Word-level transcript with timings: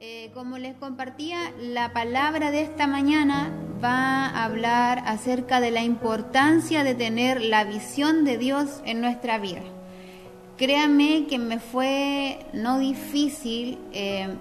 Eh, 0.00 0.30
como 0.32 0.58
les 0.58 0.76
compartía, 0.76 1.52
la 1.60 1.92
palabra 1.92 2.52
de 2.52 2.60
esta 2.62 2.86
mañana 2.86 3.50
va 3.82 4.26
a 4.26 4.44
hablar 4.44 5.02
acerca 5.04 5.60
de 5.60 5.72
la 5.72 5.82
importancia 5.82 6.84
de 6.84 6.94
tener 6.94 7.42
la 7.42 7.64
visión 7.64 8.24
de 8.24 8.38
Dios 8.38 8.80
en 8.84 9.00
nuestra 9.00 9.38
vida. 9.38 9.62
Créanme 10.56 11.26
que 11.28 11.40
me 11.40 11.58
fue 11.58 12.46
no 12.52 12.78
difícil, 12.78 13.80
eh, 13.92 14.36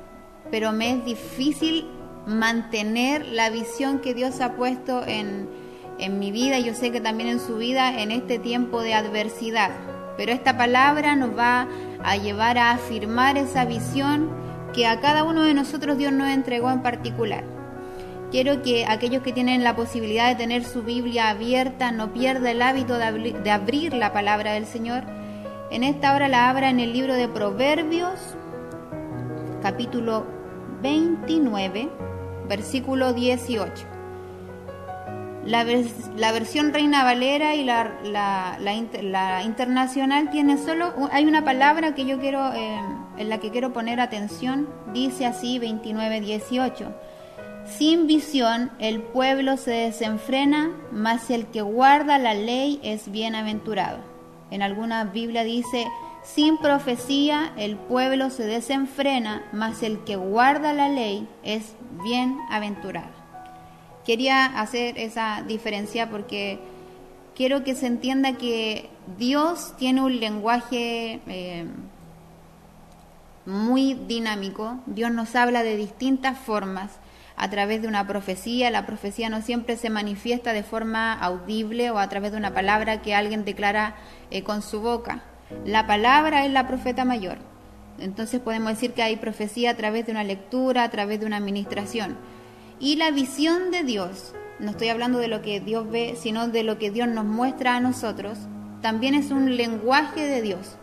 pero 0.52 0.74
me 0.74 0.92
es 0.92 1.06
difícil 1.06 1.88
mantener 2.28 3.26
la 3.26 3.50
visión 3.50 3.98
que 3.98 4.14
Dios 4.14 4.42
ha 4.42 4.54
puesto 4.54 5.04
en, 5.08 5.50
en 5.98 6.20
mi 6.20 6.30
vida, 6.30 6.60
yo 6.60 6.76
sé 6.76 6.92
que 6.92 7.02
también 7.02 7.30
en 7.30 7.40
su 7.40 7.58
vida, 7.58 8.00
en 8.00 8.12
este 8.12 8.38
tiempo 8.38 8.84
de 8.84 8.94
adversidad. 8.94 9.72
Pero 10.18 10.34
esta 10.34 10.56
palabra 10.56 11.16
nos 11.16 11.36
va 11.36 11.68
a 12.04 12.16
llevar 12.16 12.60
a 12.60 12.74
afirmar 12.74 13.40
esa 13.40 13.66
visión 13.66 14.46
que 14.78 14.86
a 14.86 15.00
cada 15.00 15.24
uno 15.24 15.42
de 15.42 15.56
nosotros 15.56 15.98
Dios 15.98 16.14
nos 16.14 16.30
entregó 16.30 16.70
en 16.70 16.84
particular. 16.84 17.44
Quiero 18.30 18.62
que 18.62 18.86
aquellos 18.88 19.24
que 19.24 19.34
tienen 19.34 19.64
la 19.64 19.76
posibilidad 19.76 20.30
de 20.30 20.36
tener 20.36 20.64
su 20.64 20.84
Biblia 20.84 21.30
abierta 21.30 21.92
no 21.92 22.14
pierda 22.14 22.52
el 22.52 22.62
hábito 22.62 22.96
de, 22.96 23.50
abrir 23.52 23.96
la 23.96 24.14
palabra 24.14 24.52
del 24.52 24.68
Señor. 24.68 25.02
En 25.72 25.84
esta 25.84 26.14
hora 26.14 26.28
la 26.28 26.48
abra 26.48 26.70
en 26.70 26.80
el 26.80 26.94
libro 26.94 27.16
de 27.16 27.28
Proverbios, 27.28 28.20
capítulo 29.64 30.28
29, 30.84 31.90
versículo 32.48 33.14
18. 33.14 33.74
La, 35.44 35.64
versión 35.64 36.72
Reina 36.72 37.04
Valera 37.04 37.56
y 37.56 37.64
la, 37.64 37.98
la, 38.04 39.42
internacional 39.44 40.30
tiene 40.30 40.60
solo, 40.60 40.94
hay 41.12 41.26
una 41.26 41.44
palabra 41.44 41.96
que 41.96 42.06
yo 42.06 42.20
quiero, 42.20 42.54
eh, 42.54 42.80
en 43.18 43.30
la 43.30 43.40
que 43.40 43.52
quiero 43.52 43.74
poner 43.74 44.00
atención, 44.00 44.68
dice 44.94 45.26
así 45.26 45.60
29-18. 45.60 46.94
Sin 47.66 48.08
visión 48.08 48.72
el 48.80 49.02
pueblo 49.02 49.58
se 49.58 49.72
desenfrena, 49.72 50.72
mas 50.92 51.30
el 51.30 51.48
que 51.48 51.62
guarda 51.62 52.18
la 52.18 52.34
ley 52.34 52.80
es 52.82 53.12
bienaventurado. 53.12 54.00
En 54.52 54.62
alguna 54.62 55.04
Biblia 55.04 55.44
dice, 55.44 55.86
sin 56.24 56.58
profecía 56.58 57.54
el 57.58 57.76
pueblo 57.76 58.30
se 58.30 58.46
desenfrena, 58.46 59.46
mas 59.52 59.84
el 59.84 60.04
que 60.06 60.16
guarda 60.16 60.74
la 60.74 60.90
ley 60.90 61.28
es 61.44 61.76
bienaventurado. 62.04 63.12
Quería 64.06 64.46
hacer 64.46 64.98
esa 64.98 65.44
diferencia 65.46 66.10
porque 66.10 66.60
quiero 67.36 67.64
que 67.64 67.76
se 67.76 67.88
entienda 67.88 68.38
que 68.38 68.90
Dios 69.18 69.74
tiene 69.78 70.02
un 70.02 70.20
lenguaje 70.20 71.20
eh, 71.28 71.66
muy 73.48 73.94
dinámico. 73.94 74.80
Dios 74.86 75.12
nos 75.12 75.36
habla 75.36 75.64
de 75.64 75.78
distintas 75.78 76.38
formas 76.38 76.92
a 77.38 77.50
través 77.50 77.82
de 77.82 77.88
una 77.88 78.06
profecía. 78.06 78.70
La 78.70 78.86
profecía 78.86 79.30
no 79.30 79.42
siempre 79.42 79.78
se 79.78 79.90
manifiesta 79.90 80.52
de 80.52 80.64
forma 80.64 81.14
audible 81.14 81.90
o 81.90 81.98
a 81.98 82.10
través 82.10 82.34
de 82.34 82.38
una 82.38 82.54
palabra 82.54 83.02
que 83.02 83.16
alguien 83.16 83.46
declara 83.46 83.96
eh, 84.32 84.44
con 84.44 84.62
su 84.62 84.82
boca. 84.82 85.24
La 85.66 85.88
palabra 85.88 86.46
es 86.46 86.52
la 86.52 86.68
profeta 86.68 87.06
mayor. 87.06 87.38
Entonces 88.00 88.42
podemos 88.42 88.74
decir 88.74 88.92
que 88.92 89.02
hay 89.02 89.16
profecía 89.16 89.72
a 89.72 89.78
través 89.78 90.06
de 90.06 90.12
una 90.12 90.26
lectura, 90.26 90.84
a 90.84 90.92
través 90.92 91.20
de 91.22 91.26
una 91.26 91.38
administración. 91.38 92.18
Y 92.80 92.98
la 92.98 93.12
visión 93.12 93.72
de 93.72 93.84
Dios, 93.84 94.36
no 94.60 94.72
estoy 94.72 94.90
hablando 94.90 95.20
de 95.20 95.30
lo 95.30 95.42
que 95.42 95.62
Dios 95.62 95.90
ve, 95.90 96.16
sino 96.20 96.50
de 96.50 96.64
lo 96.64 96.78
que 96.78 96.92
Dios 96.92 97.08
nos 97.08 97.26
muestra 97.26 97.76
a 97.76 97.80
nosotros, 97.80 98.38
también 98.82 99.16
es 99.16 99.32
un 99.32 99.56
lenguaje 99.56 100.28
de 100.28 100.42
Dios. 100.42 100.78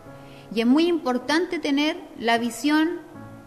Y 0.53 0.61
es 0.61 0.67
muy 0.67 0.87
importante 0.87 1.59
tener 1.59 1.97
la 2.19 2.37
visión 2.37 2.99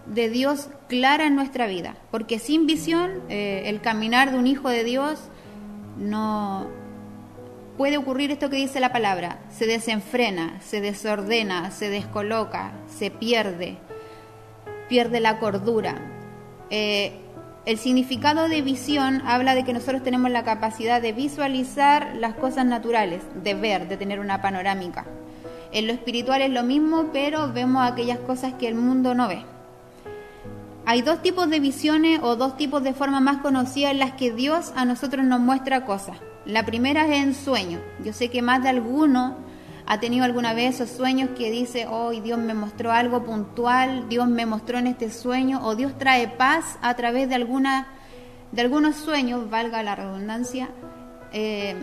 de 0.07 0.29
Dios 0.29 0.69
clara 0.89 1.27
en 1.27 1.35
nuestra 1.35 1.67
vida, 1.67 1.97
porque 2.11 2.39
sin 2.39 2.67
visión 2.67 3.23
eh, 3.29 3.65
el 3.67 3.81
caminar 3.81 4.33
de 4.33 4.39
un 4.39 4.47
hijo 4.47 4.69
de 4.69 4.85
Dios 4.85 5.21
no 5.99 6.67
puede 7.77 7.97
ocurrir 7.97 8.31
esto 8.31 8.51
que 8.51 8.57
dice 8.57 8.81
la 8.81 8.93
palabra, 8.93 9.39
se 9.51 9.67
desenfrena, 9.67 10.61
se 10.61 10.81
desordena, 10.81 11.71
se 11.71 11.91
descoloca, 11.91 12.73
se 12.89 13.11
pierde, 13.11 13.79
pierde 14.89 15.21
la 15.21 15.39
cordura. 15.39 15.95
Eh, 16.71 17.13
el 17.67 17.79
significado 17.79 18.49
de 18.49 18.63
visión 18.63 19.23
habla 19.27 19.55
de 19.55 19.63
que 19.63 19.75
nosotros 19.75 20.03
tenemos 20.03 20.31
la 20.31 20.43
capacidad 20.43 21.03
de 21.03 21.13
visualizar 21.13 22.17
las 22.17 22.35
cosas 22.35 22.65
naturales, 22.65 23.23
de 23.45 23.55
ver, 23.55 23.89
de 23.89 23.97
tener 23.97 24.21
una 24.21 24.41
panorámica. 24.41 25.05
En 25.73 25.87
lo 25.87 25.93
espiritual 25.93 26.43
es 26.43 26.51
lo 26.51 26.63
mismo, 26.63 27.11
pero 27.13 27.53
vemos 27.53 27.87
aquellas 27.87 28.19
cosas 28.19 28.55
que 28.55 28.69
el 28.69 28.75
mundo 28.75 29.15
no 29.15 29.29
ve. 29.29 29.45
Hay 30.87 31.03
dos 31.03 31.21
tipos 31.21 31.51
de 31.51 31.61
visiones 31.61 32.21
o 32.23 32.37
dos 32.37 32.57
tipos 32.57 32.83
de 32.83 32.95
formas 32.95 33.21
más 33.21 33.43
conocidas 33.43 33.93
en 33.93 33.99
las 33.99 34.13
que 34.13 34.33
Dios 34.33 34.73
a 34.75 34.87
nosotros 34.87 35.25
nos 35.27 35.41
muestra 35.41 35.85
cosas. 35.85 36.17
La 36.47 36.65
primera 36.65 37.07
es 37.07 37.23
en 37.23 37.35
sueño. 37.35 37.79
Yo 38.03 38.15
sé 38.15 38.31
que 38.31 38.41
más 38.41 38.63
de 38.63 38.71
alguno 38.71 39.37
ha 39.85 40.01
tenido 40.01 40.25
alguna 40.25 40.55
vez 40.55 40.77
esos 40.77 40.97
sueños 40.97 41.31
que 41.37 41.51
dice, 41.51 41.87
hoy 41.87 42.21
Dios 42.21 42.39
me 42.39 42.55
mostró 42.55 42.93
algo 42.93 43.25
puntual, 43.25 44.09
Dios 44.09 44.29
me 44.29 44.47
mostró 44.47 44.79
en 44.79 44.87
este 44.87 45.11
sueño, 45.11 45.61
o 45.63 45.77
Dios 45.77 45.97
trae 45.99 46.29
paz 46.29 46.79
a 46.81 46.95
través 46.95 47.29
de, 47.29 47.35
alguna, 47.35 47.87
de 48.53 48.63
algunos 48.63 48.97
sueños, 48.97 49.49
valga 49.49 49.83
la 49.83 49.95
redundancia, 49.95 50.71
eh, 51.33 51.75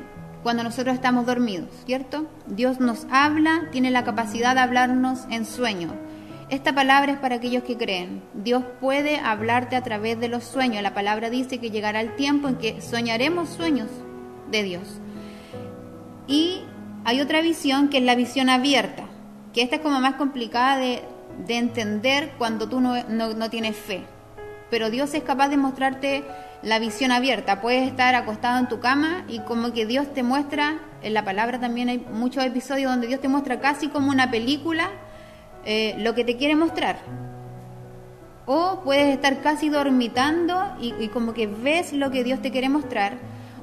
cuando 0.45 0.61
nosotros 0.61 0.93
estamos 0.93 1.25
dormidos, 1.25 1.69
¿cierto? 1.87 2.27
Dios 2.45 2.79
nos 2.79 3.07
habla, 3.09 3.67
tiene 3.71 3.89
la 3.89 4.03
capacidad 4.03 4.53
de 4.53 4.61
hablarnos 4.61 5.21
en 5.31 5.43
sueño. 5.43 5.95
Esta 6.51 6.75
palabra 6.75 7.13
es 7.13 7.17
para 7.17 7.37
aquellos 7.37 7.63
que 7.63 7.75
creen. 7.75 8.21
Dios 8.35 8.63
puede 8.79 9.17
hablarte 9.17 9.75
a 9.75 9.81
través 9.81 10.19
de 10.19 10.27
los 10.27 10.43
sueños. 10.43 10.83
La 10.83 10.93
palabra 10.93 11.31
dice 11.31 11.57
que 11.57 11.71
llegará 11.71 11.99
el 11.99 12.15
tiempo 12.15 12.47
en 12.47 12.57
que 12.57 12.79
soñaremos 12.79 13.49
sueños 13.49 13.89
de 14.51 14.61
Dios. 14.61 15.01
Y 16.27 16.61
hay 17.05 17.21
otra 17.21 17.41
visión 17.41 17.89
que 17.89 17.97
es 17.97 18.03
la 18.03 18.13
visión 18.13 18.47
abierta, 18.47 19.05
que 19.51 19.63
esta 19.63 19.77
es 19.77 19.81
como 19.81 19.99
más 19.99 20.13
complicada 20.13 20.77
de, 20.77 21.01
entender 21.47 22.33
cuando 22.37 22.69
tú 22.69 22.81
no, 22.81 23.03
no, 23.09 23.49
tienes 23.49 23.75
fe. 23.75 24.03
Pero 24.69 24.91
Dios 24.91 25.11
es 25.15 25.23
capaz 25.23 25.49
de 25.49 25.57
mostrarte 25.57 26.23
la 26.65 26.79
visión 26.79 27.11
abierta. 27.11 27.61
Puedes 27.61 27.87
estar 27.87 28.15
acostado 28.15 28.57
en 28.59 28.67
tu 28.67 28.79
cama 28.79 29.23
y 29.29 29.39
como 29.39 29.71
que 29.71 29.85
Dios 29.85 30.11
te 30.13 30.23
muestra, 30.23 30.79
en 31.03 31.13
la 31.13 31.23
palabra 31.23 31.59
también 31.59 31.89
hay 31.89 31.99
muchos 32.11 32.43
episodios 32.43 32.91
donde 32.91 33.07
Dios 33.07 33.21
te 33.21 33.27
muestra 33.27 33.59
casi 33.59 33.87
como 33.87 34.09
una 34.09 34.31
película 34.31 34.89
eh, 35.63 35.95
lo 35.99 36.15
que 36.15 36.25
te 36.25 36.37
quiere 36.37 36.55
mostrar. 36.55 36.97
O 38.47 38.81
puedes 38.83 39.13
estar 39.13 39.41
casi 39.41 39.69
dormitando 39.69 40.75
y, 40.79 41.07
como 41.09 41.33
que 41.33 41.47
ves 41.47 41.93
lo 41.93 42.11
que 42.11 42.23
Dios 42.23 42.41
te 42.41 42.51
quiere 42.51 42.69
mostrar 42.69 43.13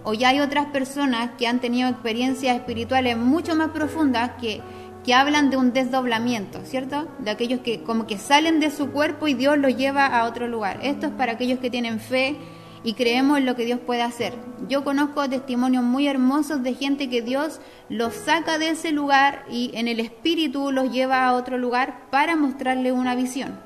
o 0.04 0.14
ya 0.14 0.30
hay 0.30 0.40
otras 0.40 0.66
personas 0.66 1.30
que 1.38 1.46
han 1.46 1.60
tenido 1.60 1.88
experiencias 1.88 2.56
espirituales 2.56 3.16
mucho 3.16 3.54
más 3.54 3.70
profundas 3.70 4.32
que, 4.40 4.60
que 5.04 5.14
hablan 5.14 5.50
de 5.50 5.56
un 5.56 5.72
desdoblamiento, 5.72 6.64
¿cierto? 6.64 7.06
De 7.20 7.30
aquellos 7.30 7.60
que 7.60 7.82
como 7.82 8.06
que 8.08 8.18
salen 8.18 8.58
de 8.58 8.70
su 8.70 8.90
cuerpo 8.90 9.28
y 9.28 9.34
Dios 9.34 9.58
los 9.58 9.76
lleva 9.76 10.06
a 10.06 10.24
otro 10.24 10.48
lugar. 10.48 10.80
Esto 10.82 11.06
es 11.06 11.12
para 11.12 11.32
aquellos 11.32 11.60
que 11.60 11.70
tienen 11.70 12.00
fe 12.00 12.36
y 12.84 12.94
creemos 12.94 13.38
en 13.38 13.46
lo 13.46 13.54
que 13.54 13.64
Dios 13.64 13.80
puede 13.80 14.02
hacer. 14.02 14.34
Yo 14.68 14.84
conozco 14.84 15.28
testimonios 15.28 15.84
muy 15.84 16.08
hermosos 16.08 16.62
de 16.62 16.74
gente 16.74 17.08
que 17.08 17.22
Dios 17.22 17.60
los 17.88 18.14
saca 18.14 18.58
de 18.58 18.70
ese 18.70 18.92
lugar 18.92 19.44
y 19.50 19.70
en 19.74 19.88
el 19.88 20.00
espíritu 20.00 20.72
los 20.72 20.90
lleva 20.90 21.26
a 21.26 21.34
otro 21.34 21.58
lugar 21.58 22.08
para 22.10 22.36
mostrarle 22.36 22.92
una 22.92 23.14
visión. 23.14 23.60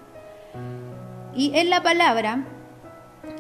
Y 1.34 1.52
en 1.54 1.70
la 1.70 1.82
palabra 1.82 2.46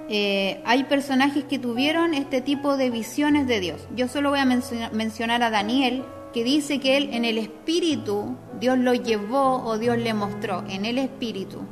eh, 0.08 0.62
hay 0.64 0.84
personajes 0.84 1.44
que 1.44 1.58
tuvieron 1.58 2.14
este 2.14 2.40
tipo 2.40 2.76
de 2.76 2.90
visiones 2.90 3.46
de 3.46 3.60
Dios. 3.60 3.88
Yo 3.94 4.08
solo 4.08 4.30
voy 4.30 4.38
a 4.40 4.44
mencionar 4.44 5.42
a 5.42 5.50
Daniel, 5.50 6.04
que 6.32 6.44
dice 6.44 6.80
que 6.80 6.98
él 6.98 7.08
en 7.12 7.24
el 7.24 7.38
espíritu, 7.38 8.36
Dios 8.60 8.78
lo 8.78 8.92
llevó 8.92 9.64
o 9.64 9.78
Dios 9.78 9.96
le 9.96 10.12
mostró, 10.12 10.64
en 10.68 10.84
el 10.84 10.98
espíritu, 10.98 11.62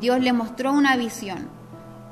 Dios 0.00 0.20
le 0.20 0.32
mostró 0.32 0.72
una 0.72 0.96
visión. 0.96 1.61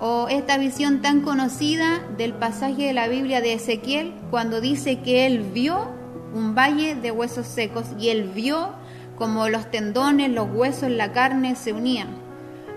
O 0.00 0.29
esta 0.29 0.56
visión 0.56 1.02
tan 1.02 1.20
conocida 1.20 2.00
del 2.17 2.32
pasaje 2.32 2.87
de 2.87 2.93
la 2.94 3.06
Biblia 3.06 3.43
de 3.43 3.52
Ezequiel, 3.52 4.14
cuando 4.31 4.62
dice 4.62 5.00
que 5.00 5.26
él 5.26 5.41
vio 5.41 5.93
un 6.32 6.55
valle 6.55 6.94
de 6.94 7.11
huesos 7.11 7.47
secos 7.47 7.85
y 7.99 8.08
él 8.08 8.31
vio 8.35 8.70
como 9.17 9.50
los 9.50 9.70
tendones, 9.70 10.31
los 10.31 10.49
huesos, 10.50 10.88
la 10.88 11.12
carne 11.12 11.55
se 11.55 11.75
unían. 11.75 12.08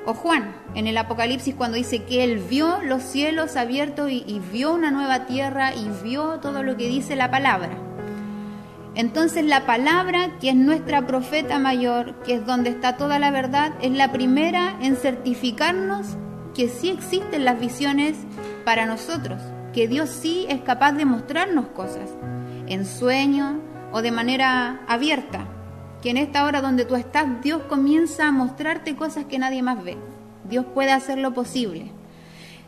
O 0.05 0.13
Juan, 0.13 0.53
en 0.75 0.87
el 0.87 0.97
Apocalipsis, 0.97 1.55
cuando 1.55 1.77
dice 1.77 2.03
que 2.03 2.25
él 2.25 2.39
vio 2.39 2.81
los 2.83 3.01
cielos 3.01 3.55
abiertos 3.55 4.11
y, 4.11 4.41
vio 4.51 4.73
una 4.73 4.91
nueva 4.91 5.25
tierra 5.25 5.73
y 5.73 5.87
vio 6.03 6.41
todo 6.41 6.61
lo 6.61 6.75
que 6.75 6.89
dice 6.89 7.15
la 7.15 7.31
palabra. 7.31 7.77
Entonces 8.95 9.45
la 9.45 9.65
palabra, 9.65 10.31
que 10.41 10.49
es 10.49 10.55
nuestra 10.55 11.07
profeta 11.07 11.57
mayor, 11.57 12.15
que 12.23 12.35
es 12.35 12.45
donde 12.45 12.71
está 12.71 12.97
toda 12.97 13.17
la 13.17 13.31
verdad, 13.31 13.71
es 13.81 13.91
la 13.91 14.11
primera 14.11 14.77
en 14.81 14.97
certificarnos 14.97 16.17
que 16.53 16.69
sí 16.69 16.89
existen 16.89 17.45
las 17.45 17.59
visiones 17.59 18.17
para 18.65 18.85
nosotros, 18.85 19.41
que 19.73 19.87
Dios 19.87 20.09
sí 20.09 20.45
es 20.49 20.61
capaz 20.61 20.93
de 20.93 21.05
mostrarnos 21.05 21.67
cosas, 21.67 22.09
en 22.67 22.85
sueño 22.85 23.59
o 23.91 24.01
de 24.01 24.11
manera 24.11 24.81
abierta 24.87 25.47
que 26.03 26.09
en 26.09 26.17
esta 26.17 26.43
hora 26.43 26.61
donde 26.61 26.83
tú 26.83 26.95
estás, 26.95 27.41
Dios 27.41 27.61
comienza 27.69 28.27
a 28.27 28.31
mostrarte 28.33 28.97
cosas 28.97 29.23
que 29.23 29.39
nadie 29.39 29.63
más 29.63 29.81
ve. 29.81 29.97
Dios 30.49 30.65
puede 30.73 30.91
hacer 30.91 31.17
lo 31.17 31.33
posible. 31.33 31.91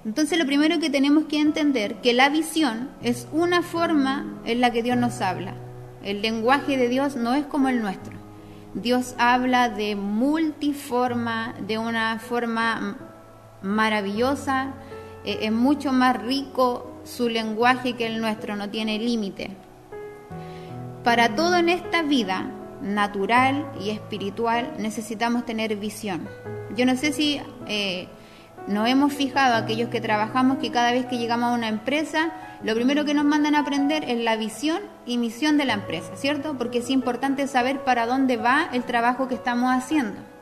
Entonces 0.06 0.40
lo 0.40 0.46
primero 0.46 0.80
que 0.80 0.90
tenemos 0.90 1.26
que 1.26 1.42
entender 1.42 1.96
que 1.96 2.14
la 2.14 2.30
visión 2.30 2.92
es 3.02 3.28
una 3.34 3.62
forma 3.62 4.40
en 4.46 4.62
la 4.62 4.72
que 4.72 4.84
Dios 4.84 4.96
nos 4.96 5.20
habla. 5.20 5.54
El 6.02 6.22
lenguaje 6.22 6.78
de 6.78 6.88
Dios 6.88 7.18
no 7.18 7.34
es 7.34 7.46
como 7.46 7.68
el 7.68 7.82
nuestro. 7.82 8.16
Dios 8.74 9.16
habla 9.18 9.68
de 9.68 9.98
multiforma, 9.98 11.56
de 11.68 11.78
una 11.78 12.20
forma 12.20 12.98
maravillosa, 13.66 14.76
eh, 15.26 15.40
es 15.42 15.52
mucho 15.52 15.92
más 15.92 16.22
rico 16.22 17.00
su 17.04 17.28
lenguaje 17.28 17.94
que 17.94 18.08
el 18.08 18.22
nuestro, 18.22 18.56
no 18.56 18.70
tiene 18.70 19.00
límite. 19.00 19.52
Para 21.04 21.36
todo 21.36 21.58
en 21.58 21.70
esta 21.70 22.02
vida, 22.04 22.52
natural 22.82 23.72
y 23.80 23.90
espiritual, 23.90 24.74
necesitamos 24.78 25.46
tener 25.46 25.76
visión. 25.76 26.28
Yo 26.76 26.86
no 26.86 26.96
sé 26.96 27.12
si 27.12 27.42
eh, 27.68 28.08
nos 28.68 28.88
hemos 28.88 29.14
fijado 29.14 29.56
aquellos 29.56 29.90
que 29.90 30.02
trabajamos 30.02 30.58
que 30.58 30.72
cada 30.72 30.92
vez 30.92 31.06
que 31.06 31.18
llegamos 31.18 31.52
a 31.52 31.56
una 31.56 31.68
empresa, 31.68 32.32
lo 32.64 32.74
primero 32.76 33.06
que 33.06 33.14
nos 33.14 33.26
mandan 33.26 33.56
a 33.56 33.60
aprender 33.60 34.04
es 34.10 34.20
la 34.24 34.36
visión 34.36 34.80
y 35.06 35.18
misión 35.18 35.58
de 35.58 35.66
la 35.66 35.74
empresa, 35.74 36.16
¿cierto? 36.16 36.56
Porque 36.58 36.80
es 36.80 36.90
importante 36.90 37.48
saber 37.48 37.84
para 37.84 38.06
dónde 38.06 38.38
va 38.38 38.70
el 38.74 38.84
trabajo 38.84 39.28
que 39.28 39.36
estamos 39.36 39.72
haciendo. 39.74 40.35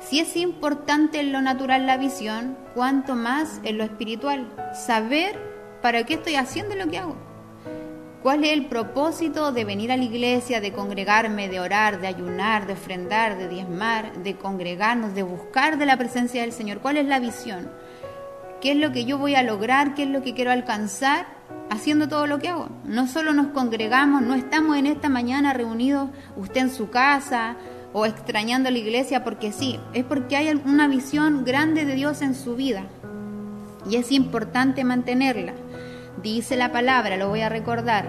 Si 0.00 0.20
es 0.20 0.36
importante 0.36 1.20
en 1.20 1.32
lo 1.32 1.40
natural 1.40 1.86
la 1.86 1.96
visión, 1.96 2.56
cuanto 2.74 3.14
más 3.14 3.60
en 3.64 3.78
lo 3.78 3.84
espiritual, 3.84 4.52
saber 4.74 5.38
para 5.80 6.04
qué 6.04 6.14
estoy 6.14 6.34
haciendo 6.34 6.74
lo 6.74 6.88
que 6.88 6.98
hago. 6.98 7.16
¿Cuál 8.22 8.44
es 8.44 8.52
el 8.52 8.66
propósito 8.66 9.52
de 9.52 9.64
venir 9.64 9.92
a 9.92 9.96
la 9.96 10.04
iglesia, 10.04 10.60
de 10.60 10.72
congregarme, 10.72 11.48
de 11.48 11.60
orar, 11.60 12.00
de 12.00 12.08
ayunar, 12.08 12.66
de 12.66 12.72
ofrendar, 12.72 13.38
de 13.38 13.48
diezmar, 13.48 14.22
de 14.22 14.36
congregarnos, 14.36 15.14
de 15.14 15.22
buscar 15.22 15.78
de 15.78 15.86
la 15.86 15.96
presencia 15.96 16.42
del 16.42 16.52
Señor? 16.52 16.80
¿Cuál 16.80 16.96
es 16.98 17.06
la 17.06 17.20
visión? 17.20 17.70
¿Qué 18.60 18.72
es 18.72 18.78
lo 18.78 18.92
que 18.92 19.04
yo 19.04 19.18
voy 19.18 19.34
a 19.34 19.42
lograr? 19.42 19.94
¿Qué 19.94 20.02
es 20.02 20.08
lo 20.08 20.22
que 20.22 20.34
quiero 20.34 20.50
alcanzar 20.50 21.26
haciendo 21.70 22.08
todo 22.08 22.26
lo 22.26 22.38
que 22.38 22.48
hago? 22.48 22.68
No 22.84 23.06
solo 23.06 23.32
nos 23.32 23.48
congregamos, 23.48 24.22
no 24.22 24.34
estamos 24.34 24.76
en 24.76 24.86
esta 24.86 25.08
mañana 25.08 25.52
reunidos 25.52 26.10
usted 26.36 26.62
en 26.62 26.74
su 26.74 26.90
casa 26.90 27.56
o 27.98 28.04
extrañando 28.04 28.70
la 28.70 28.76
iglesia 28.76 29.24
porque 29.24 29.52
sí, 29.52 29.80
es 29.94 30.04
porque 30.04 30.36
hay 30.36 30.50
una 30.66 30.86
visión 30.86 31.46
grande 31.46 31.86
de 31.86 31.94
Dios 31.94 32.20
en 32.20 32.34
su 32.34 32.54
vida 32.54 32.84
y 33.88 33.96
es 33.96 34.12
importante 34.12 34.84
mantenerla. 34.84 35.54
Dice 36.22 36.56
la 36.56 36.72
palabra, 36.72 37.16
lo 37.16 37.30
voy 37.30 37.40
a 37.40 37.48
recordar. 37.48 38.04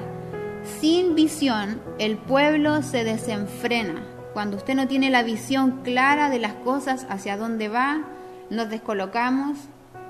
Sin 0.81 1.15
visión 1.15 1.79
el 1.99 2.17
pueblo 2.17 2.83
se 2.83 3.05
desenfrena. 3.05 4.03
Cuando 4.33 4.57
usted 4.57 4.75
no 4.75 4.89
tiene 4.89 5.09
la 5.09 5.23
visión 5.23 5.83
clara 5.83 6.29
de 6.29 6.39
las 6.39 6.55
cosas 6.55 7.07
hacia 7.09 7.37
dónde 7.37 7.69
va, 7.69 8.01
nos 8.49 8.69
descolocamos, 8.69 9.57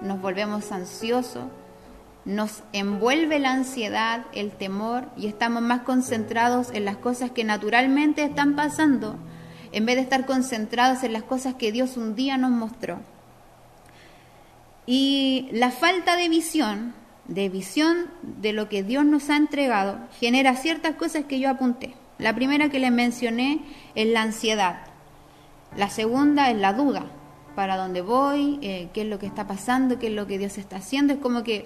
nos 0.01 0.19
volvemos 0.19 0.71
ansiosos, 0.71 1.45
nos 2.25 2.63
envuelve 2.74 3.38
la 3.38 3.51
ansiedad, 3.51 4.25
el 4.33 4.50
temor 4.50 5.06
y 5.15 5.27
estamos 5.27 5.62
más 5.62 5.81
concentrados 5.81 6.71
en 6.74 6.83
las 6.83 6.97
cosas 6.97 7.29
que 7.29 7.44
naturalmente 7.44 8.24
están 8.24 8.56
pasando 8.56 9.18
en 9.72 9.86
vez 9.86 9.96
de 9.96 10.02
estar 10.02 10.25
concentrados 10.25 11.04
en 11.04 11.14
las 11.14 11.24
cosas 11.24 11.56
que 11.56 11.72
Dios 11.72 11.98
un 11.98 12.16
día 12.16 12.38
nos 12.38 12.52
mostró. 12.52 13.00
Y 14.86 15.50
la 15.52 15.72
falta 15.72 16.16
de 16.16 16.30
visión 16.30 16.94
de 17.28 17.50
visión 17.50 18.08
de 18.22 18.54
lo 18.54 18.69
que 18.69 18.84
Dios 18.84 19.06
nos 19.06 19.30
ha 19.30 19.38
entregado 19.38 20.00
genera 20.19 20.56
ciertas 20.56 20.96
cosas 20.96 21.25
que 21.25 21.40
yo 21.40 21.50
apunté. 21.50 21.94
La 22.18 22.34
primera 22.34 22.69
que 22.69 22.80
les 22.80 22.92
mencioné 22.92 23.60
es 23.96 24.08
la 24.08 24.22
ansiedad. 24.22 24.80
La 25.75 25.90
segunda 25.90 26.50
es 26.50 26.58
la 26.58 26.74
duda. 26.74 27.06
¿Para 27.56 27.75
dónde 27.75 28.02
voy? 28.02 28.60
Eh, 28.62 28.90
¿Qué 28.94 29.02
es 29.02 29.08
lo 29.08 29.20
que 29.20 29.25
está 29.25 29.48
pasando? 29.48 30.00
¿Qué 30.00 30.08
es 30.08 30.13
lo 30.13 30.28
que 30.28 30.38
Dios 30.38 30.58
está 30.58 30.78
haciendo? 30.78 31.13
Es 31.13 31.20
como 31.20 31.44
que 31.44 31.66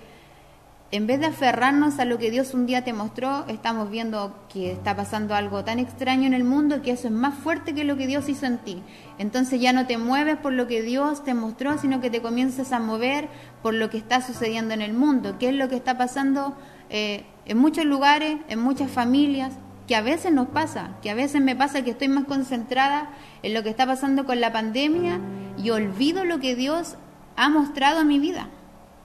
en 0.91 1.07
vez 1.07 1.21
de 1.21 1.27
aferrarnos 1.27 1.99
a 1.99 2.05
lo 2.05 2.17
que 2.17 2.31
Dios 2.31 2.53
un 2.53 2.65
día 2.65 2.83
te 2.83 2.91
mostró, 2.91 3.45
estamos 3.47 3.89
viendo 3.89 4.35
que 4.51 4.73
está 4.73 4.93
pasando 4.93 5.33
algo 5.33 5.63
tan 5.63 5.79
extraño 5.79 6.27
en 6.27 6.33
el 6.33 6.43
mundo 6.43 6.81
que 6.81 6.91
eso 6.91 7.07
es 7.07 7.13
más 7.13 7.33
fuerte 7.33 7.73
que 7.73 7.85
lo 7.85 7.95
que 7.95 8.07
Dios 8.07 8.27
hizo 8.27 8.45
en 8.45 8.57
ti. 8.57 8.83
Entonces 9.17 9.61
ya 9.61 9.71
no 9.71 9.87
te 9.87 9.97
mueves 9.97 10.35
por 10.35 10.51
lo 10.51 10.67
que 10.67 10.81
Dios 10.81 11.23
te 11.23 11.33
mostró, 11.33 11.77
sino 11.77 12.01
que 12.01 12.09
te 12.09 12.21
comienzas 12.21 12.73
a 12.73 12.79
mover 12.79 13.29
por 13.63 13.73
lo 13.73 13.89
que 13.89 13.97
está 13.97 14.19
sucediendo 14.19 14.73
en 14.73 14.81
el 14.81 14.91
mundo, 14.91 15.37
qué 15.39 15.49
es 15.49 15.55
lo 15.55 15.69
que 15.69 15.77
está 15.77 15.97
pasando 15.97 16.57
eh, 16.89 17.23
en 17.45 17.57
muchos 17.57 17.85
lugares, 17.85 18.35
en 18.49 18.59
muchas 18.59 18.91
familias, 18.91 19.53
que 19.87 19.95
a 19.95 20.01
veces 20.01 20.33
nos 20.33 20.49
pasa, 20.49 20.97
que 21.01 21.09
a 21.09 21.15
veces 21.15 21.41
me 21.41 21.55
pasa 21.55 21.83
que 21.83 21.91
estoy 21.91 22.09
más 22.09 22.25
concentrada 22.25 23.11
en 23.43 23.53
lo 23.53 23.63
que 23.63 23.69
está 23.69 23.85
pasando 23.85 24.25
con 24.25 24.41
la 24.41 24.51
pandemia 24.51 25.21
y 25.57 25.69
olvido 25.69 26.25
lo 26.25 26.41
que 26.41 26.55
Dios 26.55 26.97
ha 27.37 27.47
mostrado 27.47 28.01
en 28.01 28.07
mi 28.09 28.19
vida 28.19 28.49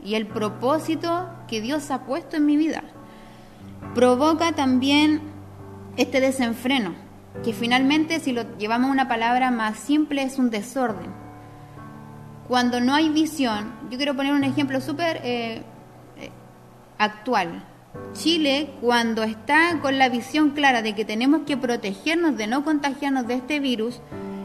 y 0.05 0.15
el 0.15 0.27
propósito 0.27 1.29
que 1.49 1.61
Dios 1.61 1.91
ha 1.91 2.05
puesto 2.05 2.37
en 2.37 2.47
mi 2.47 2.57
vida. 2.57 2.83
Provoca 3.95 4.53
también 4.53 5.21
este 5.97 6.21
desenfreno, 6.21 6.95
que 7.43 7.53
finalmente 7.53 8.21
si 8.21 8.33
lo 8.33 8.57
llevamos 8.59 8.91
a 8.91 8.93
una 8.93 9.09
palabra 9.09 9.51
más 9.51 9.79
simple 9.79 10.23
es 10.23 10.39
un 10.39 10.51
desorden. 10.51 11.11
Cuando 12.49 12.81
no 12.81 12.95
hay 12.95 13.09
visión, 13.09 13.73
yo 13.91 13.97
quiero 13.97 14.15
poner 14.15 14.33
un 14.33 14.45
ejemplo 14.45 14.81
súper 14.81 15.21
eh, 15.25 15.63
eh, 16.19 16.31
actual. 16.99 17.65
Chile, 18.13 18.71
cuando 18.81 19.23
está 19.23 19.81
con 19.81 19.99
la 19.99 20.09
visión 20.09 20.51
clara 20.51 20.83
de 20.83 20.95
que 20.95 21.05
tenemos 21.05 21.43
que 21.47 21.57
protegernos 21.57 22.37
de 22.37 22.47
no 22.47 22.65
contagiarnos 22.65 23.27
de 23.27 23.35
este 23.35 23.59
virus, 23.59 24.01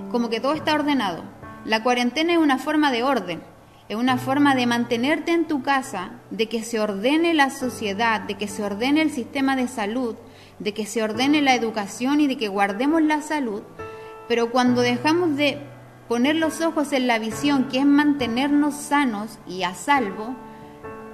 como 0.10 0.30
que 0.30 0.40
todo 0.40 0.54
está 0.54 0.74
ordenado. 0.74 1.24
La 1.66 1.84
cuarentena 1.84 2.34
es 2.34 2.40
una 2.40 2.58
forma 2.58 2.92
de 2.92 3.04
orden 3.04 3.42
es 3.92 3.98
una 3.98 4.18
forma 4.18 4.56
de 4.56 4.66
mantenerte 4.68 5.34
en 5.34 5.50
tu 5.50 5.64
casa, 5.64 6.12
de 6.30 6.48
que 6.48 6.64
se 6.64 6.80
ordene 6.80 7.34
la 7.34 7.50
sociedad, 7.50 8.22
de 8.22 8.36
que 8.36 8.48
se 8.48 8.64
ordene 8.64 9.02
el 9.02 9.12
sistema 9.12 9.58
de 9.58 9.68
salud, 9.68 10.16
de 10.60 10.74
que 10.74 10.86
se 10.86 11.04
ordene 11.04 11.42
la 11.42 11.56
educación 11.56 12.22
y 12.22 12.28
de 12.28 12.38
que 12.38 12.48
guardemos 12.48 13.02
la 13.02 13.22
salud, 13.22 13.64
pero 14.30 14.50
cuando 14.50 14.80
dejamos 14.80 15.36
de 15.36 15.58
poner 16.08 16.38
los 16.38 16.62
ojos 16.62 16.94
en 16.94 17.06
la 17.06 17.20
visión, 17.20 17.68
que 17.68 17.80
es 17.80 17.86
mantenernos 17.86 18.76
sanos 18.76 19.40
y 19.46 19.64
a 19.64 19.74
salvo, 19.74 20.38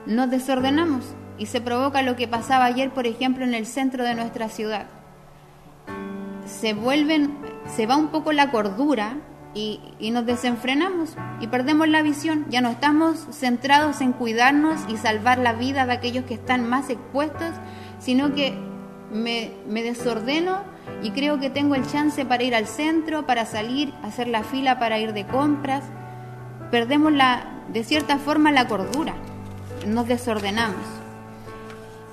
nos 0.05 0.29
desordenamos 0.29 1.15
y 1.39 1.47
se 1.47 1.61
provoca 1.61 2.03
lo 2.03 2.15
que 2.15 2.27
pasaba 2.27 2.65
ayer, 2.65 2.91
por 2.91 3.07
ejemplo, 3.07 3.43
en 3.43 3.55
el 3.55 3.65
centro 3.65 4.03
de 4.03 4.13
nuestra 4.13 4.49
ciudad. 4.49 4.85
Se 6.45 6.75
vuelven, 6.75 7.39
se 7.75 7.87
va 7.87 7.97
un 7.97 8.09
poco 8.09 8.33
la 8.33 8.51
cordura 8.51 9.17
y, 9.57 10.11
nos 10.11 10.25
desenfrenamos 10.25 11.15
y 11.41 11.47
perdemos 11.47 11.87
la 11.87 12.01
visión. 12.01 12.45
Ya 12.49 12.61
no 12.61 12.69
estamos 12.69 13.17
centrados 13.31 14.01
en 14.01 14.13
cuidarnos 14.13 14.79
y 14.87 14.97
salvar 14.97 15.39
la 15.39 15.53
vida 15.53 15.85
de 15.85 15.93
aquellos 15.93 16.25
que 16.25 16.35
están 16.35 16.69
más 16.69 16.89
expuestos, 16.89 17.51
sino 17.99 18.33
que 18.33 18.53
me, 19.11 19.51
me 19.67 19.81
desordeno 19.81 20.59
y 21.01 21.11
creo 21.11 21.39
que 21.39 21.49
tengo 21.49 21.75
el 21.75 21.85
chance 21.87 22.25
para 22.25 22.43
ir 22.43 22.55
al 22.55 22.67
centro, 22.67 23.25
para 23.25 23.45
salir, 23.45 23.93
hacer 24.03 24.27
la 24.27 24.43
fila 24.43 24.79
para 24.79 24.99
ir 24.99 25.13
de 25.13 25.25
compras. 25.25 25.83
Perdemos 26.69 27.11
la, 27.11 27.63
de 27.69 27.83
cierta 27.83 28.19
forma 28.19 28.51
la 28.51 28.67
cordura, 28.67 29.15
nos 29.87 30.07
desordenamos. 30.07 30.85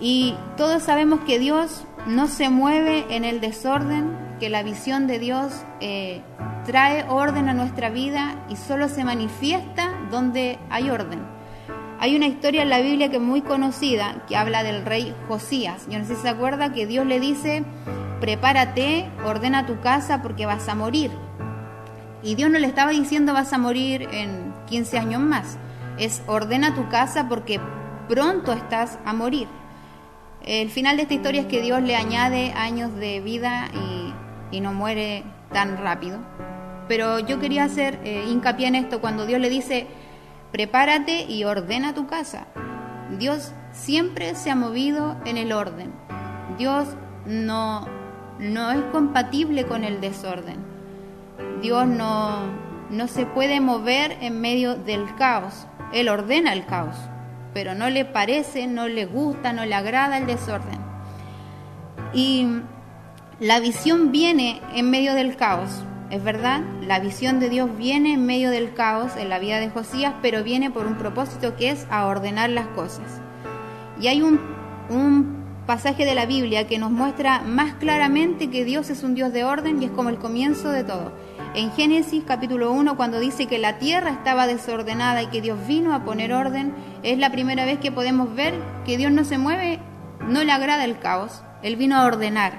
Y 0.01 0.35
todos 0.57 0.83
sabemos 0.83 1.21
que 1.21 1.39
Dios 1.39 1.85
no 2.07 2.29
se 2.29 2.51
mueve 2.51 3.07
en 3.11 3.25
el 3.25 3.41
desorden, 3.41 4.17
que 4.39 4.51
la 4.51 4.63
visión 4.63 5.07
de 5.07 5.19
Dios 5.19 5.65
eh, 5.81 6.21
trae 6.65 7.05
orden 7.09 7.49
a 7.49 7.55
nuestra 7.55 7.89
vida 7.89 8.35
y 8.49 8.57
solo 8.57 8.89
se 8.89 9.05
manifiesta 9.05 9.93
donde 10.11 10.59
hay 10.71 10.91
orden. 10.91 11.21
Hay 12.01 12.17
una 12.17 12.27
historia 12.27 12.63
en 12.63 12.71
la 12.71 12.81
Biblia 12.81 13.09
que 13.09 13.17
es 13.17 13.23
muy 13.23 13.41
conocida 13.41 14.25
que 14.29 14.37
habla 14.37 14.63
del 14.63 14.85
rey 14.85 15.15
Josías. 15.29 15.87
Yo 15.89 15.99
no 15.99 16.05
sé 16.05 16.17
si 16.17 16.23
se 16.23 16.29
acuerda 16.29 16.73
que 16.73 16.87
Dios 16.87 17.07
le 17.07 17.21
dice, 17.21 17.65
prepárate, 18.21 19.09
ordena 19.25 19.67
tu 19.67 19.81
casa 19.81 20.21
porque 20.21 20.45
vas 20.45 20.69
a 20.69 20.75
morir. 20.75 21.11
Y 22.23 22.35
Dios 22.35 22.51
no 22.51 22.59
le 22.59 22.67
estaba 22.67 22.91
diciendo 22.91 23.33
vas 23.33 23.53
a 23.53 23.59
morir 23.59 24.09
en 24.13 24.53
15 24.67 24.99
años 24.99 25.21
más. 25.21 25.57
Es 25.99 26.23
ordena 26.27 26.75
tu 26.75 26.89
casa 26.89 27.29
porque 27.29 27.61
pronto 28.09 28.53
estás 28.53 28.99
a 29.05 29.13
morir. 29.13 29.49
El 30.47 30.69
final 30.69 30.97
de 30.97 31.03
esta 31.05 31.15
historia 31.15 31.41
es 31.41 31.47
que 31.47 31.63
Dios 31.63 31.81
le 31.83 31.97
añade 31.97 32.53
años 32.53 32.95
de 32.97 33.21
vida 33.21 33.71
y, 33.73 34.61
no 34.61 34.73
muere 34.73 35.25
tan 35.53 35.79
rápido. 35.79 36.19
Pero 36.87 37.19
yo 37.19 37.41
quería 37.41 37.65
hacer 37.65 37.99
eh, 38.05 38.25
hincapié 38.29 38.69
en 38.69 38.77
esto 38.77 39.01
cuando 39.01 39.27
Dios 39.27 39.41
le 39.41 39.51
dice, 39.51 39.87
prepárate 40.53 41.25
y 41.25 41.45
ordena 41.45 41.95
tu 41.95 42.07
casa. 42.07 42.47
Dios 43.19 43.53
siempre 43.73 44.35
se 44.35 44.51
ha 44.51 44.55
movido 44.55 45.17
en 45.25 45.39
el 45.39 45.51
orden. 45.51 45.93
Dios 46.57 46.89
no, 47.27 47.87
no 48.39 48.71
es 48.71 48.83
compatible 48.93 49.65
con 49.65 49.83
el 49.83 50.01
desorden. 50.01 50.59
Dios 51.63 51.87
no, 51.87 52.45
no 52.91 53.09
se 53.09 53.27
puede 53.27 53.61
mover 53.61 54.19
en 54.21 54.41
medio 54.41 54.77
del 54.77 55.15
caos. 55.17 55.67
Él 55.93 56.09
ordena 56.09 56.53
el 56.53 56.65
caos 56.67 56.97
pero 57.55 57.75
no 57.75 57.89
le 57.89 58.05
parece, 58.05 58.67
no 58.67 58.89
le 58.89 59.07
gusta, 59.07 59.53
no 59.53 59.65
le 59.65 59.75
agrada 59.75 60.19
el 60.19 60.27
desorden. 60.27 60.79
Y 62.13 62.47
la 63.41 63.61
visión 63.61 64.13
viene 64.13 64.61
en 64.75 64.91
medio 64.91 65.15
del 65.15 65.37
caos. 65.37 65.71
es 66.11 66.23
verdad, 66.23 66.61
la 66.83 67.01
visión 67.01 67.41
de 67.41 67.49
Dios 67.49 67.77
viene 67.77 68.13
en 68.13 68.27
medio 68.27 68.51
del 68.51 68.75
caos 68.75 69.17
en 69.17 69.29
la 69.29 69.39
vida 69.39 69.59
de 69.59 69.71
Josías, 69.71 70.15
pero 70.21 70.45
viene 70.45 70.71
por 70.71 70.87
un 70.87 70.97
propósito 70.97 71.57
que 71.57 71.71
es 71.71 71.87
a 71.91 72.07
ordenar 72.07 72.51
las 72.51 72.67
cosas. 72.69 73.21
Y 74.01 74.09
hay 74.09 74.23
un, 74.23 74.41
un 74.91 75.44
pasaje 75.67 76.05
de 76.05 76.15
la 76.15 76.27
Biblia 76.27 76.67
que 76.67 76.79
nos 76.79 76.91
muestra 76.91 77.41
más 77.41 77.75
claramente 77.75 78.51
que 78.51 78.65
Dios 78.65 78.91
es 78.91 79.03
un 79.03 79.15
Dios 79.15 79.33
de 79.33 79.45
orden 79.45 79.83
y 79.83 79.87
es 79.87 79.91
como 79.91 80.11
el 80.11 80.19
comienzo 80.19 80.71
de 80.71 80.85
todo. 80.85 81.13
En 81.55 81.73
Génesis 81.73 82.25
capítulo 82.27 82.73
1, 82.73 82.97
cuando 82.97 83.21
dice 83.21 83.47
que 83.47 83.59
la 83.59 83.79
tierra 83.79 84.11
estaba 84.11 84.47
desordenada 84.47 85.23
y 85.23 85.29
que 85.29 85.41
Dios 85.41 85.59
vino 85.67 85.95
a 85.95 86.05
poner 86.05 86.33
orden, 86.33 86.75
es 87.03 87.19
la 87.19 87.31
primera 87.31 87.65
vez 87.65 87.79
que 87.79 87.93
podemos 87.93 88.35
ver 88.35 88.55
que 88.85 88.97
Dios 88.97 89.13
no 89.13 89.25
se 89.25 89.39
mueve, 89.39 89.79
no 90.29 90.45
le 90.45 90.53
agrada 90.53 90.85
el 90.85 90.99
caos, 90.99 91.43
Él 91.63 91.77
vino 91.77 91.97
a 91.97 92.05
ordenar. 92.05 92.55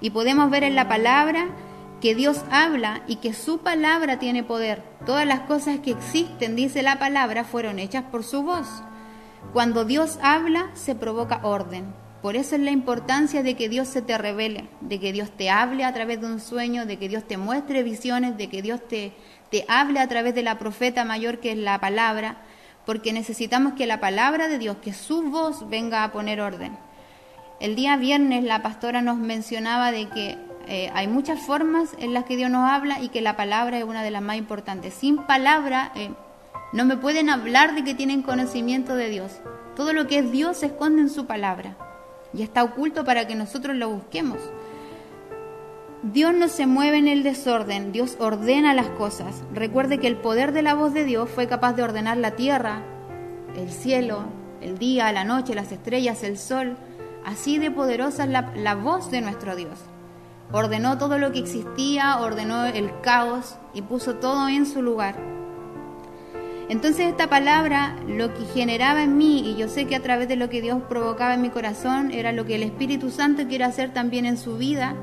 Y 0.00 0.10
podemos 0.10 0.50
ver 0.50 0.64
en 0.64 0.74
la 0.74 0.88
palabra 0.88 1.48
que 2.00 2.14
Dios 2.14 2.44
habla 2.50 3.02
y 3.06 3.16
que 3.16 3.34
su 3.34 3.58
palabra 3.58 4.18
tiene 4.18 4.42
poder. 4.42 4.82
Todas 5.04 5.26
las 5.26 5.40
cosas 5.40 5.80
que 5.80 5.90
existen, 5.90 6.56
dice 6.56 6.82
la 6.82 6.98
palabra, 6.98 7.44
fueron 7.44 7.78
hechas 7.78 8.04
por 8.04 8.24
su 8.24 8.42
voz. 8.42 8.82
Cuando 9.52 9.84
Dios 9.84 10.18
habla, 10.22 10.70
se 10.74 10.94
provoca 10.94 11.40
orden. 11.42 11.92
Por 12.22 12.36
eso 12.36 12.54
es 12.54 12.60
la 12.60 12.70
importancia 12.70 13.42
de 13.42 13.54
que 13.54 13.70
Dios 13.70 13.88
se 13.88 14.02
te 14.02 14.18
revele, 14.18 14.68
de 14.82 15.00
que 15.00 15.12
Dios 15.12 15.30
te 15.30 15.48
hable 15.48 15.84
a 15.84 15.94
través 15.94 16.20
de 16.20 16.26
un 16.26 16.38
sueño, 16.38 16.84
de 16.84 16.98
que 16.98 17.08
Dios 17.08 17.26
te 17.26 17.38
muestre 17.38 17.82
visiones, 17.82 18.36
de 18.36 18.50
que 18.50 18.60
Dios 18.60 18.86
te, 18.86 19.14
te 19.50 19.64
hable 19.68 20.00
a 20.00 20.08
través 20.08 20.34
de 20.34 20.42
la 20.42 20.58
profeta 20.58 21.04
mayor 21.06 21.38
que 21.38 21.52
es 21.52 21.58
la 21.58 21.80
palabra, 21.80 22.36
porque 22.84 23.14
necesitamos 23.14 23.72
que 23.72 23.86
la 23.86 24.00
palabra 24.00 24.48
de 24.48 24.58
Dios, 24.58 24.76
que 24.82 24.92
su 24.92 25.22
voz 25.30 25.70
venga 25.70 26.04
a 26.04 26.12
poner 26.12 26.42
orden. 26.42 26.76
El 27.58 27.74
día 27.74 27.96
viernes 27.96 28.44
la 28.44 28.62
pastora 28.62 29.00
nos 29.00 29.16
mencionaba 29.16 29.90
de 29.90 30.08
que 30.10 30.36
eh, 30.66 30.90
hay 30.94 31.08
muchas 31.08 31.40
formas 31.40 31.94
en 31.98 32.12
las 32.12 32.24
que 32.24 32.36
Dios 32.36 32.50
nos 32.50 32.68
habla 32.68 33.00
y 33.00 33.08
que 33.08 33.22
la 33.22 33.36
palabra 33.36 33.78
es 33.78 33.84
una 33.84 34.02
de 34.02 34.10
las 34.10 34.22
más 34.22 34.36
importantes. 34.36 34.92
Sin 34.92 35.16
palabra 35.24 35.90
eh, 35.94 36.10
no 36.74 36.84
me 36.84 36.98
pueden 36.98 37.30
hablar 37.30 37.74
de 37.74 37.82
que 37.82 37.94
tienen 37.94 38.22
conocimiento 38.22 38.94
de 38.94 39.08
Dios. 39.08 39.40
Todo 39.74 39.94
lo 39.94 40.06
que 40.06 40.18
es 40.18 40.30
Dios 40.30 40.58
se 40.58 40.66
esconde 40.66 41.00
en 41.00 41.10
su 41.10 41.26
palabra 41.26 41.76
y 42.32 42.42
está 42.42 42.62
oculto 42.62 43.04
para 43.04 43.26
que 43.26 43.34
nosotros 43.34 43.76
lo 43.76 43.90
busquemos. 43.90 44.38
Dios 46.02 46.32
no 46.32 46.48
se 46.48 46.66
mueve 46.66 46.96
en 46.96 47.08
el 47.08 47.22
desorden, 47.22 47.92
Dios 47.92 48.16
ordena 48.18 48.72
las 48.72 48.88
cosas. 48.90 49.42
Recuerde 49.52 49.98
que 49.98 50.06
el 50.06 50.16
poder 50.16 50.52
de 50.52 50.62
la 50.62 50.74
voz 50.74 50.94
de 50.94 51.04
Dios 51.04 51.28
fue 51.28 51.46
capaz 51.46 51.74
de 51.74 51.82
ordenar 51.82 52.16
la 52.16 52.30
tierra, 52.32 52.82
el 53.54 53.70
cielo, 53.70 54.24
el 54.62 54.78
día, 54.78 55.12
la 55.12 55.24
noche, 55.24 55.54
las 55.54 55.72
estrellas, 55.72 56.22
el 56.22 56.38
sol. 56.38 56.76
Así 57.24 57.58
de 57.58 57.70
poderosa 57.70 58.24
es 58.24 58.30
la, 58.30 58.52
la 58.56 58.74
voz 58.74 59.10
de 59.10 59.20
nuestro 59.20 59.56
Dios. 59.56 59.78
Ordenó 60.52 60.96
todo 60.96 61.18
lo 61.18 61.32
que 61.32 61.40
existía, 61.40 62.18
ordenó 62.18 62.64
el 62.64 62.90
caos 63.02 63.56
y 63.74 63.82
puso 63.82 64.14
todo 64.14 64.48
en 64.48 64.64
su 64.64 64.80
lugar. 64.80 65.39
Entonces 66.70 67.08
esta 67.08 67.28
palabra 67.28 67.96
lo 68.06 68.32
que 68.32 68.44
generaba 68.44 69.02
en 69.02 69.18
mí, 69.18 69.40
y 69.40 69.56
yo 69.56 69.68
sé 69.68 69.86
que 69.86 69.96
a 69.96 70.02
través 70.02 70.28
de 70.28 70.36
lo 70.36 70.48
que 70.48 70.62
Dios 70.62 70.80
provocaba 70.88 71.34
en 71.34 71.42
mi 71.42 71.50
corazón, 71.50 72.12
era 72.12 72.30
lo 72.30 72.46
que 72.46 72.54
el 72.54 72.62
Espíritu 72.62 73.10
Santo 73.10 73.48
quiere 73.48 73.64
hacer 73.64 73.92
también 73.92 74.24
en 74.24 74.38
su 74.38 74.56
vida, 74.56 74.94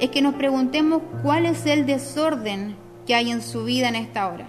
es 0.00 0.08
que 0.08 0.22
nos 0.22 0.36
preguntemos 0.36 1.02
cuál 1.22 1.44
es 1.44 1.66
el 1.66 1.84
desorden 1.84 2.76
que 3.06 3.14
hay 3.14 3.30
en 3.30 3.42
su 3.42 3.64
vida 3.64 3.90
en 3.90 3.96
esta 3.96 4.26
hora. 4.26 4.48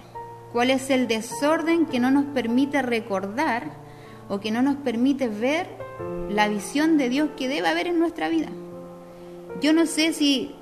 ¿Cuál 0.50 0.70
es 0.70 0.88
el 0.88 1.06
desorden 1.06 1.84
que 1.84 2.00
no 2.00 2.10
nos 2.10 2.24
permite 2.24 2.80
recordar 2.80 3.64
o 4.30 4.40
que 4.40 4.50
no 4.50 4.62
nos 4.62 4.76
permite 4.76 5.28
ver 5.28 5.66
la 6.30 6.48
visión 6.48 6.96
de 6.96 7.10
Dios 7.10 7.28
que 7.36 7.48
debe 7.48 7.68
haber 7.68 7.88
en 7.88 7.98
nuestra 7.98 8.30
vida? 8.30 8.48
Yo 9.60 9.74
no 9.74 9.84
sé 9.84 10.14
si 10.14 10.54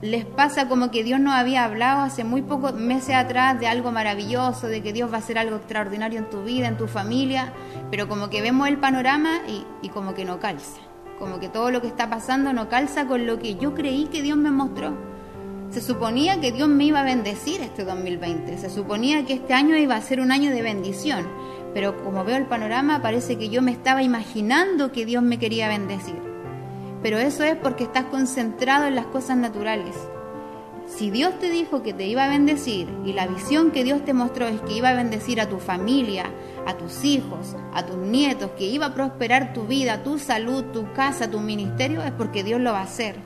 les 0.00 0.24
pasa 0.24 0.68
como 0.68 0.90
que 0.90 1.02
Dios 1.02 1.18
nos 1.18 1.34
había 1.34 1.64
hablado 1.64 2.02
hace 2.02 2.22
muy 2.22 2.42
pocos 2.42 2.74
meses 2.74 3.16
atrás 3.16 3.58
de 3.58 3.66
algo 3.66 3.90
maravilloso, 3.90 4.68
de 4.68 4.80
que 4.80 4.92
Dios 4.92 5.10
va 5.10 5.16
a 5.16 5.18
hacer 5.18 5.38
algo 5.38 5.56
extraordinario 5.56 6.20
en 6.20 6.30
tu 6.30 6.44
vida, 6.44 6.68
en 6.68 6.76
tu 6.76 6.86
familia, 6.86 7.52
pero 7.90 8.08
como 8.08 8.30
que 8.30 8.40
vemos 8.40 8.68
el 8.68 8.78
panorama 8.78 9.40
y, 9.48 9.64
y 9.82 9.88
como 9.88 10.14
que 10.14 10.24
no 10.24 10.38
calza, 10.38 10.80
como 11.18 11.40
que 11.40 11.48
todo 11.48 11.72
lo 11.72 11.80
que 11.80 11.88
está 11.88 12.08
pasando 12.08 12.52
no 12.52 12.68
calza 12.68 13.06
con 13.06 13.26
lo 13.26 13.40
que 13.40 13.56
yo 13.56 13.74
creí 13.74 14.06
que 14.06 14.22
Dios 14.22 14.36
me 14.36 14.50
mostró. 14.50 14.94
Se 15.70 15.82
suponía 15.82 16.40
que 16.40 16.52
Dios 16.52 16.68
me 16.68 16.84
iba 16.84 17.00
a 17.00 17.04
bendecir 17.04 17.60
este 17.60 17.84
2020, 17.84 18.56
se 18.56 18.70
suponía 18.70 19.26
que 19.26 19.34
este 19.34 19.52
año 19.52 19.76
iba 19.76 19.96
a 19.96 20.00
ser 20.00 20.20
un 20.20 20.30
año 20.30 20.50
de 20.52 20.62
bendición, 20.62 21.26
pero 21.74 22.02
como 22.04 22.24
veo 22.24 22.36
el 22.36 22.46
panorama 22.46 23.02
parece 23.02 23.36
que 23.36 23.48
yo 23.48 23.62
me 23.62 23.72
estaba 23.72 24.02
imaginando 24.02 24.92
que 24.92 25.04
Dios 25.04 25.24
me 25.24 25.38
quería 25.38 25.68
bendecir 25.68 26.27
pero 27.02 27.18
eso 27.18 27.44
es 27.44 27.56
porque 27.56 27.84
estás 27.84 28.04
concentrado 28.06 28.86
en 28.86 28.94
las 28.94 29.06
cosas 29.06 29.36
naturales. 29.36 29.94
Si 30.86 31.10
Dios 31.10 31.38
te 31.38 31.50
dijo 31.50 31.82
que 31.82 31.92
te 31.92 32.06
iba 32.06 32.24
a 32.24 32.28
bendecir 32.28 32.88
y 33.04 33.12
la 33.12 33.26
visión 33.26 33.70
que 33.70 33.84
Dios 33.84 34.04
te 34.04 34.14
mostró 34.14 34.46
es 34.46 34.60
que 34.62 34.72
iba 34.72 34.88
a 34.88 34.94
bendecir 34.94 35.38
a 35.40 35.48
tu 35.48 35.58
familia, 35.58 36.30
a 36.66 36.78
tus 36.78 37.04
hijos, 37.04 37.54
a 37.74 37.84
tus 37.84 37.98
nietos, 37.98 38.52
que 38.56 38.64
iba 38.64 38.86
a 38.86 38.94
prosperar 38.94 39.52
tu 39.52 39.64
vida, 39.66 40.02
tu 40.02 40.18
salud, 40.18 40.64
tu 40.72 40.90
casa, 40.94 41.30
tu 41.30 41.40
ministerio, 41.40 42.02
es 42.02 42.12
porque 42.12 42.42
Dios 42.42 42.60
lo 42.60 42.72
va 42.72 42.80
a 42.80 42.84
hacer. 42.84 43.16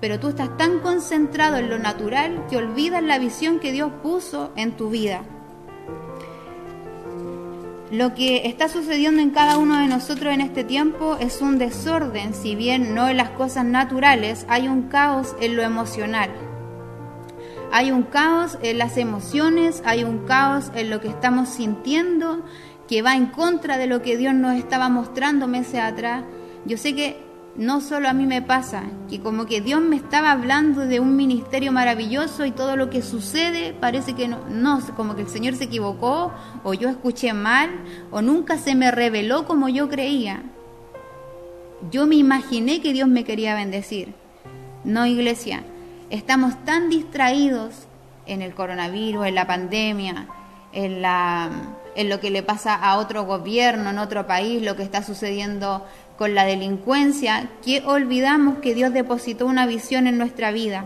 Pero 0.00 0.20
tú 0.20 0.28
estás 0.28 0.56
tan 0.56 0.80
concentrado 0.80 1.56
en 1.56 1.68
lo 1.68 1.78
natural 1.78 2.46
que 2.48 2.58
olvidas 2.58 3.02
la 3.02 3.18
visión 3.18 3.58
que 3.58 3.72
Dios 3.72 3.90
puso 4.02 4.52
en 4.54 4.76
tu 4.76 4.88
vida. 4.88 5.24
Lo 7.90 8.14
que 8.14 8.46
está 8.48 8.68
sucediendo 8.68 9.20
en 9.20 9.30
cada 9.30 9.58
uno 9.58 9.78
de 9.78 9.86
nosotros 9.86 10.32
en 10.32 10.40
este 10.40 10.64
tiempo 10.64 11.16
es 11.20 11.42
un 11.42 11.58
desorden, 11.58 12.32
si 12.32 12.54
bien 12.54 12.94
no 12.94 13.08
en 13.08 13.18
las 13.18 13.30
cosas 13.30 13.66
naturales, 13.66 14.46
hay 14.48 14.68
un 14.68 14.84
caos 14.84 15.36
en 15.40 15.54
lo 15.54 15.62
emocional. 15.62 16.30
Hay 17.72 17.90
un 17.90 18.04
caos 18.04 18.58
en 18.62 18.78
las 18.78 18.96
emociones, 18.96 19.82
hay 19.84 20.02
un 20.02 20.26
caos 20.26 20.72
en 20.74 20.88
lo 20.88 21.00
que 21.00 21.08
estamos 21.08 21.50
sintiendo 21.50 22.42
que 22.88 23.02
va 23.02 23.16
en 23.16 23.26
contra 23.26 23.76
de 23.76 23.86
lo 23.86 24.00
que 24.00 24.16
Dios 24.16 24.32
nos 24.32 24.56
estaba 24.56 24.88
mostrando 24.88 25.46
meses 25.46 25.80
atrás. 25.80 26.24
Yo 26.64 26.78
sé 26.78 26.94
que 26.94 27.18
no 27.56 27.80
solo 27.80 28.08
a 28.08 28.12
mí 28.12 28.26
me 28.26 28.42
pasa, 28.42 28.82
que 29.08 29.20
como 29.20 29.46
que 29.46 29.60
Dios 29.60 29.80
me 29.80 29.96
estaba 29.96 30.32
hablando 30.32 30.86
de 30.86 30.98
un 30.98 31.14
ministerio 31.16 31.70
maravilloso 31.70 32.44
y 32.44 32.50
todo 32.50 32.76
lo 32.76 32.90
que 32.90 33.02
sucede 33.02 33.72
parece 33.72 34.14
que 34.14 34.26
no, 34.26 34.38
no, 34.48 34.80
como 34.96 35.14
que 35.14 35.22
el 35.22 35.28
Señor 35.28 35.54
se 35.54 35.64
equivocó 35.64 36.32
o 36.64 36.74
yo 36.74 36.88
escuché 36.88 37.32
mal 37.32 37.70
o 38.10 38.22
nunca 38.22 38.58
se 38.58 38.74
me 38.74 38.90
reveló 38.90 39.46
como 39.46 39.68
yo 39.68 39.88
creía. 39.88 40.42
Yo 41.90 42.06
me 42.06 42.16
imaginé 42.16 42.80
que 42.80 42.92
Dios 42.92 43.08
me 43.08 43.24
quería 43.24 43.54
bendecir. 43.54 44.14
No, 44.82 45.06
iglesia, 45.06 45.62
estamos 46.10 46.62
tan 46.64 46.88
distraídos 46.88 47.86
en 48.26 48.42
el 48.42 48.54
coronavirus, 48.54 49.26
en 49.26 49.34
la 49.34 49.46
pandemia, 49.46 50.26
en 50.72 51.02
la 51.02 51.50
en 51.94 52.08
lo 52.08 52.20
que 52.20 52.30
le 52.30 52.42
pasa 52.42 52.74
a 52.74 52.98
otro 52.98 53.24
gobierno, 53.24 53.90
en 53.90 53.98
otro 53.98 54.26
país, 54.26 54.62
lo 54.62 54.76
que 54.76 54.82
está 54.82 55.02
sucediendo 55.02 55.86
con 56.16 56.34
la 56.34 56.44
delincuencia, 56.44 57.50
que 57.64 57.82
olvidamos 57.84 58.58
que 58.58 58.74
Dios 58.74 58.92
depositó 58.92 59.46
una 59.46 59.66
visión 59.66 60.06
en 60.06 60.18
nuestra 60.18 60.52
vida. 60.52 60.84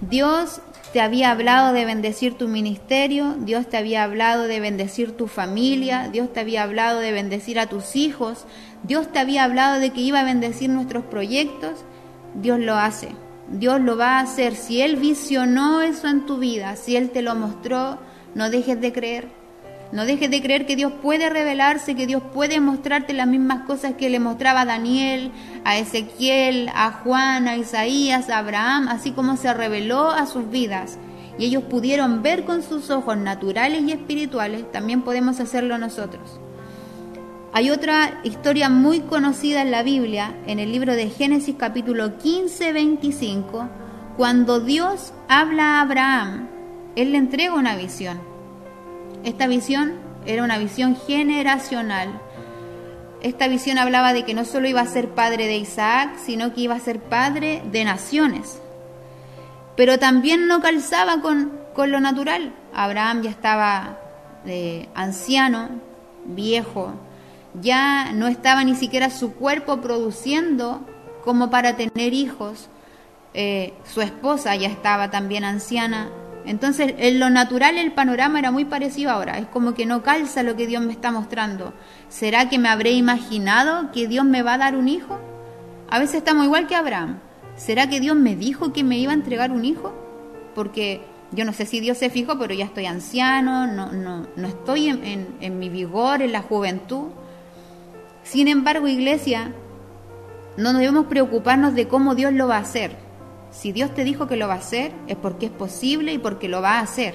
Dios 0.00 0.60
te 0.92 1.00
había 1.00 1.30
hablado 1.30 1.72
de 1.72 1.84
bendecir 1.84 2.34
tu 2.34 2.48
ministerio, 2.48 3.34
Dios 3.40 3.68
te 3.68 3.76
había 3.76 4.02
hablado 4.02 4.44
de 4.44 4.60
bendecir 4.60 5.12
tu 5.12 5.26
familia, 5.28 6.08
Dios 6.10 6.32
te 6.32 6.40
había 6.40 6.62
hablado 6.62 7.00
de 7.00 7.12
bendecir 7.12 7.58
a 7.58 7.66
tus 7.66 7.96
hijos, 7.96 8.46
Dios 8.82 9.12
te 9.12 9.18
había 9.18 9.44
hablado 9.44 9.80
de 9.80 9.90
que 9.90 10.00
iba 10.00 10.20
a 10.20 10.24
bendecir 10.24 10.70
nuestros 10.70 11.04
proyectos, 11.04 11.84
Dios 12.34 12.58
lo 12.60 12.76
hace, 12.76 13.10
Dios 13.48 13.80
lo 13.80 13.96
va 13.96 14.18
a 14.18 14.20
hacer. 14.20 14.54
Si 14.54 14.80
Él 14.80 14.96
visionó 14.96 15.80
eso 15.80 16.08
en 16.08 16.26
tu 16.26 16.38
vida, 16.38 16.76
si 16.76 16.96
Él 16.96 17.10
te 17.10 17.22
lo 17.22 17.34
mostró, 17.34 17.98
no 18.34 18.50
dejes 18.50 18.80
de 18.80 18.92
creer. 18.92 19.45
No 19.92 20.04
dejes 20.04 20.30
de 20.30 20.42
creer 20.42 20.66
que 20.66 20.74
Dios 20.74 20.92
puede 21.00 21.30
revelarse, 21.30 21.94
que 21.94 22.06
Dios 22.06 22.22
puede 22.34 22.60
mostrarte 22.60 23.12
las 23.12 23.28
mismas 23.28 23.64
cosas 23.66 23.94
que 23.94 24.10
le 24.10 24.18
mostraba 24.18 24.62
a 24.62 24.66
Daniel, 24.66 25.30
a 25.64 25.78
Ezequiel, 25.78 26.70
a 26.74 26.90
Juan, 26.90 27.46
a 27.46 27.56
Isaías, 27.56 28.28
a 28.28 28.38
Abraham, 28.38 28.88
así 28.88 29.12
como 29.12 29.36
se 29.36 29.52
reveló 29.54 30.10
a 30.10 30.26
sus 30.26 30.50
vidas. 30.50 30.98
Y 31.38 31.44
ellos 31.46 31.62
pudieron 31.64 32.22
ver 32.22 32.44
con 32.44 32.62
sus 32.62 32.90
ojos 32.90 33.16
naturales 33.16 33.82
y 33.82 33.92
espirituales, 33.92 34.70
también 34.72 35.02
podemos 35.02 35.38
hacerlo 35.38 35.78
nosotros. 35.78 36.40
Hay 37.52 37.70
otra 37.70 38.20
historia 38.24 38.68
muy 38.68 39.00
conocida 39.00 39.62
en 39.62 39.70
la 39.70 39.82
Biblia, 39.82 40.34
en 40.46 40.58
el 40.58 40.72
libro 40.72 40.94
de 40.94 41.10
Génesis 41.10 41.54
capítulo 41.56 42.18
15, 42.18 42.72
25, 42.72 43.68
cuando 44.16 44.60
Dios 44.60 45.12
habla 45.28 45.78
a 45.78 45.82
Abraham, 45.82 46.48
Él 46.96 47.12
le 47.12 47.18
entrega 47.18 47.54
una 47.54 47.76
visión 47.76 48.35
esta 49.26 49.48
visión 49.48 49.94
era 50.24 50.44
una 50.44 50.56
visión 50.56 50.96
generacional. 50.96 52.20
Esta 53.20 53.48
visión 53.48 53.76
hablaba 53.76 54.12
de 54.12 54.24
que 54.24 54.34
no 54.34 54.44
solo 54.44 54.68
iba 54.68 54.80
a 54.80 54.86
ser 54.86 55.08
padre 55.08 55.48
de 55.48 55.56
Isaac, 55.56 56.16
sino 56.24 56.54
que 56.54 56.60
iba 56.60 56.76
a 56.76 56.80
ser 56.80 57.00
padre 57.00 57.60
de 57.72 57.84
naciones. 57.84 58.62
Pero 59.76 59.98
también 59.98 60.46
no 60.46 60.60
calzaba 60.60 61.22
con, 61.22 61.50
lo 61.76 62.00
natural. 62.00 62.54
Abraham 62.72 63.22
ya 63.22 63.30
estaba 63.30 63.98
eh, 64.46 64.88
anciano, 64.94 65.70
viejo, 66.24 66.94
ya 67.60 68.12
no 68.12 68.28
estaba 68.28 68.62
ni 68.62 68.76
siquiera 68.76 69.10
su 69.10 69.34
cuerpo 69.34 69.80
produciendo 69.80 70.86
como 71.24 71.50
para 71.50 71.76
tener 71.76 72.14
hijos. 72.14 72.68
eh, 73.34 73.74
su 73.92 74.02
esposa 74.02 74.54
ya 74.54 74.68
estaba 74.68 75.10
también 75.10 75.42
anciana. 75.42 76.10
Entonces, 76.46 76.94
en 76.98 77.18
lo 77.18 77.28
natural 77.28 77.76
el 77.76 77.92
panorama 77.92 78.38
era 78.38 78.52
muy 78.52 78.64
parecido 78.64 79.10
ahora. 79.10 79.38
Es 79.38 79.46
como 79.46 79.74
que 79.74 79.84
no 79.84 80.04
calza 80.04 80.44
lo 80.44 80.54
que 80.54 80.68
Dios 80.68 80.82
me 80.82 80.92
está 80.92 81.10
mostrando. 81.10 81.74
¿Será 82.08 82.48
que 82.48 82.58
me 82.58 82.68
habré 82.68 82.92
imaginado 82.92 83.90
que 83.90 84.06
Dios 84.06 84.24
me 84.24 84.42
va 84.42 84.54
a 84.54 84.58
dar 84.58 84.76
un 84.76 84.88
hijo? 84.88 85.18
A 85.90 85.98
veces 85.98 86.16
estamos 86.16 86.44
igual 86.44 86.68
que 86.68 86.76
Abraham. 86.76 87.18
¿Será 87.56 87.88
que 87.88 87.98
Dios 87.98 88.14
me 88.16 88.36
dijo 88.36 88.72
que 88.72 88.84
me 88.84 88.96
iba 88.96 89.10
a 89.10 89.16
entregar 89.16 89.50
un 89.50 89.64
hijo? 89.64 89.92
Porque 90.54 91.02
yo 91.32 91.44
no 91.44 91.52
sé 91.52 91.66
si 91.66 91.80
Dios 91.80 91.98
se 91.98 92.10
fijó, 92.10 92.38
pero 92.38 92.54
ya 92.54 92.66
estoy 92.66 92.86
anciano, 92.86 93.66
no, 93.66 93.90
no, 93.90 94.28
no 94.36 94.48
estoy 94.48 94.88
en, 94.88 95.36
en 95.40 95.58
mi 95.58 95.68
vigor, 95.68 96.22
en 96.22 96.30
la 96.30 96.42
juventud. 96.42 97.08
Sin 98.22 98.46
embargo, 98.46 98.86
iglesia, 98.86 99.52
no 100.56 100.72
debemos 100.72 101.06
preocuparnos 101.06 101.74
de 101.74 101.88
cómo 101.88 102.14
Dios 102.14 102.32
lo 102.32 102.46
va 102.46 102.58
a 102.58 102.60
hacer 102.60 103.05
si 103.56 103.72
Dios 103.72 103.94
te 103.94 104.04
dijo 104.04 104.26
que 104.26 104.36
lo 104.36 104.48
va 104.48 104.54
a 104.54 104.58
hacer, 104.58 104.92
es 105.06 105.16
porque 105.16 105.46
es 105.46 105.52
posible 105.52 106.12
y 106.12 106.18
porque 106.18 106.48
lo 106.48 106.60
va 106.60 106.72
a 106.72 106.80
hacer. 106.80 107.14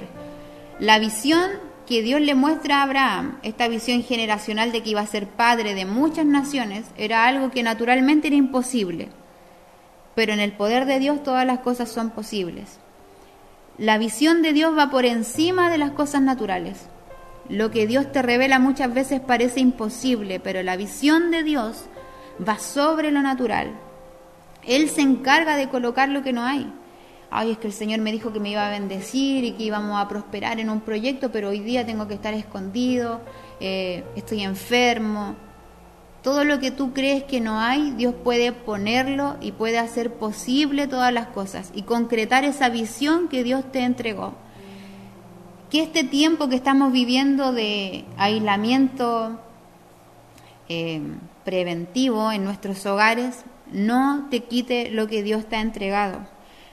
La 0.80 0.98
visión 0.98 1.50
que 1.86 2.02
Dios 2.02 2.20
le 2.20 2.34
muestra 2.34 2.78
a 2.78 2.82
Abraham, 2.82 3.38
esta 3.44 3.68
visión 3.68 4.02
generacional 4.02 4.72
de 4.72 4.82
que 4.82 4.90
iba 4.90 5.00
a 5.00 5.06
ser 5.06 5.28
padre 5.28 5.74
de 5.74 5.86
muchas 5.86 6.26
naciones, 6.26 6.86
era 6.96 7.26
algo 7.26 7.52
que 7.52 7.62
naturalmente 7.62 8.26
era 8.26 8.36
imposible. 8.36 9.08
Pero 10.16 10.32
en 10.32 10.40
el 10.40 10.52
poder 10.52 10.84
de 10.86 10.98
Dios 10.98 11.22
todas 11.22 11.46
las 11.46 11.60
cosas 11.60 11.88
son 11.88 12.10
posibles. 12.10 12.80
La 13.78 13.96
visión 13.98 14.42
de 14.42 14.52
Dios 14.52 14.76
va 14.76 14.90
por 14.90 15.06
encima 15.06 15.70
de 15.70 15.78
las 15.78 15.92
cosas 15.92 16.22
naturales. 16.22 16.88
Lo 17.48 17.70
que 17.70 17.86
Dios 17.86 18.10
te 18.10 18.20
revela 18.20 18.58
muchas 18.58 18.92
veces 18.92 19.20
parece 19.20 19.60
imposible, 19.60 20.40
pero 20.40 20.62
la 20.64 20.76
visión 20.76 21.30
de 21.30 21.44
Dios 21.44 21.84
va 22.46 22.58
sobre 22.58 23.12
lo 23.12 23.22
natural, 23.22 23.72
él 24.66 24.88
se 24.88 25.00
encarga 25.00 25.56
de 25.56 25.68
colocar 25.68 26.08
lo 26.08 26.22
que 26.22 26.32
no 26.32 26.44
hay. 26.44 26.72
Ay, 27.30 27.52
es 27.52 27.58
que 27.58 27.66
el 27.66 27.72
Señor 27.72 28.00
me 28.00 28.12
dijo 28.12 28.32
que 28.32 28.40
me 28.40 28.50
iba 28.50 28.66
a 28.66 28.70
bendecir 28.70 29.44
y 29.44 29.52
que 29.52 29.62
íbamos 29.62 29.98
a 29.98 30.06
prosperar 30.06 30.60
en 30.60 30.68
un 30.68 30.82
proyecto, 30.82 31.32
pero 31.32 31.48
hoy 31.48 31.60
día 31.60 31.86
tengo 31.86 32.06
que 32.06 32.14
estar 32.14 32.34
escondido, 32.34 33.22
eh, 33.58 34.04
estoy 34.16 34.42
enfermo. 34.42 35.34
Todo 36.22 36.44
lo 36.44 36.60
que 36.60 36.70
tú 36.70 36.92
crees 36.92 37.24
que 37.24 37.40
no 37.40 37.58
hay, 37.58 37.92
Dios 37.92 38.14
puede 38.22 38.52
ponerlo 38.52 39.36
y 39.40 39.52
puede 39.52 39.78
hacer 39.78 40.12
posible 40.12 40.86
todas 40.86 41.12
las 41.12 41.28
cosas 41.28 41.72
y 41.74 41.82
concretar 41.82 42.44
esa 42.44 42.68
visión 42.68 43.28
que 43.28 43.42
Dios 43.42 43.64
te 43.72 43.80
entregó. 43.80 44.34
Que 45.70 45.82
este 45.82 46.04
tiempo 46.04 46.50
que 46.50 46.56
estamos 46.56 46.92
viviendo 46.92 47.52
de 47.52 48.04
aislamiento 48.18 49.40
eh, 50.68 51.00
preventivo 51.46 52.30
en 52.30 52.44
nuestros 52.44 52.84
hogares 52.84 53.44
no 53.72 54.28
te 54.30 54.44
quite 54.44 54.90
lo 54.90 55.06
que 55.06 55.22
Dios 55.22 55.46
te 55.46 55.56
ha 55.56 55.60
entregado. 55.60 56.26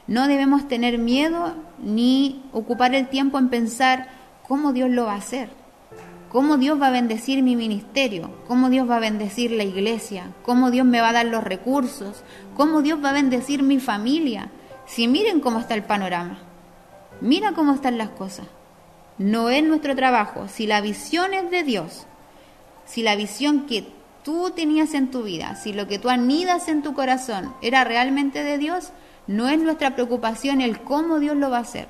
No 0.08 0.27
debemos 0.27 0.68
tener 0.68 0.98
miedo 0.98 1.56
ni 1.82 2.44
ocupar 2.51 2.96
el 2.96 3.08
tiempo 3.08 3.38
en 3.38 3.50
pensar 3.50 4.08
cómo 4.48 4.74
Dios 4.74 4.89
lo 4.89 5.06
va 5.06 5.13
a 5.13 5.18
hacer, 5.18 5.50
cómo 6.29 6.58
Dios 6.58 6.82
va 6.82 6.88
a 6.88 6.91
bendecir 6.91 7.44
mi 7.44 7.56
ministerio, 7.56 8.32
cómo 8.48 8.70
Dios 8.70 8.89
va 8.89 8.98
a 8.98 9.01
bendecir 9.01 9.51
la 9.51 9.63
iglesia, 9.63 10.32
cómo 10.41 10.72
Dios 10.72 10.86
me 10.86 11.01
va 11.01 11.10
a 11.10 11.13
dar 11.13 11.27
los 11.27 11.44
recursos, 11.44 12.24
cómo 12.56 12.82
Dios 12.82 13.03
va 13.03 13.12
a 13.12 13.13
bendecir 13.13 13.62
mi 13.62 13.79
familia. 13.79 14.50
Si 14.88 15.08
miren 15.08 15.39
cómo 15.39 15.60
está 15.60 15.75
el 15.75 15.84
panorama, 15.84 16.39
mira 17.22 17.51
cómo 17.53 17.74
están 17.74 17.98
las 17.98 18.10
cosas. 18.10 18.48
No 19.20 19.50
es 19.50 19.63
nuestro 19.63 19.96
trabajo. 19.96 20.48
Si 20.48 20.65
la 20.65 20.82
visión 20.82 21.34
es 21.34 21.51
de 21.51 21.63
Dios, 21.63 22.08
si 22.86 23.03
la 23.03 23.15
visión 23.15 23.68
que 23.68 23.99
tú 24.23 24.51
tenías 24.51 24.93
en 24.93 25.11
tu 25.11 25.23
vida, 25.23 25.55
si 25.55 25.73
lo 25.73 25.88
que 25.88 25.99
tú 25.99 26.09
anidas 26.09 26.67
en 26.67 26.83
tu 26.83 26.93
corazón 26.93 27.53
era 27.61 27.83
realmente 27.83 28.43
de 28.43 28.57
Dios, 28.57 28.91
no 29.27 29.47
es 29.49 29.59
nuestra 29.59 29.95
preocupación 29.95 30.61
el 30.61 30.81
cómo 30.81 31.19
Dios 31.19 31.38
lo 31.38 31.49
va 31.49 31.57
a 31.57 31.61
hacer. 31.61 31.88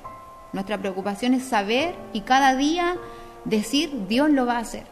Nuestra 0.52 0.78
preocupación 0.78 1.34
es 1.34 1.44
saber 1.44 1.94
y 2.12 2.22
cada 2.22 2.54
día 2.56 2.96
decir 3.44 4.06
Dios 4.08 4.30
lo 4.30 4.46
va 4.46 4.56
a 4.56 4.60
hacer. 4.60 4.84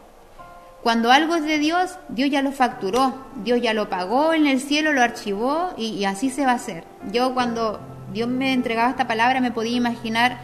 Cuando 0.81 1.11
algo 1.11 1.35
es 1.35 1.43
de 1.43 1.57
Dios, 1.57 1.99
Dios 2.07 2.29
ya 2.29 2.41
lo 2.41 2.53
facturó, 2.53 3.13
Dios 3.43 3.61
ya 3.61 3.73
lo 3.73 3.89
pagó 3.89 4.33
en 4.33 4.47
el 4.47 4.61
cielo, 4.61 4.93
lo 4.93 5.01
archivó 5.01 5.73
y, 5.77 6.05
así 6.05 6.29
se 6.29 6.45
va 6.45 6.53
a 6.53 6.55
hacer. 6.55 6.85
Yo 7.11 7.33
cuando 7.33 7.81
Dios 8.13 8.29
me 8.29 8.53
entregaba 8.53 8.89
esta 8.89 9.07
palabra 9.07 9.41
me 9.41 9.51
podía 9.51 9.75
imaginar 9.75 10.39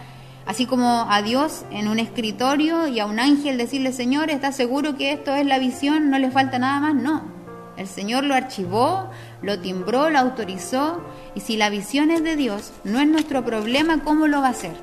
Así 0.45 0.67
como 0.67 1.07
a 1.09 1.21
Dios 1.23 1.65
en 1.71 1.87
un 1.87 1.97
escritorio 1.97 2.87
y 2.87 2.99
a 2.99 3.07
un 3.07 3.19
ángel 3.19 3.57
decirle, 3.57 3.91
Señor, 3.91 4.29
¿estás 4.29 4.55
seguro 4.55 4.95
que 4.95 5.11
esto 5.11 5.33
es 5.33 5.45
la 5.45 5.57
visión? 5.57 6.11
¿No 6.11 6.19
le 6.19 6.29
falta 6.29 6.59
nada 6.59 6.79
más? 6.79 6.95
No. 6.95 7.23
El 7.77 7.87
Señor 7.87 8.23
lo 8.23 8.35
archivó, 8.35 9.09
lo 9.41 9.59
timbró, 9.59 10.09
lo 10.09 10.19
autorizó. 10.19 11.01
Y 11.33 11.41
si 11.41 11.57
la 11.57 11.69
visión 11.69 12.11
es 12.11 12.23
de 12.23 12.35
Dios, 12.35 12.73
no 12.83 12.99
es 12.99 13.07
nuestro 13.07 13.43
problema 13.43 14.03
cómo 14.03 14.27
lo 14.27 14.41
va 14.41 14.47
a 14.47 14.51
hacer. 14.51 14.75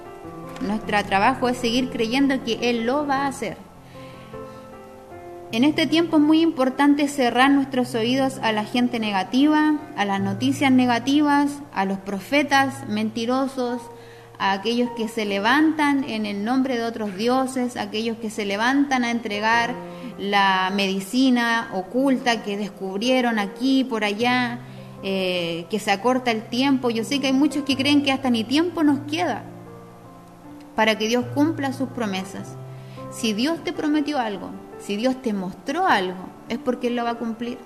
Nuestro 0.61 1.03
trabajo 1.05 1.49
es 1.49 1.59
seguir 1.59 1.91
creyendo 1.91 2.43
que 2.45 2.59
Él 2.71 2.85
lo 2.85 3.07
va 3.07 3.23
a 3.23 3.29
hacer. 3.29 3.57
En 5.53 5.65
este 5.65 5.87
tiempo 5.87 6.17
es 6.17 6.23
muy 6.23 6.41
importante 6.41 7.09
cerrar 7.09 7.51
nuestros 7.51 7.95
oídos 7.95 8.39
a 8.43 8.53
la 8.53 8.65
gente 8.65 8.99
negativa, 8.99 9.79
a 9.97 10.05
las 10.05 10.21
noticias 10.21 10.73
negativas, 10.73 11.51
a 11.75 11.85
los 11.85 11.99
profetas 11.99 12.89
mentirosos, 12.89 13.83
a 14.43 14.51
aquellos 14.51 14.91
que 14.97 15.07
se 15.07 15.25
levantan 15.25 16.03
en 16.03 16.27
el 16.27 16.45
nombre 16.45 16.77
de 16.77 16.83
otros 16.83 17.15
dioses, 17.17 17.77
aquellos 17.77 18.17
que 18.17 18.29
se 18.29 18.45
levantan 18.45 19.05
a 19.05 19.13
entregar 19.13 19.73
la 20.19 20.73
medicina 20.75 21.71
oculta 21.73 22.43
que 22.43 22.57
descubrieron 22.57 23.39
aquí, 23.39 23.85
por 23.85 24.03
allá, 24.03 24.59
eh, 25.05 25.67
que 25.71 25.79
se 25.79 25.93
acorta 25.93 26.33
el 26.33 26.43
tiempo. 26.43 26.91
Yo 26.91 27.05
sé 27.05 27.21
que 27.21 27.29
hay 27.29 27.33
muchos 27.33 27.63
que 27.63 27.77
creen 27.77 28.03
que 28.03 28.11
hasta 28.11 28.31
ni 28.31 28.43
tiempo 28.43 28.83
nos 28.83 28.99
queda 29.09 29.45
para 30.75 30.99
que 30.99 31.07
Dios 31.07 31.25
cumpla 31.37 31.73
sus 31.73 31.91
promesas. 31.91 32.57
Si 33.13 33.35
Dios 33.35 33.63
te 33.63 33.73
prometió 33.73 34.19
algo, 34.19 34.51
si 34.81 34.97
Dios 34.97 35.23
te 35.23 35.33
mostró 35.33 35.87
algo, 35.87 36.27
es 36.49 36.59
porque 36.59 36.89
Él 36.89 36.97
lo 36.97 37.05
va 37.05 37.11
a 37.11 37.15
cumplir. 37.15 37.59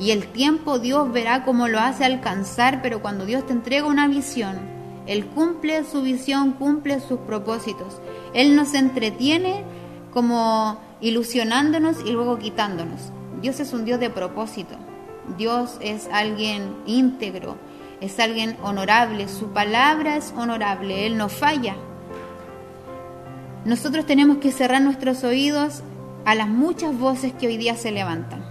Y 0.00 0.12
el 0.12 0.28
tiempo 0.28 0.78
Dios 0.78 1.12
verá 1.12 1.44
cómo 1.44 1.68
lo 1.68 1.78
hace 1.78 2.06
alcanzar, 2.06 2.80
pero 2.80 3.02
cuando 3.02 3.26
Dios 3.26 3.44
te 3.46 3.52
entrega 3.52 3.86
una 3.86 4.08
visión, 4.08 4.77
él 5.08 5.24
cumple 5.26 5.84
su 5.84 6.02
visión, 6.02 6.52
cumple 6.52 7.00
sus 7.00 7.18
propósitos. 7.20 8.00
Él 8.34 8.54
nos 8.54 8.74
entretiene 8.74 9.64
como 10.12 10.78
ilusionándonos 11.00 12.04
y 12.04 12.12
luego 12.12 12.38
quitándonos. 12.38 13.10
Dios 13.40 13.58
es 13.58 13.72
un 13.72 13.86
Dios 13.86 14.00
de 14.00 14.10
propósito. 14.10 14.76
Dios 15.38 15.78
es 15.80 16.08
alguien 16.12 16.76
íntegro, 16.84 17.56
es 18.02 18.20
alguien 18.20 18.58
honorable. 18.62 19.28
Su 19.28 19.48
palabra 19.48 20.16
es 20.16 20.34
honorable. 20.36 21.06
Él 21.06 21.16
no 21.16 21.30
falla. 21.30 21.74
Nosotros 23.64 24.04
tenemos 24.04 24.38
que 24.38 24.52
cerrar 24.52 24.82
nuestros 24.82 25.24
oídos 25.24 25.82
a 26.26 26.34
las 26.34 26.48
muchas 26.48 26.96
voces 26.98 27.32
que 27.32 27.46
hoy 27.46 27.56
día 27.56 27.76
se 27.76 27.92
levantan. 27.92 28.47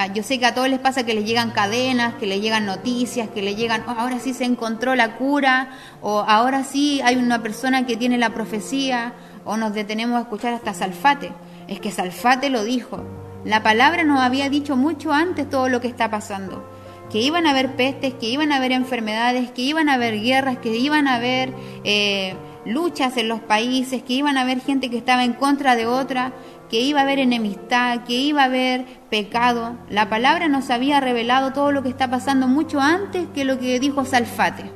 Ah, 0.00 0.06
yo 0.06 0.22
sé 0.22 0.38
que 0.38 0.46
a 0.46 0.54
todos 0.54 0.68
les 0.68 0.78
pasa 0.78 1.04
que 1.04 1.12
les 1.12 1.24
llegan 1.24 1.50
cadenas, 1.50 2.14
que 2.14 2.26
les 2.26 2.40
llegan 2.40 2.66
noticias, 2.66 3.28
que 3.30 3.42
les 3.42 3.56
llegan, 3.56 3.82
oh, 3.88 3.96
ahora 3.98 4.20
sí 4.20 4.32
se 4.32 4.44
encontró 4.44 4.94
la 4.94 5.16
cura, 5.16 5.70
o 6.02 6.20
ahora 6.20 6.62
sí 6.62 7.00
hay 7.02 7.16
una 7.16 7.42
persona 7.42 7.84
que 7.84 7.96
tiene 7.96 8.16
la 8.16 8.32
profecía, 8.32 9.14
o 9.44 9.56
nos 9.56 9.74
detenemos 9.74 10.16
a 10.16 10.20
escuchar 10.20 10.54
hasta 10.54 10.72
Salfate. 10.72 11.32
Es 11.66 11.80
que 11.80 11.90
Salfate 11.90 12.48
lo 12.48 12.62
dijo. 12.62 13.04
La 13.44 13.64
palabra 13.64 14.04
nos 14.04 14.20
había 14.20 14.48
dicho 14.48 14.76
mucho 14.76 15.12
antes 15.12 15.50
todo 15.50 15.68
lo 15.68 15.80
que 15.80 15.88
está 15.88 16.08
pasando. 16.08 16.64
Que 17.10 17.20
iban 17.20 17.48
a 17.48 17.50
haber 17.50 17.74
pestes, 17.74 18.14
que 18.14 18.26
iban 18.26 18.52
a 18.52 18.58
haber 18.58 18.70
enfermedades, 18.70 19.50
que 19.50 19.62
iban 19.62 19.88
a 19.88 19.94
haber 19.94 20.20
guerras, 20.20 20.58
que 20.58 20.76
iban 20.76 21.08
a 21.08 21.16
haber 21.16 21.52
eh, 21.82 22.36
luchas 22.64 23.16
en 23.16 23.26
los 23.26 23.40
países, 23.40 24.04
que 24.04 24.12
iban 24.12 24.38
a 24.38 24.42
haber 24.42 24.60
gente 24.60 24.90
que 24.90 24.98
estaba 24.98 25.24
en 25.24 25.32
contra 25.32 25.74
de 25.74 25.86
otra 25.86 26.34
que 26.68 26.80
iba 26.80 27.00
a 27.00 27.02
haber 27.02 27.18
enemistad, 27.18 28.04
que 28.04 28.14
iba 28.14 28.42
a 28.42 28.46
haber 28.46 28.84
pecado. 29.10 29.76
La 29.88 30.08
palabra 30.08 30.48
nos 30.48 30.70
había 30.70 31.00
revelado 31.00 31.52
todo 31.52 31.72
lo 31.72 31.82
que 31.82 31.88
está 31.88 32.10
pasando 32.10 32.46
mucho 32.46 32.80
antes 32.80 33.26
que 33.34 33.44
lo 33.44 33.58
que 33.58 33.80
dijo 33.80 34.04
Salfate. 34.04 34.70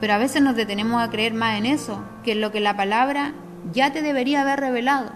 Pero 0.00 0.14
a 0.14 0.18
veces 0.18 0.42
nos 0.42 0.56
detenemos 0.56 1.02
a 1.02 1.10
creer 1.10 1.34
más 1.34 1.58
en 1.58 1.66
eso, 1.66 2.02
que 2.24 2.32
en 2.32 2.40
lo 2.40 2.50
que 2.50 2.60
la 2.60 2.76
palabra 2.76 3.32
ya 3.72 3.92
te 3.92 4.02
debería 4.02 4.42
haber 4.42 4.60
revelado. 4.60 5.12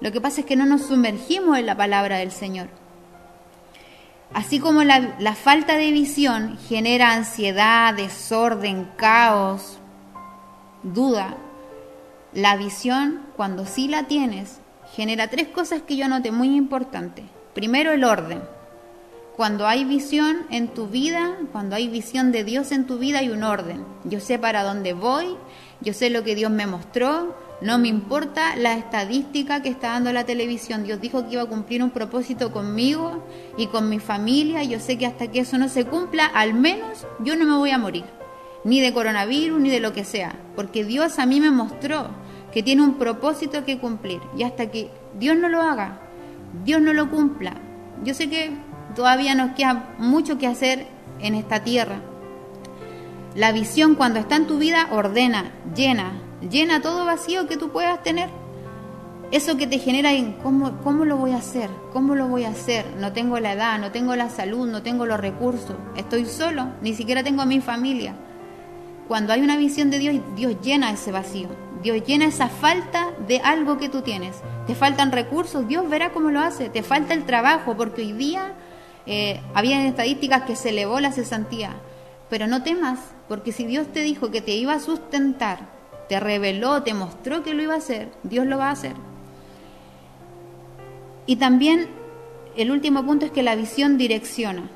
Lo 0.00 0.12
que 0.12 0.20
pasa 0.20 0.40
es 0.40 0.46
que 0.46 0.56
no 0.56 0.66
nos 0.66 0.86
sumergimos 0.86 1.58
en 1.58 1.66
la 1.66 1.76
palabra 1.76 2.18
del 2.18 2.32
Señor. 2.32 2.68
Así 4.32 4.60
como 4.60 4.84
la, 4.84 5.16
la 5.18 5.34
falta 5.34 5.76
de 5.76 5.90
visión 5.90 6.56
genera 6.68 7.12
ansiedad, 7.12 7.94
desorden, 7.94 8.88
caos, 8.96 9.78
duda, 10.82 11.36
la 12.32 12.56
visión, 12.56 13.20
cuando 13.36 13.66
sí 13.66 13.88
la 13.88 14.04
tienes, 14.04 14.59
genera 14.94 15.28
tres 15.28 15.48
cosas 15.48 15.82
que 15.82 15.96
yo 15.96 16.08
noté 16.08 16.32
muy 16.32 16.56
importantes. 16.56 17.24
Primero, 17.54 17.92
el 17.92 18.04
orden. 18.04 18.40
Cuando 19.36 19.66
hay 19.66 19.84
visión 19.84 20.38
en 20.50 20.68
tu 20.68 20.86
vida, 20.88 21.36
cuando 21.52 21.74
hay 21.74 21.88
visión 21.88 22.30
de 22.30 22.44
Dios 22.44 22.72
en 22.72 22.86
tu 22.86 22.98
vida, 22.98 23.20
hay 23.20 23.30
un 23.30 23.42
orden. 23.42 23.84
Yo 24.04 24.20
sé 24.20 24.38
para 24.38 24.64
dónde 24.64 24.92
voy, 24.92 25.36
yo 25.80 25.94
sé 25.94 26.10
lo 26.10 26.22
que 26.24 26.34
Dios 26.34 26.50
me 26.50 26.66
mostró, 26.66 27.34
no 27.62 27.78
me 27.78 27.88
importa 27.88 28.56
la 28.56 28.74
estadística 28.74 29.62
que 29.62 29.68
está 29.70 29.92
dando 29.92 30.12
la 30.12 30.24
televisión. 30.24 30.84
Dios 30.84 31.00
dijo 31.00 31.26
que 31.26 31.34
iba 31.34 31.42
a 31.42 31.46
cumplir 31.46 31.82
un 31.82 31.90
propósito 31.90 32.52
conmigo 32.52 33.24
y 33.56 33.68
con 33.68 33.88
mi 33.88 33.98
familia. 33.98 34.62
Yo 34.64 34.78
sé 34.78 34.98
que 34.98 35.06
hasta 35.06 35.30
que 35.30 35.40
eso 35.40 35.56
no 35.56 35.68
se 35.68 35.84
cumpla, 35.86 36.26
al 36.26 36.52
menos 36.52 37.06
yo 37.20 37.36
no 37.36 37.46
me 37.46 37.56
voy 37.56 37.70
a 37.70 37.78
morir. 37.78 38.04
ni 38.64 38.80
de 38.80 38.92
coronavirus, 38.92 39.58
ni 39.58 39.70
de 39.70 39.80
lo 39.80 39.92
que 39.92 40.04
sea, 40.04 40.34
porque 40.54 40.84
Dios 40.84 41.18
a 41.18 41.24
mí 41.24 41.40
me 41.40 41.50
mostró 41.50 42.10
que 42.52 42.62
tiene 42.62 42.82
un 42.82 42.94
propósito 42.94 43.64
que 43.64 43.78
cumplir 43.78 44.20
y 44.36 44.42
hasta 44.42 44.70
que 44.70 44.90
Dios 45.18 45.36
no 45.36 45.48
lo 45.48 45.62
haga, 45.62 46.00
Dios 46.64 46.80
no 46.80 46.92
lo 46.92 47.10
cumpla. 47.10 47.54
Yo 48.04 48.14
sé 48.14 48.28
que 48.28 48.50
todavía 48.94 49.34
nos 49.34 49.52
queda 49.52 49.94
mucho 49.98 50.38
que 50.38 50.46
hacer 50.46 50.86
en 51.20 51.34
esta 51.34 51.62
tierra. 51.62 52.00
La 53.34 53.52
visión 53.52 53.94
cuando 53.94 54.18
está 54.18 54.36
en 54.36 54.46
tu 54.46 54.58
vida 54.58 54.88
ordena, 54.90 55.52
llena, 55.74 56.20
llena 56.48 56.82
todo 56.82 57.04
vacío 57.04 57.46
que 57.46 57.56
tú 57.56 57.70
puedas 57.70 58.02
tener. 58.02 58.28
Eso 59.30 59.56
que 59.56 59.68
te 59.68 59.78
genera 59.78 60.12
en 60.12 60.32
¿cómo, 60.32 60.80
cómo 60.82 61.04
lo 61.04 61.16
voy 61.16 61.30
a 61.30 61.36
hacer, 61.36 61.70
cómo 61.92 62.16
lo 62.16 62.26
voy 62.26 62.44
a 62.44 62.48
hacer. 62.48 62.84
No 62.98 63.12
tengo 63.12 63.38
la 63.38 63.52
edad, 63.52 63.78
no 63.78 63.92
tengo 63.92 64.16
la 64.16 64.28
salud, 64.28 64.66
no 64.66 64.82
tengo 64.82 65.06
los 65.06 65.20
recursos, 65.20 65.76
estoy 65.96 66.26
solo, 66.26 66.66
ni 66.82 66.94
siquiera 66.94 67.22
tengo 67.22 67.42
a 67.42 67.46
mi 67.46 67.60
familia. 67.60 68.16
Cuando 69.06 69.32
hay 69.32 69.40
una 69.40 69.56
visión 69.56 69.90
de 69.90 70.00
Dios, 70.00 70.16
Dios 70.34 70.56
llena 70.62 70.90
ese 70.90 71.12
vacío. 71.12 71.48
Dios 71.82 72.04
llena 72.06 72.26
esa 72.26 72.48
falta 72.48 73.12
de 73.26 73.40
algo 73.40 73.78
que 73.78 73.88
tú 73.88 74.02
tienes. 74.02 74.36
Te 74.66 74.74
faltan 74.74 75.12
recursos, 75.12 75.66
Dios 75.66 75.88
verá 75.88 76.12
cómo 76.12 76.30
lo 76.30 76.40
hace. 76.40 76.68
Te 76.68 76.82
falta 76.82 77.14
el 77.14 77.24
trabajo, 77.24 77.76
porque 77.76 78.02
hoy 78.02 78.12
día 78.12 78.52
eh, 79.06 79.40
había 79.54 79.86
estadísticas 79.86 80.42
que 80.42 80.56
se 80.56 80.70
elevó 80.70 81.00
la 81.00 81.12
cesantía. 81.12 81.74
Pero 82.28 82.46
no 82.46 82.62
temas, 82.62 83.00
porque 83.28 83.52
si 83.52 83.64
Dios 83.64 83.88
te 83.92 84.02
dijo 84.02 84.30
que 84.30 84.40
te 84.40 84.52
iba 84.52 84.74
a 84.74 84.80
sustentar, 84.80 85.60
te 86.08 86.20
reveló, 86.20 86.82
te 86.82 86.94
mostró 86.94 87.42
que 87.42 87.54
lo 87.54 87.62
iba 87.62 87.74
a 87.74 87.78
hacer, 87.78 88.10
Dios 88.22 88.46
lo 88.46 88.58
va 88.58 88.68
a 88.68 88.72
hacer. 88.72 88.94
Y 91.26 91.36
también 91.36 91.88
el 92.56 92.70
último 92.70 93.04
punto 93.04 93.26
es 93.26 93.32
que 93.32 93.42
la 93.42 93.54
visión 93.54 93.96
direcciona. 93.96 94.70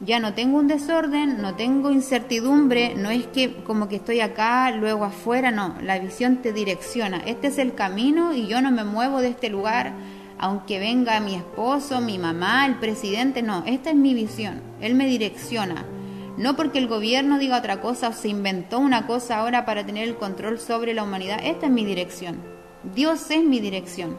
Ya 0.00 0.20
no 0.20 0.34
tengo 0.34 0.58
un 0.58 0.68
desorden, 0.68 1.40
no 1.40 1.54
tengo 1.54 1.90
incertidumbre, 1.90 2.94
no 2.96 3.08
es 3.08 3.26
que 3.28 3.54
como 3.64 3.88
que 3.88 3.96
estoy 3.96 4.20
acá, 4.20 4.70
luego 4.70 5.06
afuera, 5.06 5.50
no, 5.50 5.74
la 5.80 5.98
visión 5.98 6.42
te 6.42 6.52
direcciona. 6.52 7.22
Este 7.24 7.46
es 7.46 7.56
el 7.56 7.74
camino 7.74 8.34
y 8.34 8.46
yo 8.46 8.60
no 8.60 8.70
me 8.70 8.84
muevo 8.84 9.22
de 9.22 9.28
este 9.28 9.48
lugar, 9.48 9.94
aunque 10.38 10.78
venga 10.78 11.18
mi 11.20 11.34
esposo, 11.34 12.02
mi 12.02 12.18
mamá, 12.18 12.66
el 12.66 12.74
presidente, 12.74 13.40
no, 13.40 13.64
esta 13.64 13.88
es 13.88 13.96
mi 13.96 14.12
visión, 14.12 14.60
él 14.82 14.94
me 14.94 15.06
direcciona. 15.06 15.86
No 16.36 16.56
porque 16.56 16.78
el 16.78 16.88
gobierno 16.88 17.38
diga 17.38 17.56
otra 17.56 17.80
cosa 17.80 18.08
o 18.08 18.12
se 18.12 18.28
inventó 18.28 18.78
una 18.78 19.06
cosa 19.06 19.38
ahora 19.38 19.64
para 19.64 19.86
tener 19.86 20.06
el 20.06 20.16
control 20.16 20.60
sobre 20.60 20.92
la 20.92 21.04
humanidad, 21.04 21.40
esta 21.42 21.66
es 21.66 21.72
mi 21.72 21.86
dirección. 21.86 22.42
Dios 22.94 23.30
es 23.30 23.42
mi 23.42 23.60
dirección. 23.60 24.18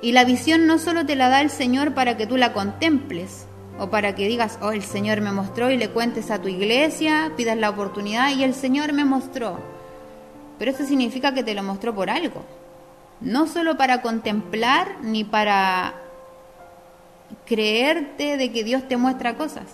Y 0.00 0.12
la 0.12 0.24
visión 0.24 0.66
no 0.66 0.78
solo 0.78 1.04
te 1.04 1.14
la 1.14 1.28
da 1.28 1.42
el 1.42 1.50
Señor 1.50 1.92
para 1.92 2.16
que 2.16 2.26
tú 2.26 2.38
la 2.38 2.54
contemples 2.54 3.48
o 3.78 3.90
para 3.90 4.14
que 4.14 4.28
digas, 4.28 4.58
oh, 4.62 4.72
el 4.72 4.82
Señor 4.82 5.20
me 5.20 5.32
mostró 5.32 5.70
y 5.70 5.76
le 5.76 5.90
cuentes 5.90 6.30
a 6.30 6.40
tu 6.40 6.48
iglesia, 6.48 7.32
pidas 7.36 7.56
la 7.56 7.70
oportunidad 7.70 8.30
y 8.30 8.44
el 8.44 8.54
Señor 8.54 8.92
me 8.92 9.04
mostró. 9.04 9.58
Pero 10.58 10.70
eso 10.70 10.84
significa 10.84 11.34
que 11.34 11.42
te 11.42 11.54
lo 11.54 11.62
mostró 11.62 11.94
por 11.94 12.10
algo. 12.10 12.44
No 13.20 13.46
solo 13.46 13.76
para 13.76 14.02
contemplar 14.02 14.98
ni 15.02 15.24
para 15.24 15.94
creerte 17.46 18.36
de 18.36 18.52
que 18.52 18.64
Dios 18.64 18.86
te 18.86 18.96
muestra 18.96 19.36
cosas. 19.36 19.64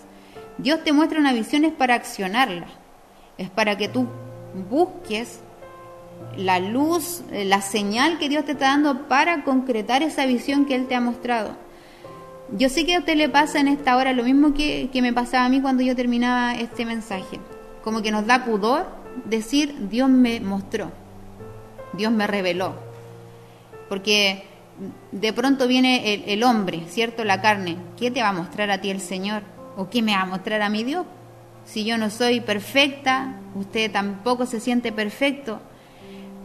Dios 0.57 0.83
te 0.83 0.93
muestra 0.93 1.19
una 1.19 1.33
visión 1.33 1.65
es 1.65 1.73
para 1.73 1.95
accionarla. 1.95 2.67
Es 3.37 3.49
para 3.49 3.77
que 3.77 3.87
tú 3.87 4.07
busques 4.69 5.39
la 6.35 6.59
luz, 6.59 7.23
eh, 7.31 7.45
la 7.45 7.61
señal 7.61 8.17
que 8.19 8.29
Dios 8.29 8.45
te 8.45 8.53
está 8.53 8.67
dando 8.67 9.07
para 9.07 9.43
concretar 9.43 10.03
esa 10.03 10.25
visión 10.25 10.65
que 10.65 10.75
Él 10.75 10.87
te 10.87 10.95
ha 10.95 11.01
mostrado. 11.01 11.55
Yo 12.57 12.67
sé 12.67 12.85
que 12.85 12.95
a 12.95 12.99
usted 12.99 13.15
le 13.15 13.29
pasa 13.29 13.61
en 13.61 13.69
esta 13.69 13.95
hora 13.95 14.11
lo 14.11 14.23
mismo 14.23 14.53
que, 14.53 14.89
que 14.91 15.01
me 15.01 15.13
pasaba 15.13 15.45
a 15.45 15.49
mí 15.49 15.61
cuando 15.61 15.83
yo 15.83 15.95
terminaba 15.95 16.55
este 16.55 16.85
mensaje. 16.85 17.39
Como 17.81 18.01
que 18.01 18.11
nos 18.11 18.27
da 18.27 18.43
pudor 18.43 18.87
decir 19.25 19.87
Dios 19.89 20.09
me 20.09 20.41
mostró, 20.41 20.91
Dios 21.93 22.11
me 22.11 22.27
reveló. 22.27 22.75
Porque 23.87 24.45
de 25.11 25.33
pronto 25.33 25.67
viene 25.67 26.13
el, 26.13 26.23
el, 26.27 26.43
hombre, 26.43 26.83
¿cierto? 26.89 27.23
La 27.23 27.41
carne. 27.41 27.77
¿Qué 27.97 28.11
te 28.11 28.21
va 28.21 28.29
a 28.29 28.33
mostrar 28.33 28.69
a 28.69 28.81
ti 28.81 28.89
el 28.89 28.99
Señor? 28.99 29.43
¿O 29.77 29.89
qué 29.89 30.01
me 30.01 30.13
va 30.13 30.21
a 30.21 30.25
mostrar 30.25 30.61
a 30.61 30.69
mi 30.69 30.83
Dios? 30.83 31.05
Si 31.65 31.85
yo 31.85 31.97
no 31.97 32.09
soy 32.09 32.41
perfecta, 32.41 33.39
usted 33.55 33.91
tampoco 33.91 34.45
se 34.45 34.59
siente 34.59 34.91
perfecto. 34.91 35.61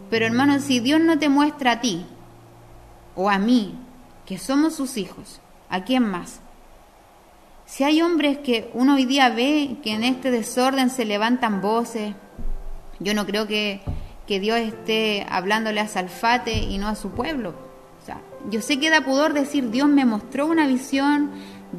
Pero 0.09 0.25
hermano, 0.25 0.59
si 0.59 0.79
Dios 0.79 1.01
no 1.01 1.19
te 1.19 1.27
muestra 1.27 1.73
a 1.73 1.81
ti 1.81 2.05
o 3.15 3.29
a 3.29 3.37
mí, 3.39 3.75
que 4.25 4.37
somos 4.37 4.75
sus 4.75 4.97
hijos, 4.97 5.41
¿a 5.69 5.83
quién 5.83 6.03
más? 6.03 6.41
Si 7.65 7.83
hay 7.83 8.01
hombres 8.01 8.37
que 8.37 8.71
uno 8.73 8.95
hoy 8.95 9.05
día 9.05 9.29
ve 9.29 9.77
que 9.83 9.93
en 9.93 10.03
este 10.03 10.31
desorden 10.31 10.89
se 10.89 11.03
levantan 11.03 11.61
voces, 11.61 12.15
yo 12.99 13.13
no 13.13 13.25
creo 13.25 13.45
que, 13.45 13.81
que 14.25 14.39
Dios 14.39 14.57
esté 14.57 15.25
hablándole 15.29 15.81
a 15.81 15.87
Salfate 15.87 16.57
y 16.57 16.77
no 16.77 16.87
a 16.87 16.95
su 16.95 17.11
pueblo. 17.11 17.53
O 18.01 18.05
sea, 18.05 18.21
yo 18.49 18.61
sé 18.61 18.79
que 18.79 18.89
da 18.89 19.01
pudor 19.01 19.33
decir 19.33 19.69
Dios 19.69 19.89
me 19.89 20.05
mostró 20.05 20.47
una 20.47 20.65
visión, 20.65 21.31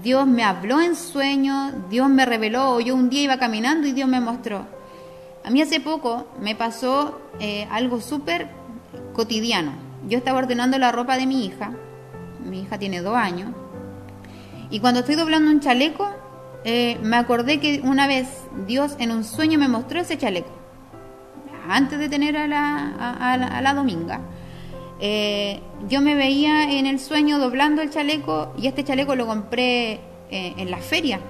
Dios 0.03 0.27
me 0.27 0.45
habló 0.45 0.81
en 0.81 0.95
sueño, 0.95 1.73
Dios 1.89 2.11
me 2.11 2.27
reveló, 2.27 2.75
o 2.75 2.81
yo 2.81 2.95
un 2.95 3.09
día 3.09 3.23
iba 3.23 3.39
caminando 3.39 3.87
y 3.87 3.93
Dios 3.93 4.09
me 4.09 4.21
mostró. 4.21 4.67
A 5.45 5.51
mí 5.51 5.63
hace 5.63 5.81
poco 5.81 6.27
me 6.39 6.55
pasó 6.55 7.19
eh, 7.41 7.67
algo 7.71 8.03
súper 8.03 8.49
cotidiano. 9.15 9.73
Yo 10.07 10.19
estaba 10.19 10.39
ordenando 10.39 10.79
la 10.79 10.93
ropa 10.93 11.17
de 11.17 11.27
mi 11.27 11.47
hija, 11.47 11.73
mi 12.45 12.61
hija 12.61 12.79
tiene 12.79 13.01
dos 13.01 13.17
años, 13.17 13.53
y 14.71 14.81
cuando 14.81 15.01
estoy 15.01 15.15
doblando 15.15 15.51
un 15.51 15.61
chaleco, 15.61 16.11
eh, 16.65 16.99
me 17.03 17.17
acordé 17.17 17.61
que 17.61 17.81
una 17.83 18.07
vez 18.07 18.29
Dios 18.67 18.97
en 18.99 19.13
un 19.13 19.25
sueño 19.25 19.59
me 19.59 19.69
mostró 19.69 20.01
ese 20.01 20.19
chaleco, 20.19 20.51
antes 21.69 21.99
de 21.99 22.09
tener 22.09 22.37
a 22.37 22.47
la, 22.47 23.17
a, 23.21 23.61
la, 23.61 23.75
dominga. 23.75 24.21
Eh, 25.01 25.61
yo 25.89 26.01
me 26.01 26.15
veía 26.15 26.71
en 26.73 26.87
el 26.87 26.99
sueño 26.99 27.39
doblando 27.39 27.83
el 27.83 27.91
chaleco 27.91 28.53
y 28.59 28.67
este 28.67 28.85
chaleco 28.85 29.15
lo 29.15 29.27
compré 29.27 30.01
en 30.31 30.71
la 30.71 30.79
feria, 30.79 31.21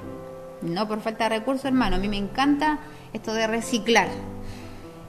no 0.62 0.88
por 0.88 1.00
falta 1.00 1.28
de 1.28 1.38
recursos, 1.38 1.66
hermano. 1.66 1.96
A 1.96 1.98
mí 1.98 2.08
me 2.08 2.16
encanta 2.16 2.80
esto 3.12 3.32
de 3.32 3.46
reciclar. 3.46 4.08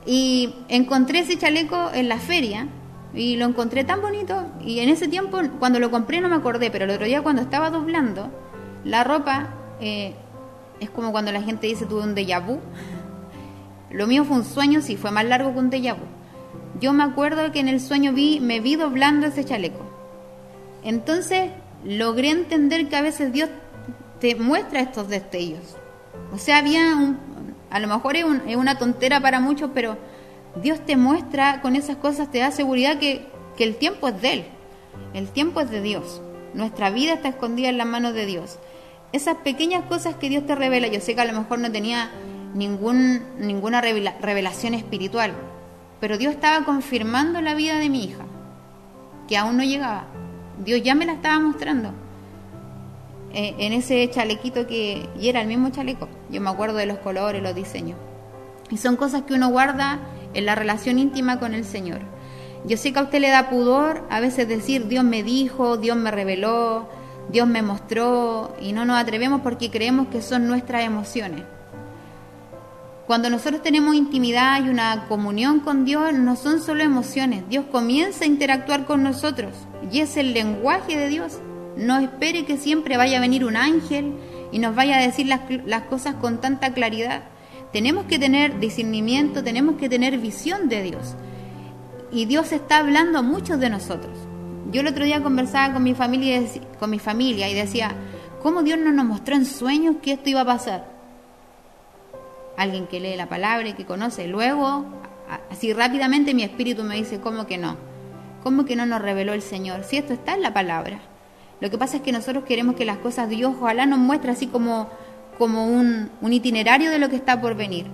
Y 0.06 0.54
encontré 0.68 1.20
ese 1.20 1.38
chaleco 1.38 1.92
en 1.94 2.10
la 2.10 2.18
feria 2.18 2.68
y 3.14 3.38
lo 3.38 3.46
encontré 3.46 3.84
tan 3.84 4.02
bonito 4.02 4.46
y 4.62 4.80
en 4.80 4.90
ese 4.90 5.08
tiempo 5.08 5.40
cuando 5.60 5.80
lo 5.80 5.90
compré 5.90 6.22
no 6.22 6.30
me 6.30 6.36
acordé, 6.36 6.70
pero 6.70 6.86
el 6.86 6.92
otro 6.92 7.06
día 7.06 7.22
cuando 7.22 7.42
estaba 7.42 7.70
doblando 7.70 8.30
la 8.84 9.04
ropa 9.04 9.50
eh, 9.82 10.14
es 10.80 10.90
como 10.90 11.12
cuando 11.12 11.32
la 11.32 11.42
gente 11.42 11.68
dice 11.68 11.86
tuve 11.86 12.04
un 12.04 12.16
déjà 12.16 12.46
vu. 12.46 12.60
Lo 13.92 14.06
mío 14.06 14.24
fue 14.24 14.38
un 14.38 14.46
sueño, 14.46 14.82
sí, 14.82 14.98
fue 14.98 15.10
más 15.10 15.26
largo 15.26 15.52
que 15.54 15.60
un 15.60 15.72
déjà 15.72 15.94
vu. 15.96 16.06
Yo 16.80 16.94
me 16.94 17.04
acuerdo 17.04 17.52
que 17.52 17.60
en 17.60 17.68
el 17.68 17.82
sueño 17.82 18.14
vi, 18.14 18.40
me 18.40 18.60
vi 18.60 18.76
doblando 18.76 19.26
ese 19.26 19.44
chaleco. 19.44 19.84
Entonces 20.84 21.52
logré 21.84 22.30
entender 22.30 22.88
que 22.88 22.96
a 22.96 23.02
veces 23.02 23.34
Dios 23.34 23.50
te 24.20 24.36
muestra 24.36 24.82
estos 24.82 25.08
destellos. 25.10 25.76
O 26.32 26.38
sea, 26.38 26.58
había 26.58 26.96
un, 26.96 27.18
a 27.70 27.80
lo 27.80 27.88
mejor 27.88 28.16
es, 28.16 28.26
una 28.56 28.78
tontera 28.78 29.20
para 29.22 29.40
muchos, 29.40 29.72
pero 29.74 29.98
Dios 30.56 30.86
te 30.86 30.98
muestra 30.98 31.62
con 31.62 31.76
esas 31.76 31.98
cosas, 31.98 32.32
te 32.32 32.40
da 32.40 32.52
seguridad 32.52 33.00
que, 33.00 33.28
que 33.56 33.64
el 33.64 33.76
tiempo 33.76 34.08
es 34.08 34.22
de 34.22 34.34
Él, 34.34 34.46
el 35.14 35.30
tiempo 35.30 35.62
es 35.62 35.70
de 35.70 35.82
Dios, 35.82 36.22
nuestra 36.54 36.90
vida 36.90 37.14
está 37.14 37.30
escondida 37.30 37.70
en 37.70 37.78
las 37.78 37.88
manos 37.88 38.14
de 38.14 38.26
Dios. 38.26 38.60
Esas 39.12 39.38
pequeñas 39.38 39.86
cosas 39.86 40.16
que 40.16 40.30
Dios 40.30 40.46
te 40.46 40.56
revela, 40.56 40.88
yo 40.88 41.00
sé 41.00 41.16
que 41.16 41.22
a 41.22 41.26
lo 41.26 41.34
mejor 41.34 41.60
no 41.60 41.72
tenía 41.72 42.12
ningún, 42.54 43.22
ninguna 43.40 43.82
revelación 43.82 44.74
espiritual, 44.74 45.34
pero 46.00 46.18
Dios 46.18 46.34
estaba 46.34 46.66
confirmando 46.66 47.42
la 47.42 47.54
vida 47.54 47.78
de 47.78 47.90
mi 47.90 48.04
hija, 48.04 48.26
que 49.28 49.38
aún 49.38 49.58
no 49.58 49.64
llegaba. 49.64 50.06
Dios 50.64 50.82
ya 50.84 50.96
me 50.96 51.06
la 51.06 51.14
estaba 51.14 51.40
mostrando. 51.40 51.92
Eh, 53.34 53.56
en 53.60 53.74
ese 53.74 54.10
chalequito 54.10 54.66
que, 54.66 55.08
y 55.20 55.30
era 55.30 55.42
el 55.42 55.48
mismo 55.48 55.70
chaleco, 55.70 56.08
yo 56.30 56.42
me 56.42 56.50
acuerdo 56.50 56.78
de 56.78 56.88
los 56.88 56.98
colores, 57.00 57.42
los 57.44 57.54
diseños. 57.54 57.98
Y 58.70 58.78
son 58.78 58.96
cosas 58.96 59.24
que 59.24 59.34
uno 59.34 59.50
guarda 59.50 60.00
en 60.34 60.46
la 60.46 60.56
relación 60.56 61.00
íntima 61.00 61.40
con 61.40 61.54
el 61.54 61.66
Señor. 61.66 62.02
Yo 62.66 62.78
sé 62.78 62.92
que 62.92 63.00
a 63.00 63.04
usted 63.04 63.20
le 63.20 63.30
da 63.30 63.50
pudor 63.50 64.06
a 64.10 64.20
veces 64.20 64.48
decir 64.48 64.88
Dios 64.88 65.04
me 65.04 65.24
dijo, 65.24 65.78
Dios 65.78 65.96
me 65.98 66.12
reveló, 66.12 66.90
Dios 67.32 67.48
me 67.48 67.62
mostró, 67.62 68.56
y 68.60 68.74
no 68.74 68.86
nos 68.86 68.98
atrevemos 68.98 69.42
porque 69.42 69.70
creemos 69.70 70.08
que 70.08 70.22
son 70.22 70.48
nuestras 70.48 70.84
emociones. 70.84 71.44
Cuando 73.10 73.30
nosotros 73.30 73.64
tenemos 73.64 73.96
intimidad 73.96 74.64
y 74.64 74.70
una 74.70 75.06
comunión 75.08 75.62
con 75.62 75.84
Dios, 75.84 76.14
no 76.14 76.36
son 76.36 76.62
solo 76.62 76.84
emociones, 76.84 77.44
Dios 77.50 77.66
comienza 77.72 78.24
a 78.24 78.28
interactuar 78.28 78.86
con 78.86 79.02
nosotros 79.02 79.54
y 79.92 80.02
es 80.02 80.16
el 80.18 80.34
lenguaje 80.34 80.96
de 80.96 81.08
Dios. 81.08 81.40
No 81.76 81.98
espere 81.98 82.46
que 82.46 82.58
siempre 82.58 82.98
vaya 82.98 83.18
a 83.18 83.22
venir 83.22 83.46
un 83.46 83.56
ángel 83.56 84.14
y 84.52 84.60
nos 84.60 84.76
vaya 84.76 84.98
a 84.98 85.02
decir 85.02 85.26
las, 85.26 85.42
las 85.66 85.84
cosas 85.84 86.16
con 86.16 86.40
tanta 86.40 86.74
claridad. 86.74 87.24
Tenemos 87.72 88.06
que 88.06 88.20
tener 88.20 88.60
discernimiento, 88.60 89.44
tenemos 89.44 89.76
que 89.76 89.90
tener 89.90 90.18
visión 90.18 90.70
de 90.70 90.84
Dios. 90.84 91.16
Y 92.12 92.26
Dios 92.26 92.52
está 92.52 92.78
hablando 92.78 93.20
a 93.20 93.22
muchos 93.22 93.60
de 93.60 93.70
nosotros. 93.70 94.18
Yo 94.72 94.82
el 94.82 94.88
otro 94.88 95.06
día 95.06 95.22
conversaba 95.22 95.74
con 95.74 95.84
mi 95.84 95.94
familia, 95.94 96.42
con 96.80 96.90
mi 96.90 97.00
familia 97.00 97.50
y 97.50 97.54
decía, 97.54 97.96
¿cómo 98.42 98.64
Dios 98.64 98.80
no 98.80 98.92
nos 98.92 99.06
mostró 99.06 99.36
en 99.36 99.46
sueños 99.46 99.98
que 100.02 100.14
esto 100.14 100.30
iba 100.30 100.42
a 100.42 100.46
pasar? 100.46 101.00
alguien 102.60 102.88
que 102.88 103.00
lee 103.00 103.16
la 103.16 103.30
palabra 103.30 103.70
y 103.70 103.74
que 103.74 103.86
conoce. 103.86 104.28
Luego, 104.28 104.86
así 105.50 105.72
rápidamente 105.72 106.34
mi 106.34 106.44
espíritu 106.44 106.84
me 106.84 106.96
dice, 106.96 107.22
¿cómo 107.22 107.48
que 107.48 107.58
no? 107.58 107.78
¿Cómo 108.44 108.66
que 108.66 108.76
no 108.76 108.86
nos 108.86 109.02
reveló 109.02 109.34
el 109.34 109.42
Señor? 109.42 109.86
Si 109.86 109.96
esto 109.96 110.12
está 110.12 110.34
en 110.34 110.42
la 110.42 110.54
palabra. 110.54 111.00
Lo 111.62 111.70
que 111.70 111.78
pasa 111.78 111.98
es 111.98 112.04
que 112.04 112.12
nosotros 112.12 112.44
queremos 112.44 112.76
que 112.76 112.84
las 112.84 112.98
cosas 112.98 113.30
Dios 113.30 113.54
ojalá 113.58 113.86
nos 113.86 114.00
muestre 114.00 114.32
así 114.32 114.48
como, 114.48 114.90
como 115.40 115.66
un, 115.66 116.12
un 116.22 116.34
itinerario 116.34 116.92
de 116.92 117.00
lo 117.00 117.10
que 117.10 117.16
está 117.16 117.42
por 117.42 117.56
venir. 117.56 117.88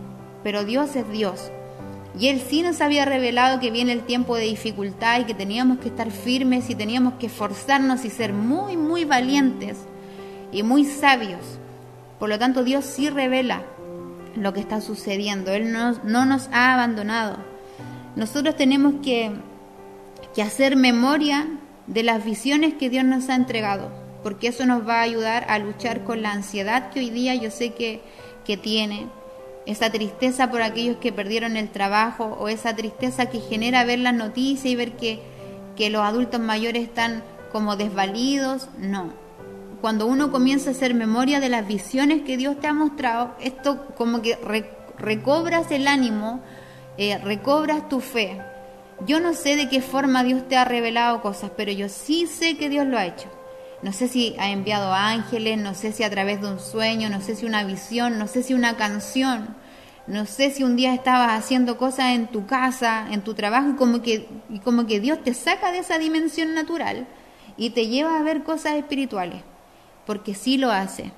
Pero 0.44 0.66
Dios 0.66 0.98
es 0.98 1.10
Dios. 1.10 1.52
Y 2.20 2.28
Él 2.28 2.42
sí 2.46 2.62
nos 2.62 2.82
había 2.82 3.06
revelado 3.06 3.60
que 3.60 3.72
viene 3.72 3.94
el 3.94 4.04
tiempo 4.04 4.36
de 4.36 4.44
dificultad 4.44 5.22
y 5.22 5.24
que 5.26 5.34
teníamos 5.34 5.80
que 5.80 5.88
estar 5.88 6.12
firmes 6.12 6.70
y 6.70 6.76
teníamos 6.76 7.14
que 7.14 7.28
esforzarnos 7.28 8.04
y 8.04 8.10
ser 8.10 8.34
muy, 8.34 8.76
muy 8.76 9.06
valientes 9.06 9.78
y 10.52 10.64
muy 10.64 10.86
sabios. 10.86 11.42
Por 12.20 12.30
lo 12.30 12.40
tanto, 12.40 12.64
Dios 12.64 12.86
sí 12.86 13.10
revela 13.10 13.64
lo 14.36 14.54
que 14.54 14.60
está 14.60 14.82
sucediendo. 14.82 15.52
Él 15.52 15.72
no, 15.72 15.94
no 16.04 16.26
nos 16.26 16.50
ha 16.52 16.74
abandonado. 16.74 17.38
Nosotros 18.16 18.56
tenemos 18.56 18.96
que, 19.04 19.32
que 20.34 20.42
hacer 20.42 20.76
memoria 20.76 21.48
de 21.88 22.04
las 22.04 22.24
visiones 22.24 22.74
que 22.76 22.90
Dios 22.90 23.04
nos 23.04 23.30
ha 23.30 23.36
entregado, 23.36 23.92
porque 24.26 24.48
eso 24.48 24.66
nos 24.66 24.90
va 24.90 24.96
a 24.96 25.02
ayudar 25.04 25.46
a 25.50 25.60
luchar 25.60 26.04
con 26.04 26.24
la 26.24 26.32
ansiedad 26.32 26.90
que 26.90 27.00
hoy 27.00 27.12
día 27.12 27.36
yo 27.36 27.52
sé 27.52 27.76
que, 27.76 28.02
que 28.44 28.58
tiene, 28.58 29.06
esa 29.68 29.92
tristeza 29.92 30.50
por 30.50 30.64
aquellos 30.64 30.98
que 30.98 31.14
perdieron 31.14 31.58
el 31.58 31.70
trabajo 31.70 32.36
o 32.40 32.48
esa 32.48 32.76
tristeza 32.76 33.28
que 33.28 33.40
genera 33.40 33.84
ver 33.84 34.00
las 34.00 34.16
noticias 34.16 34.66
y 34.66 34.76
ver 34.76 34.94
que, 34.94 35.20
que 35.76 35.92
los 35.92 36.02
adultos 36.02 36.40
mayores 36.40 36.82
están 36.82 37.22
como 37.52 37.76
desvalidos, 37.76 38.68
no. 38.80 39.14
Cuando 39.80 40.08
uno 40.08 40.32
comienza 40.32 40.72
a 40.72 40.74
hacer 40.74 40.96
memoria 40.96 41.40
de 41.40 41.50
las 41.50 41.68
visiones 41.68 42.24
que 42.24 42.36
Dios 42.36 42.60
te 42.60 42.66
ha 42.66 42.74
mostrado, 42.74 43.36
esto 43.40 43.86
como 43.96 44.24
que 44.24 44.40
recobras 44.98 45.70
el 45.70 45.88
ánimo, 45.88 46.42
eh, 46.98 47.20
recobras 47.20 47.88
tu 47.90 48.00
fe, 48.00 48.42
yo 49.06 49.20
no 49.20 49.36
sé 49.36 49.56
de 49.56 49.70
qué 49.70 49.82
forma 49.82 50.24
Dios 50.24 50.48
te 50.48 50.58
ha 50.58 50.66
revelado 50.66 51.22
cosas, 51.22 51.52
pero 51.56 51.72
yo 51.72 51.90
sí 51.90 52.26
sé 52.26 52.58
que 52.58 52.70
Dios 52.70 52.88
lo 52.88 52.98
ha 52.98 53.06
hecho. 53.06 53.35
No 53.86 53.94
sé 53.94 54.08
si 54.08 54.36
ha 54.40 54.50
enviado 54.50 54.92
ángeles, 54.92 55.60
no 55.60 55.76
sé 55.76 55.92
si 55.92 56.02
a 56.02 56.10
través 56.10 56.42
de 56.42 56.48
un 56.48 56.60
sueño, 56.60 57.08
no 57.12 57.22
sé 57.22 57.36
si 57.36 57.46
una 57.46 57.64
visión, 57.64 58.18
no 58.18 58.26
sé 58.26 58.42
si 58.42 58.56
una 58.56 58.78
canción, 58.78 59.56
no 60.08 60.26
sé 60.26 60.50
si 60.50 60.64
un 60.64 60.76
día 60.76 60.96
estabas 60.96 61.38
haciendo 61.38 61.78
cosas 61.78 62.16
en 62.16 62.26
tu 62.26 62.48
casa, 62.48 63.06
en 63.12 63.22
tu 63.22 63.36
trabajo, 63.36 63.70
y 63.70 63.76
como 63.76 64.02
que, 64.02 64.28
y 64.50 64.58
como 64.58 64.88
que 64.88 65.00
Dios 65.00 65.24
te 65.24 65.36
saca 65.36 65.72
de 65.72 65.78
esa 65.78 66.00
dimensión 66.00 66.56
natural 66.56 67.06
y 67.58 67.70
te 67.70 67.86
lleva 67.86 68.18
a 68.18 68.24
ver 68.24 68.42
cosas 68.42 68.74
espirituales, 68.74 69.44
porque 70.08 70.34
sí 70.34 70.58
lo 70.58 70.72
hace. 70.72 71.12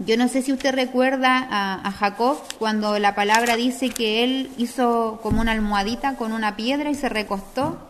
Yo 0.00 0.16
no 0.16 0.26
sé 0.26 0.42
si 0.42 0.52
usted 0.52 0.74
recuerda 0.74 1.46
a, 1.48 1.92
Jacob 1.92 2.38
cuando 2.58 2.98
la 2.98 3.14
palabra 3.14 3.54
dice 3.54 3.90
que 3.90 4.24
él 4.24 4.50
hizo 4.58 5.20
como 5.22 5.40
una 5.40 5.52
almohadita 5.52 6.16
con 6.16 6.32
una 6.32 6.56
piedra 6.56 6.90
y 6.90 6.96
se 6.96 7.08
recostó. 7.08 7.89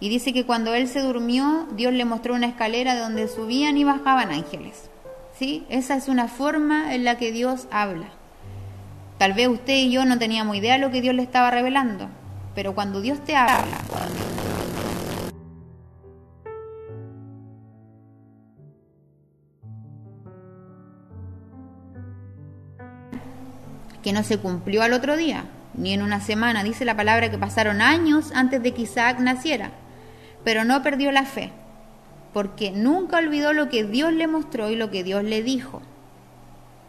Y 0.00 0.08
dice 0.08 0.32
que 0.32 0.44
cuando 0.44 0.74
él 0.74 0.88
se 0.88 1.00
durmió, 1.00 1.66
Dios 1.72 1.92
le 1.92 2.04
mostró 2.04 2.34
una 2.34 2.46
escalera 2.46 2.94
de 2.94 3.00
donde 3.00 3.28
subían 3.28 3.76
y 3.76 3.84
bajaban 3.84 4.30
ángeles. 4.30 4.90
¿Sí? 5.38 5.64
Esa 5.68 5.96
es 5.96 6.08
una 6.08 6.28
forma 6.28 6.94
en 6.94 7.04
la 7.04 7.16
que 7.16 7.32
Dios 7.32 7.66
habla. 7.70 8.08
Tal 9.18 9.32
vez 9.32 9.48
usted 9.48 9.74
y 9.74 9.90
yo 9.90 10.04
no 10.04 10.18
teníamos 10.18 10.56
idea 10.56 10.74
de 10.74 10.80
lo 10.80 10.90
que 10.90 11.00
Dios 11.00 11.14
le 11.14 11.22
estaba 11.22 11.50
revelando, 11.50 12.08
pero 12.54 12.74
cuando 12.74 13.00
Dios 13.00 13.22
te 13.24 13.36
habla, 13.36 13.78
que 24.02 24.12
no 24.12 24.22
se 24.22 24.38
cumplió 24.38 24.82
al 24.82 24.92
otro 24.92 25.16
día, 25.16 25.46
ni 25.72 25.94
en 25.94 26.02
una 26.02 26.20
semana. 26.20 26.62
Dice 26.62 26.84
la 26.84 26.96
palabra 26.96 27.30
que 27.30 27.38
pasaron 27.38 27.80
años 27.80 28.32
antes 28.34 28.62
de 28.62 28.72
que 28.72 28.82
Isaac 28.82 29.18
naciera, 29.18 29.70
pero 30.44 30.64
no 30.64 30.82
perdió 30.82 31.10
la 31.10 31.24
fe, 31.24 31.50
porque 32.32 32.70
nunca 32.70 33.18
olvidó 33.18 33.52
lo 33.52 33.68
que 33.68 33.84
Dios 33.84 34.12
le 34.12 34.26
mostró 34.26 34.70
y 34.70 34.76
lo 34.76 34.90
que 34.90 35.02
Dios 35.02 35.24
le 35.24 35.42
dijo. 35.42 35.82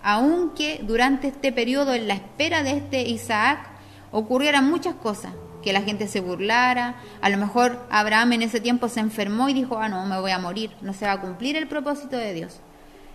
Aunque 0.04 0.82
durante 0.84 1.28
este 1.30 1.52
periodo, 1.52 1.94
en 1.94 2.08
la 2.08 2.14
espera 2.14 2.62
de 2.62 2.72
este 2.72 3.02
Isaac, 3.04 3.60
ocurrieran 4.12 4.70
muchas 4.70 4.96
cosas, 4.96 5.34
que 5.64 5.74
la 5.74 5.82
gente 5.82 6.08
se 6.08 6.22
burlara, 6.22 6.96
a 7.22 7.30
lo 7.30 7.38
mejor 7.38 7.88
Abraham 7.90 8.34
en 8.34 8.44
ese 8.44 8.60
tiempo 8.60 8.88
se 8.88 9.00
enfermó 9.00 9.50
y 9.50 9.54
dijo, 9.54 9.80
ah, 9.80 9.90
no, 9.90 10.06
me 10.06 10.20
voy 10.20 10.32
a 10.32 10.38
morir, 10.38 10.72
no 10.82 10.94
se 10.94 11.06
va 11.06 11.14
a 11.14 11.22
cumplir 11.22 11.56
el 11.56 11.68
propósito 11.68 12.18
de 12.18 12.34
Dios. 12.34 12.60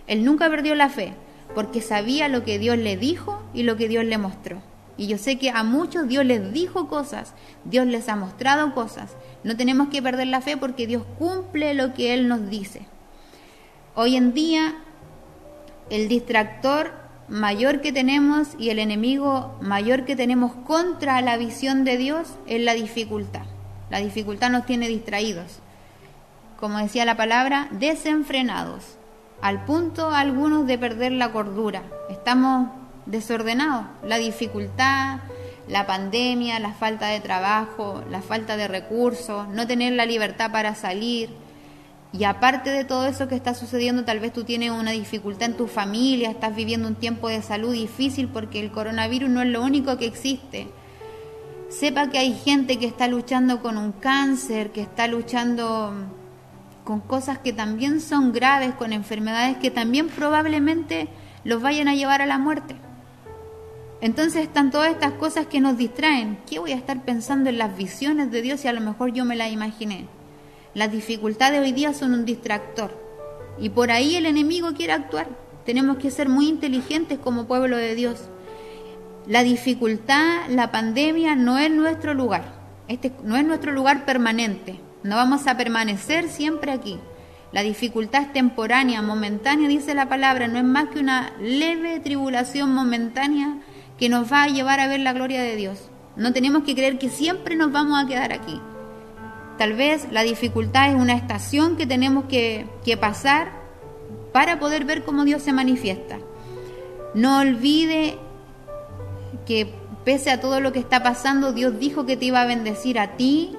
Él 0.07 0.25
nunca 0.25 0.49
perdió 0.49 0.75
la 0.75 0.89
fe, 0.89 1.13
porque 1.55 1.81
sabía 1.81 2.27
lo 2.27 2.43
que 2.43 2.59
Dios 2.59 2.77
le 2.77 2.97
dijo 2.97 3.41
y 3.53 3.63
lo 3.63 3.77
que 3.77 3.87
Dios 3.87 4.03
le 4.03 4.17
mostró. 4.17 4.61
Y 4.97 5.07
yo 5.07 5.17
sé 5.17 5.37
que 5.37 5.49
a 5.49 5.63
muchos 5.63 6.07
Dios 6.07 6.25
les 6.25 6.53
dijo 6.53 6.87
cosas, 6.87 7.33
Dios 7.65 7.87
les 7.87 8.09
ha 8.09 8.15
mostrado 8.15 8.73
cosas. 8.73 9.15
No 9.43 9.55
tenemos 9.55 9.89
que 9.89 10.01
perder 10.01 10.27
la 10.27 10.41
fe 10.41 10.57
porque 10.57 10.87
Dios 10.87 11.03
cumple 11.17 11.73
lo 11.73 11.93
que 11.93 12.13
Él 12.13 12.27
nos 12.27 12.49
dice. 12.49 12.85
Hoy 13.95 14.15
en 14.15 14.33
día, 14.33 14.75
el 15.89 16.07
distractor 16.07 16.93
mayor 17.27 17.81
que 17.81 17.93
tenemos 17.93 18.49
y 18.59 18.69
el 18.69 18.79
enemigo 18.79 19.57
mayor 19.61 20.05
que 20.05 20.15
tenemos 20.15 20.53
contra 20.65 21.21
la 21.21 21.37
visión 21.37 21.83
de 21.83 21.97
Dios 21.97 22.27
es 22.45 22.61
la 22.61 22.73
dificultad. 22.73 23.43
La 23.89 23.99
dificultad 23.99 24.49
nos 24.49 24.65
tiene 24.65 24.87
distraídos. 24.87 25.59
Como 26.59 26.77
decía 26.77 27.05
la 27.05 27.17
palabra, 27.17 27.69
desenfrenados 27.71 28.97
al 29.41 29.65
punto 29.65 30.11
algunos 30.11 30.67
de 30.67 30.77
perder 30.77 31.11
la 31.13 31.31
cordura. 31.31 31.83
Estamos 32.09 32.69
desordenados. 33.05 33.85
La 34.03 34.17
dificultad, 34.17 35.19
la 35.67 35.85
pandemia, 35.85 36.59
la 36.59 36.73
falta 36.73 37.07
de 37.07 37.19
trabajo, 37.19 38.03
la 38.09 38.21
falta 38.21 38.57
de 38.57 38.67
recursos, 38.67 39.47
no 39.49 39.67
tener 39.67 39.93
la 39.93 40.05
libertad 40.05 40.51
para 40.51 40.75
salir. 40.75 41.29
Y 42.13 42.25
aparte 42.25 42.71
de 42.71 42.83
todo 42.83 43.07
eso 43.07 43.29
que 43.29 43.35
está 43.35 43.53
sucediendo, 43.53 44.03
tal 44.03 44.19
vez 44.19 44.33
tú 44.33 44.43
tienes 44.43 44.71
una 44.71 44.91
dificultad 44.91 45.49
en 45.49 45.57
tu 45.57 45.67
familia, 45.67 46.29
estás 46.29 46.53
viviendo 46.55 46.87
un 46.87 46.95
tiempo 46.95 47.29
de 47.29 47.41
salud 47.41 47.71
difícil 47.71 48.27
porque 48.27 48.59
el 48.59 48.71
coronavirus 48.71 49.29
no 49.29 49.41
es 49.41 49.47
lo 49.47 49.63
único 49.63 49.97
que 49.97 50.07
existe. 50.07 50.67
Sepa 51.69 52.09
que 52.09 52.17
hay 52.17 52.33
gente 52.33 52.77
que 52.77 52.85
está 52.85 53.07
luchando 53.07 53.61
con 53.61 53.77
un 53.77 53.93
cáncer, 53.93 54.71
que 54.71 54.81
está 54.81 55.07
luchando 55.07 55.93
con 56.83 56.99
cosas 56.99 57.37
que 57.37 57.53
también 57.53 58.01
son 58.01 58.33
graves, 58.33 58.73
con 58.73 58.91
enfermedades 58.91 59.55
que 59.57 59.71
también 59.71 60.09
probablemente 60.09 61.07
los 61.45 61.61
vayan 61.61 61.87
a 61.87 61.95
llevar 61.95 62.21
a 62.21 62.25
la 62.25 62.37
muerte. 62.37 62.75
Entonces 64.01 64.41
están 64.41 64.71
todas 64.71 64.91
estas 64.91 65.13
cosas 65.13 65.45
que 65.45 65.61
nos 65.61 65.77
distraen. 65.77 66.39
¿Qué 66.49 66.57
voy 66.57 66.71
a 66.71 66.75
estar 66.75 67.05
pensando 67.05 67.49
en 67.49 67.59
las 67.59 67.77
visiones 67.77 68.31
de 68.31 68.41
Dios 68.41 68.59
si 68.59 68.67
a 68.67 68.73
lo 68.73 68.81
mejor 68.81 69.13
yo 69.13 69.25
me 69.25 69.35
las 69.35 69.51
imaginé? 69.51 70.07
Las 70.73 70.91
dificultades 70.91 71.61
hoy 71.61 71.71
día 71.71 71.93
son 71.93 72.13
un 72.13 72.25
distractor 72.25 72.99
y 73.59 73.69
por 73.69 73.91
ahí 73.91 74.15
el 74.15 74.25
enemigo 74.25 74.73
quiere 74.73 74.93
actuar. 74.93 75.27
Tenemos 75.65 75.97
que 75.97 76.09
ser 76.09 76.29
muy 76.29 76.47
inteligentes 76.47 77.19
como 77.19 77.45
pueblo 77.45 77.77
de 77.77 77.93
Dios. 77.93 78.21
La 79.27 79.43
dificultad, 79.43 80.49
la 80.49 80.71
pandemia 80.71 81.35
no 81.35 81.59
es 81.59 81.69
nuestro 81.69 82.15
lugar. 82.15 82.59
Este 82.87 83.11
no 83.23 83.37
es 83.37 83.45
nuestro 83.45 83.71
lugar 83.71 84.05
permanente. 84.05 84.79
No 85.03 85.15
vamos 85.15 85.45
a 85.45 85.57
permanecer 85.57 86.27
siempre 86.27 86.71
aquí. 86.71 86.97
La 87.51 87.61
dificultad 87.61 88.23
es 88.23 88.33
temporánea, 88.33 89.03
momentánea, 89.03 89.67
dice 89.67 89.93
la 89.93 90.09
palabra, 90.09 90.47
no 90.47 90.57
es 90.57 90.63
más 90.63 90.87
que 90.89 90.99
una 90.99 91.33
leve 91.39 91.99
tribulación 91.99 92.73
momentánea 92.73 93.57
que 94.01 94.09
nos 94.09 94.33
va 94.33 94.41
a 94.41 94.47
llevar 94.47 94.79
a 94.79 94.87
ver 94.87 94.99
la 94.99 95.13
gloria 95.13 95.43
de 95.43 95.55
Dios. 95.55 95.77
No 96.15 96.33
tenemos 96.33 96.63
que 96.63 96.73
creer 96.73 96.97
que 96.97 97.07
siempre 97.07 97.55
nos 97.55 97.71
vamos 97.71 98.03
a 98.03 98.07
quedar 98.07 98.33
aquí. 98.33 98.59
Tal 99.59 99.73
vez 99.73 100.07
la 100.11 100.23
dificultad 100.23 100.89
es 100.89 100.95
una 100.95 101.13
estación 101.13 101.77
que 101.77 101.85
tenemos 101.85 102.25
que, 102.25 102.65
que 102.83 102.97
pasar 102.97 103.51
para 104.33 104.57
poder 104.57 104.85
ver 104.85 105.03
cómo 105.03 105.23
Dios 105.23 105.43
se 105.43 105.53
manifiesta. 105.53 106.17
No 107.13 107.41
olvide 107.41 108.17
que 109.45 109.71
pese 110.03 110.31
a 110.31 110.41
todo 110.41 110.61
lo 110.61 110.71
que 110.71 110.79
está 110.79 111.03
pasando, 111.03 111.53
Dios 111.53 111.77
dijo 111.77 112.07
que 112.07 112.17
te 112.17 112.25
iba 112.25 112.41
a 112.41 112.47
bendecir 112.47 112.97
a 112.97 113.17
ti, 113.17 113.55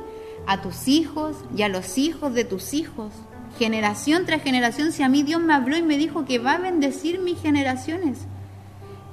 a 0.48 0.61
tus 0.61 0.88
hijos 0.88 1.37
y 1.57 1.62
a 1.62 1.68
los 1.68 1.98
hijos 1.98 2.35
de 2.35 2.44
tus 2.44 2.74
hijos. 2.74 3.12
Generación 3.61 4.26
tras 4.26 4.42
generación, 4.42 4.90
si 4.90 5.05
a 5.05 5.09
mí 5.09 5.22
Dios 5.22 5.40
me 5.40 5.55
habló 5.55 5.76
y 5.76 5.83
me 5.83 5.98
dijo 5.98 6.24
que 6.24 6.40
va 6.40 6.55
a 6.55 6.59
bendecir 6.59 7.20
mis 7.20 7.40
generaciones. 7.40 8.26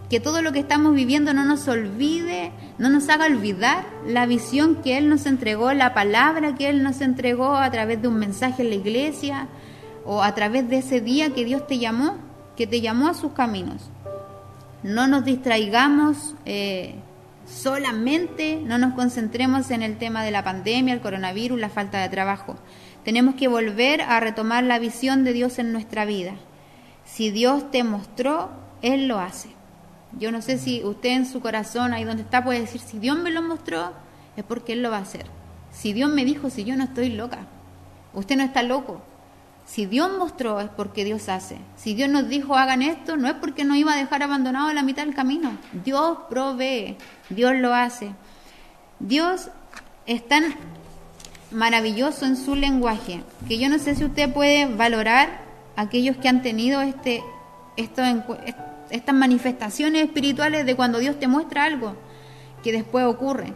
Que 0.09 0.19
todo 0.19 0.41
lo 0.41 0.51
que 0.51 0.59
estamos 0.59 0.95
viviendo 0.95 1.33
no 1.33 1.45
nos 1.45 1.67
olvide, 1.67 2.51
no 2.77 2.89
nos 2.89 3.09
haga 3.09 3.25
olvidar 3.25 3.85
la 4.07 4.25
visión 4.25 4.81
que 4.81 4.97
Él 4.97 5.07
nos 5.09 5.25
entregó, 5.25 5.73
la 5.73 5.93
palabra 5.93 6.55
que 6.55 6.69
Él 6.69 6.81
nos 6.81 7.01
entregó 7.01 7.55
a 7.55 7.69
través 7.69 8.01
de 8.01 8.07
un 8.07 8.17
mensaje 8.17 8.63
en 8.63 8.69
la 8.69 8.75
iglesia 8.75 9.47
o 10.05 10.23
a 10.23 10.33
través 10.33 10.67
de 10.67 10.79
ese 10.79 11.01
día 11.01 11.33
que 11.33 11.45
Dios 11.45 11.67
te 11.67 11.77
llamó, 11.77 12.17
que 12.57 12.65
te 12.65 12.81
llamó 12.81 13.07
a 13.07 13.13
sus 13.13 13.33
caminos. 13.33 13.91
No 14.81 15.07
nos 15.07 15.25
distraigamos 15.25 16.35
eh, 16.45 16.95
solamente 17.49 18.61
no 18.63 18.77
nos 18.77 18.93
concentremos 18.93 19.71
en 19.71 19.81
el 19.81 19.97
tema 19.97 20.23
de 20.23 20.31
la 20.31 20.43
pandemia, 20.43 20.93
el 20.93 21.01
coronavirus, 21.01 21.59
la 21.59 21.69
falta 21.69 22.01
de 22.01 22.09
trabajo. 22.09 22.55
Tenemos 23.03 23.35
que 23.35 23.47
volver 23.47 24.01
a 24.01 24.19
retomar 24.19 24.63
la 24.63 24.79
visión 24.79 25.23
de 25.23 25.33
Dios 25.33 25.59
en 25.59 25.71
nuestra 25.71 26.05
vida. 26.05 26.33
Si 27.05 27.31
Dios 27.31 27.71
te 27.71 27.83
mostró, 27.83 28.49
Él 28.81 29.07
lo 29.07 29.19
hace. 29.19 29.49
Yo 30.17 30.31
no 30.31 30.41
sé 30.41 30.57
si 30.57 30.83
usted 30.83 31.09
en 31.09 31.25
su 31.25 31.39
corazón, 31.39 31.93
ahí 31.93 32.03
donde 32.03 32.23
está, 32.23 32.43
puede 32.43 32.61
decir, 32.61 32.81
si 32.81 32.99
Dios 32.99 33.17
me 33.17 33.31
lo 33.31 33.41
mostró, 33.41 33.93
es 34.35 34.43
porque 34.43 34.73
Él 34.73 34.81
lo 34.81 34.91
va 34.91 34.97
a 34.97 35.01
hacer. 35.01 35.25
Si 35.71 35.93
Dios 35.93 36.09
me 36.09 36.25
dijo, 36.25 36.49
si 36.49 36.63
yo 36.63 36.75
no 36.75 36.85
estoy 36.85 37.09
loca, 37.09 37.39
usted 38.13 38.35
no 38.37 38.43
está 38.43 38.63
loco. 38.63 39.01
Si 39.65 39.85
Dios 39.85 40.09
mostró, 40.17 40.59
es 40.61 40.69
porque 40.69 41.05
Dios 41.05 41.29
hace. 41.29 41.59
Si 41.75 41.93
Dios 41.93 42.09
nos 42.09 42.27
dijo, 42.27 42.55
hagan 42.57 42.81
esto, 42.81 43.17
no 43.17 43.27
es 43.27 43.35
porque 43.35 43.63
nos 43.63 43.77
iba 43.77 43.93
a 43.93 43.97
dejar 43.97 44.23
abandonado 44.23 44.69
a 44.69 44.73
la 44.73 44.81
mitad 44.81 45.05
del 45.05 45.13
camino. 45.13 45.51
Dios 45.85 46.17
provee, 46.27 46.97
Dios 47.29 47.53
lo 47.55 47.75
hace. 47.75 48.11
Dios 48.99 49.49
es 50.07 50.27
tan 50.27 50.55
maravilloso 51.51 52.25
en 52.25 52.35
su 52.35 52.55
lenguaje 52.55 53.21
que 53.47 53.59
yo 53.59 53.69
no 53.69 53.77
sé 53.77 53.95
si 53.95 54.05
usted 54.05 54.33
puede 54.33 54.65
valorar 54.65 55.41
aquellos 55.75 56.17
que 56.17 56.29
han 56.29 56.41
tenido 56.41 56.81
este, 56.81 57.23
estas 58.89 59.15
manifestaciones 59.15 60.03
espirituales 60.03 60.65
de 60.65 60.75
cuando 60.75 60.99
Dios 60.99 61.19
te 61.19 61.27
muestra 61.27 61.65
algo 61.65 61.95
que 62.63 62.71
después 62.71 63.05
ocurre. 63.05 63.53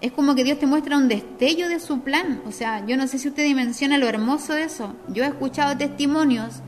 Es 0.00 0.12
como 0.12 0.34
que 0.34 0.44
Dios 0.44 0.58
te 0.58 0.66
muestra 0.66 0.98
un 0.98 1.08
destello 1.08 1.68
de 1.68 1.80
su 1.80 2.00
plan. 2.00 2.42
O 2.46 2.52
sea, 2.52 2.84
yo 2.86 2.96
no 2.96 3.06
sé 3.06 3.18
si 3.18 3.28
usted 3.28 3.44
dimensiona 3.44 3.98
lo 3.98 4.08
hermoso 4.08 4.52
de 4.54 4.64
eso. 4.64 4.94
Yo 5.08 5.24
he 5.24 5.28
escuchado 5.28 5.76
testimonios 5.76 6.60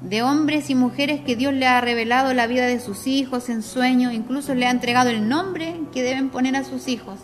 de 0.00 0.22
hombres 0.22 0.68
y 0.70 0.74
mujeres 0.74 1.20
que 1.20 1.36
Dios 1.36 1.54
le 1.54 1.66
ha 1.66 1.80
revelado 1.80 2.34
la 2.34 2.46
vida 2.46 2.66
de 2.66 2.80
sus 2.80 3.06
hijos 3.06 3.48
en 3.48 3.62
sueños, 3.62 4.12
incluso 4.12 4.54
le 4.54 4.66
ha 4.66 4.70
entregado 4.70 5.10
el 5.10 5.28
nombre 5.28 5.80
que 5.92 6.02
deben 6.02 6.30
poner 6.30 6.56
a 6.56 6.64
sus 6.64 6.88
hijos. 6.88 7.18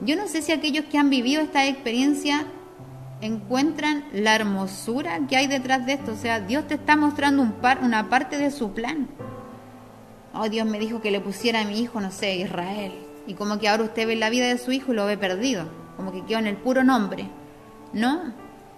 Yo 0.00 0.16
no 0.16 0.28
sé 0.28 0.40
si 0.40 0.52
aquellos 0.52 0.86
que 0.86 0.98
han 0.98 1.10
vivido 1.10 1.42
esta 1.42 1.66
experiencia 1.66 2.46
encuentran 3.20 4.04
la 4.12 4.34
hermosura 4.34 5.26
que 5.28 5.36
hay 5.36 5.46
detrás 5.46 5.86
de 5.86 5.94
esto. 5.94 6.12
O 6.12 6.16
sea, 6.16 6.40
Dios 6.40 6.66
te 6.66 6.74
está 6.74 6.96
mostrando 6.96 7.42
un 7.42 7.52
par, 7.52 7.80
una 7.82 8.08
parte 8.08 8.38
de 8.38 8.50
su 8.50 8.72
plan. 8.72 9.08
Oh, 10.32 10.48
Dios 10.48 10.66
me 10.66 10.78
dijo 10.78 11.00
que 11.00 11.10
le 11.10 11.20
pusiera 11.20 11.60
a 11.60 11.64
mi 11.64 11.80
hijo, 11.80 12.00
no 12.00 12.10
sé, 12.10 12.36
Israel. 12.36 12.92
Y 13.26 13.34
como 13.34 13.58
que 13.58 13.68
ahora 13.68 13.84
usted 13.84 14.06
ve 14.06 14.16
la 14.16 14.30
vida 14.30 14.46
de 14.46 14.58
su 14.58 14.72
hijo 14.72 14.92
y 14.92 14.96
lo 14.96 15.06
ve 15.06 15.18
perdido. 15.18 15.68
Como 15.96 16.12
que 16.12 16.24
quedó 16.24 16.38
en 16.38 16.46
el 16.46 16.56
puro 16.56 16.84
nombre. 16.84 17.28
No. 17.92 18.32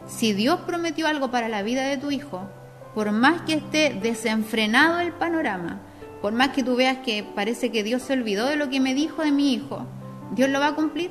Si 0.06 0.32
Dios 0.32 0.60
prometió 0.66 1.06
algo 1.06 1.30
para 1.30 1.48
la 1.48 1.62
vida 1.62 1.82
de 1.82 1.96
tu 1.96 2.10
hijo, 2.10 2.48
por 2.94 3.12
más 3.12 3.42
que 3.42 3.54
esté 3.54 3.98
desenfrenado 4.02 5.00
el 5.00 5.12
panorama, 5.12 5.80
por 6.20 6.32
más 6.32 6.48
que 6.48 6.62
tú 6.62 6.76
veas 6.76 6.98
que 6.98 7.22
parece 7.22 7.70
que 7.70 7.82
Dios 7.82 8.02
se 8.02 8.12
olvidó 8.14 8.46
de 8.46 8.56
lo 8.56 8.68
que 8.68 8.80
me 8.80 8.94
dijo 8.94 9.22
de 9.22 9.32
mi 9.32 9.52
hijo, 9.52 9.86
Dios 10.32 10.48
lo 10.50 10.60
va 10.60 10.68
a 10.68 10.74
cumplir. 10.74 11.10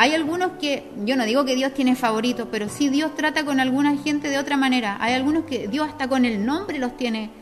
Hay 0.00 0.14
algunos 0.14 0.52
que, 0.60 0.88
yo 1.04 1.16
no 1.16 1.24
digo 1.24 1.44
que 1.44 1.56
Dios 1.56 1.74
tiene 1.74 1.96
favoritos, 1.96 2.46
pero 2.52 2.68
sí 2.68 2.88
Dios 2.88 3.16
trata 3.16 3.44
con 3.44 3.58
alguna 3.58 3.96
gente 3.96 4.28
de 4.28 4.38
otra 4.38 4.56
manera. 4.56 4.96
Hay 5.00 5.12
algunos 5.12 5.42
que 5.42 5.66
Dios 5.66 5.88
hasta 5.88 6.06
con 6.06 6.24
el 6.24 6.46
nombre 6.46 6.78
los 6.78 6.96
tiene 6.96 7.32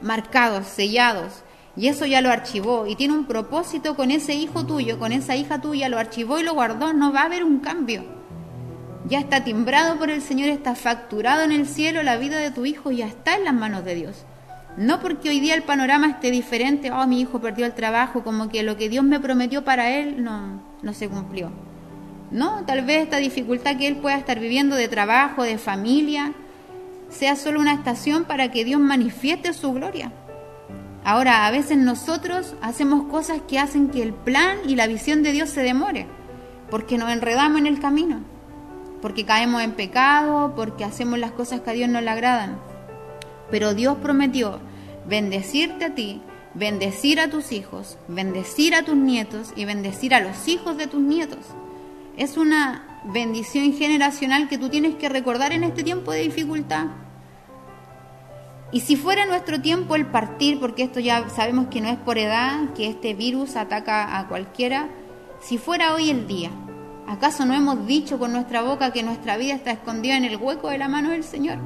marcados, 0.00 0.66
sellados, 0.66 1.44
y 1.76 1.88
eso 1.88 2.06
ya 2.06 2.22
lo 2.22 2.30
archivó 2.30 2.86
y 2.86 2.96
tiene 2.96 3.12
un 3.12 3.26
propósito 3.26 3.96
con 3.96 4.10
ese 4.10 4.32
hijo 4.32 4.64
tuyo, 4.64 4.98
con 4.98 5.12
esa 5.12 5.36
hija 5.36 5.60
tuya, 5.60 5.90
lo 5.90 5.98
archivó 5.98 6.40
y 6.40 6.42
lo 6.42 6.54
guardó, 6.54 6.94
no 6.94 7.12
va 7.12 7.20
a 7.20 7.26
haber 7.26 7.44
un 7.44 7.58
cambio. 7.58 8.02
Ya 9.04 9.18
está 9.18 9.44
timbrado 9.44 9.98
por 9.98 10.08
el 10.08 10.22
Señor, 10.22 10.48
está 10.48 10.74
facturado 10.74 11.42
en 11.42 11.52
el 11.52 11.66
cielo, 11.66 12.02
la 12.02 12.16
vida 12.16 12.38
de 12.38 12.50
tu 12.50 12.64
hijo 12.64 12.90
ya 12.90 13.08
está 13.08 13.36
en 13.36 13.44
las 13.44 13.52
manos 13.52 13.84
de 13.84 13.94
Dios. 13.94 14.24
No 14.78 15.00
porque 15.00 15.28
hoy 15.28 15.40
día 15.40 15.54
el 15.54 15.64
panorama 15.64 16.08
esté 16.08 16.30
diferente, 16.30 16.92
oh, 16.92 17.06
mi 17.06 17.20
hijo 17.20 17.42
perdió 17.42 17.66
el 17.66 17.74
trabajo, 17.74 18.24
como 18.24 18.48
que 18.48 18.62
lo 18.62 18.78
que 18.78 18.88
Dios 18.88 19.04
me 19.04 19.20
prometió 19.20 19.64
para 19.64 19.90
él 19.90 20.24
no, 20.24 20.62
no 20.80 20.94
se 20.94 21.06
cumplió. 21.06 21.68
No, 22.30 22.64
tal 22.64 22.84
vez 22.84 23.02
esta 23.02 23.16
dificultad 23.16 23.76
que 23.76 23.88
él 23.88 23.96
pueda 23.96 24.16
estar 24.16 24.38
viviendo 24.38 24.76
de 24.76 24.88
trabajo, 24.88 25.42
de 25.42 25.58
familia, 25.58 26.32
sea 27.08 27.34
solo 27.34 27.60
una 27.60 27.74
estación 27.74 28.24
para 28.24 28.50
que 28.50 28.64
Dios 28.64 28.80
manifieste 28.80 29.52
su 29.52 29.72
gloria. 29.72 30.12
Ahora, 31.02 31.46
a 31.46 31.50
veces 31.50 31.78
nosotros 31.78 32.54
hacemos 32.60 33.06
cosas 33.06 33.40
que 33.48 33.58
hacen 33.58 33.88
que 33.88 34.02
el 34.02 34.12
plan 34.12 34.58
y 34.66 34.76
la 34.76 34.86
visión 34.86 35.22
de 35.22 35.32
Dios 35.32 35.50
se 35.50 35.62
demore, 35.62 36.06
porque 36.70 36.98
nos 36.98 37.10
enredamos 37.10 37.58
en 37.58 37.66
el 37.66 37.80
camino, 37.80 38.20
porque 39.02 39.24
caemos 39.24 39.62
en 39.62 39.72
pecado, 39.72 40.54
porque 40.54 40.84
hacemos 40.84 41.18
las 41.18 41.32
cosas 41.32 41.62
que 41.62 41.70
a 41.70 41.72
Dios 41.72 41.88
no 41.88 42.00
le 42.00 42.10
agradan. 42.10 42.60
Pero 43.50 43.74
Dios 43.74 43.96
prometió 44.02 44.60
bendecirte 45.08 45.86
a 45.86 45.94
ti, 45.94 46.22
bendecir 46.54 47.18
a 47.18 47.28
tus 47.28 47.50
hijos, 47.50 47.98
bendecir 48.06 48.74
a 48.74 48.84
tus 48.84 48.94
nietos 48.94 49.52
y 49.56 49.64
bendecir 49.64 50.14
a 50.14 50.20
los 50.20 50.46
hijos 50.46 50.76
de 50.76 50.86
tus 50.86 51.00
nietos. 51.00 51.46
Es 52.20 52.36
una 52.36 53.00
bendición 53.04 53.72
generacional 53.72 54.46
que 54.46 54.58
tú 54.58 54.68
tienes 54.68 54.96
que 54.96 55.08
recordar 55.08 55.52
en 55.52 55.64
este 55.64 55.82
tiempo 55.82 56.12
de 56.12 56.20
dificultad. 56.20 56.88
Y 58.72 58.80
si 58.80 58.96
fuera 58.96 59.24
nuestro 59.24 59.62
tiempo 59.62 59.96
el 59.96 60.04
partir, 60.04 60.60
porque 60.60 60.82
esto 60.82 61.00
ya 61.00 61.30
sabemos 61.30 61.68
que 61.68 61.80
no 61.80 61.88
es 61.88 61.96
por 61.96 62.18
edad, 62.18 62.74
que 62.74 62.88
este 62.88 63.14
virus 63.14 63.56
ataca 63.56 64.18
a 64.18 64.28
cualquiera, 64.28 64.90
si 65.40 65.56
fuera 65.56 65.94
hoy 65.94 66.10
el 66.10 66.26
día, 66.26 66.50
¿acaso 67.08 67.46
no 67.46 67.54
hemos 67.54 67.86
dicho 67.86 68.18
con 68.18 68.32
nuestra 68.32 68.60
boca 68.60 68.92
que 68.92 69.02
nuestra 69.02 69.38
vida 69.38 69.54
está 69.54 69.70
escondida 69.70 70.18
en 70.18 70.26
el 70.26 70.36
hueco 70.36 70.68
de 70.68 70.76
la 70.76 70.88
mano 70.88 71.12
del 71.12 71.24
Señor? 71.24 71.56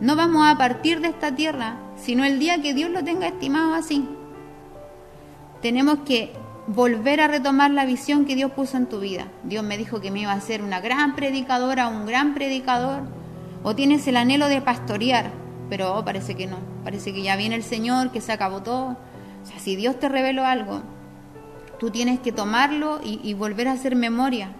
No 0.00 0.16
vamos 0.16 0.48
a 0.48 0.58
partir 0.58 1.00
de 1.00 1.10
esta 1.10 1.32
tierra, 1.36 1.78
sino 1.94 2.24
el 2.24 2.40
día 2.40 2.60
que 2.60 2.74
Dios 2.74 2.90
lo 2.90 3.04
tenga 3.04 3.28
estimado 3.28 3.72
así. 3.72 4.04
Tenemos 5.62 6.00
que 6.00 6.32
volver 6.66 7.20
a 7.20 7.28
retomar 7.28 7.70
la 7.70 7.84
visión 7.84 8.24
que 8.24 8.34
Dios 8.34 8.50
puso 8.52 8.76
en 8.76 8.86
tu 8.86 9.00
vida. 9.00 9.28
Dios 9.44 9.64
me 9.64 9.78
dijo 9.78 10.00
que 10.00 10.10
me 10.10 10.20
iba 10.20 10.32
a 10.32 10.40
ser 10.40 10.62
una 10.62 10.80
gran 10.80 11.14
predicadora, 11.14 11.88
un 11.88 12.06
gran 12.06 12.34
predicador. 12.34 13.02
O 13.62 13.74
tienes 13.74 14.06
el 14.06 14.16
anhelo 14.16 14.48
de 14.48 14.60
pastorear, 14.60 15.30
pero 15.68 15.96
oh, 15.96 16.04
parece 16.04 16.34
que 16.34 16.46
no. 16.46 16.58
Parece 16.84 17.12
que 17.12 17.22
ya 17.22 17.36
viene 17.36 17.54
el 17.54 17.62
Señor, 17.62 18.10
que 18.10 18.20
se 18.20 18.32
acabó 18.32 18.62
todo. 18.62 18.96
O 19.42 19.46
sea, 19.46 19.58
si 19.58 19.76
Dios 19.76 19.98
te 19.98 20.08
reveló 20.08 20.44
algo, 20.44 20.82
tú 21.78 21.90
tienes 21.90 22.20
que 22.20 22.32
tomarlo 22.32 23.00
y, 23.02 23.20
y 23.22 23.34
volver 23.34 23.68
a 23.68 23.72
hacer 23.72 23.96
memoria. 23.96 24.50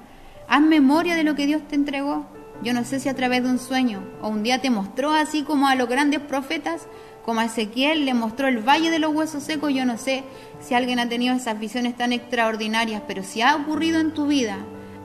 Haz 0.49 0.63
memoria 0.63 1.17
de 1.17 1.25
lo 1.25 1.35
que 1.35 1.47
Dios 1.47 1.63
te 1.69 1.75
entregó. 1.75 2.27
Yo 2.63 2.73
no 2.73 2.85
sé 2.85 3.01
si 3.01 3.09
a 3.09 3.15
través 3.15 3.43
de 3.43 3.51
un 3.51 3.59
sueño 3.59 4.03
o 4.23 4.29
un 4.29 4.43
día 4.43 4.61
te 4.61 4.71
mostró 4.71 5.13
así 5.13 5.43
como 5.43 5.69
a 5.69 5.75
los 5.75 5.89
grandes 5.89 6.21
profetas, 6.21 6.87
como 7.27 7.41
a 7.41 7.47
Ezequiel 7.47 8.05
le 8.05 8.15
mostró 8.15 8.47
el 8.47 8.61
valle 8.61 8.89
de 8.89 9.01
los 9.01 9.13
huesos 9.13 9.43
secos. 9.43 9.75
Yo 9.75 9.85
no 9.85 9.99
sé 9.99 10.23
si 10.61 10.75
alguien 10.75 11.01
ha 11.01 11.09
tenido 11.09 11.35
esas 11.35 11.59
visiones 11.59 11.97
tan 11.97 12.13
extraordinarias, 12.13 13.03
pero 13.07 13.25
si 13.25 13.43
ha 13.43 13.57
ocurrido 13.57 13.99
en 13.99 14.15
tu 14.15 14.29
vida, 14.29 14.59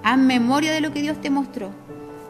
haz 0.04 0.20
memoria 0.20 0.72
de 0.72 0.82
lo 0.82 0.94
que 0.94 1.02
Dios 1.02 1.20
te 1.20 1.32
mostró 1.32 1.72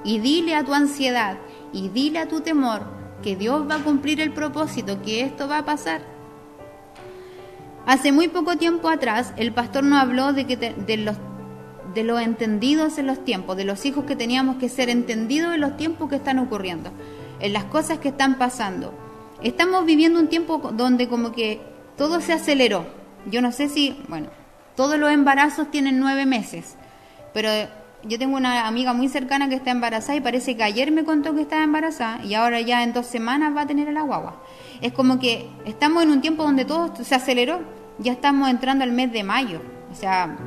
y 0.05 0.19
dile 0.19 0.55
a 0.55 0.63
tu 0.63 0.73
ansiedad 0.73 1.37
y 1.73 1.89
dile 1.89 2.19
a 2.19 2.27
tu 2.29 2.39
temor 2.39 2.83
que 3.21 3.35
Dios 3.35 3.69
va 3.69 3.75
a 3.75 3.83
cumplir 3.83 4.21
el 4.21 4.31
propósito, 4.31 5.01
que 5.01 5.21
esto 5.21 5.49
va 5.49 5.59
a 5.59 5.65
pasar. 5.65 6.01
Hace 7.85 8.13
muy 8.13 8.29
poco 8.29 8.55
tiempo 8.55 8.87
atrás 8.87 9.33
el 9.35 9.53
pastor 9.53 9.83
nos 9.83 9.99
habló 9.99 10.31
de 10.31 10.45
que 10.45 10.55
de 10.55 10.97
los 10.97 11.17
de 11.93 12.03
los 12.03 12.21
entendidos 12.21 12.97
en 12.97 13.07
los 13.07 13.25
tiempos, 13.25 13.57
de 13.57 13.65
los 13.65 13.85
hijos 13.85 14.05
que 14.05 14.15
teníamos 14.15 14.55
que 14.55 14.69
ser 14.69 14.89
entendidos 14.89 15.53
en 15.53 15.59
los 15.59 15.75
tiempos 15.75 16.09
que 16.09 16.15
están 16.15 16.39
ocurriendo, 16.39 16.89
en 17.41 17.51
las 17.51 17.65
cosas 17.65 17.99
que 17.99 18.07
están 18.07 18.37
pasando. 18.37 18.93
Estamos 19.43 19.85
viviendo 19.85 20.19
un 20.19 20.27
tiempo 20.27 20.71
donde 20.73 21.07
como 21.07 21.31
que 21.31 21.61
todo 21.97 22.21
se 22.21 22.33
aceleró. 22.33 22.85
Yo 23.25 23.41
no 23.41 23.51
sé 23.51 23.69
si, 23.69 23.99
bueno, 24.07 24.29
todos 24.75 24.99
los 24.99 25.11
embarazos 25.11 25.71
tienen 25.71 25.99
nueve 25.99 26.25
meses, 26.25 26.75
pero 27.33 27.49
yo 28.03 28.19
tengo 28.19 28.37
una 28.37 28.67
amiga 28.67 28.93
muy 28.93 29.09
cercana 29.09 29.49
que 29.49 29.55
está 29.55 29.71
embarazada 29.71 30.15
y 30.15 30.21
parece 30.21 30.55
que 30.55 30.63
ayer 30.63 30.91
me 30.91 31.03
contó 31.03 31.33
que 31.33 31.41
estaba 31.41 31.63
embarazada 31.63 32.23
y 32.23 32.33
ahora 32.35 32.61
ya 32.61 32.83
en 32.83 32.93
dos 32.93 33.05
semanas 33.07 33.55
va 33.55 33.61
a 33.61 33.67
tener 33.67 33.91
la 33.91 34.01
guagua. 34.01 34.41
Es 34.81 34.93
como 34.93 35.19
que 35.19 35.49
estamos 35.65 36.03
en 36.03 36.11
un 36.11 36.21
tiempo 36.21 36.43
donde 36.43 36.65
todo 36.65 36.93
se 37.03 37.15
aceleró. 37.15 37.61
Ya 37.99 38.13
estamos 38.13 38.49
entrando 38.49 38.83
al 38.83 38.91
mes 38.91 39.11
de 39.11 39.23
mayo. 39.23 39.61
O 39.91 39.95
sea, 39.95 40.37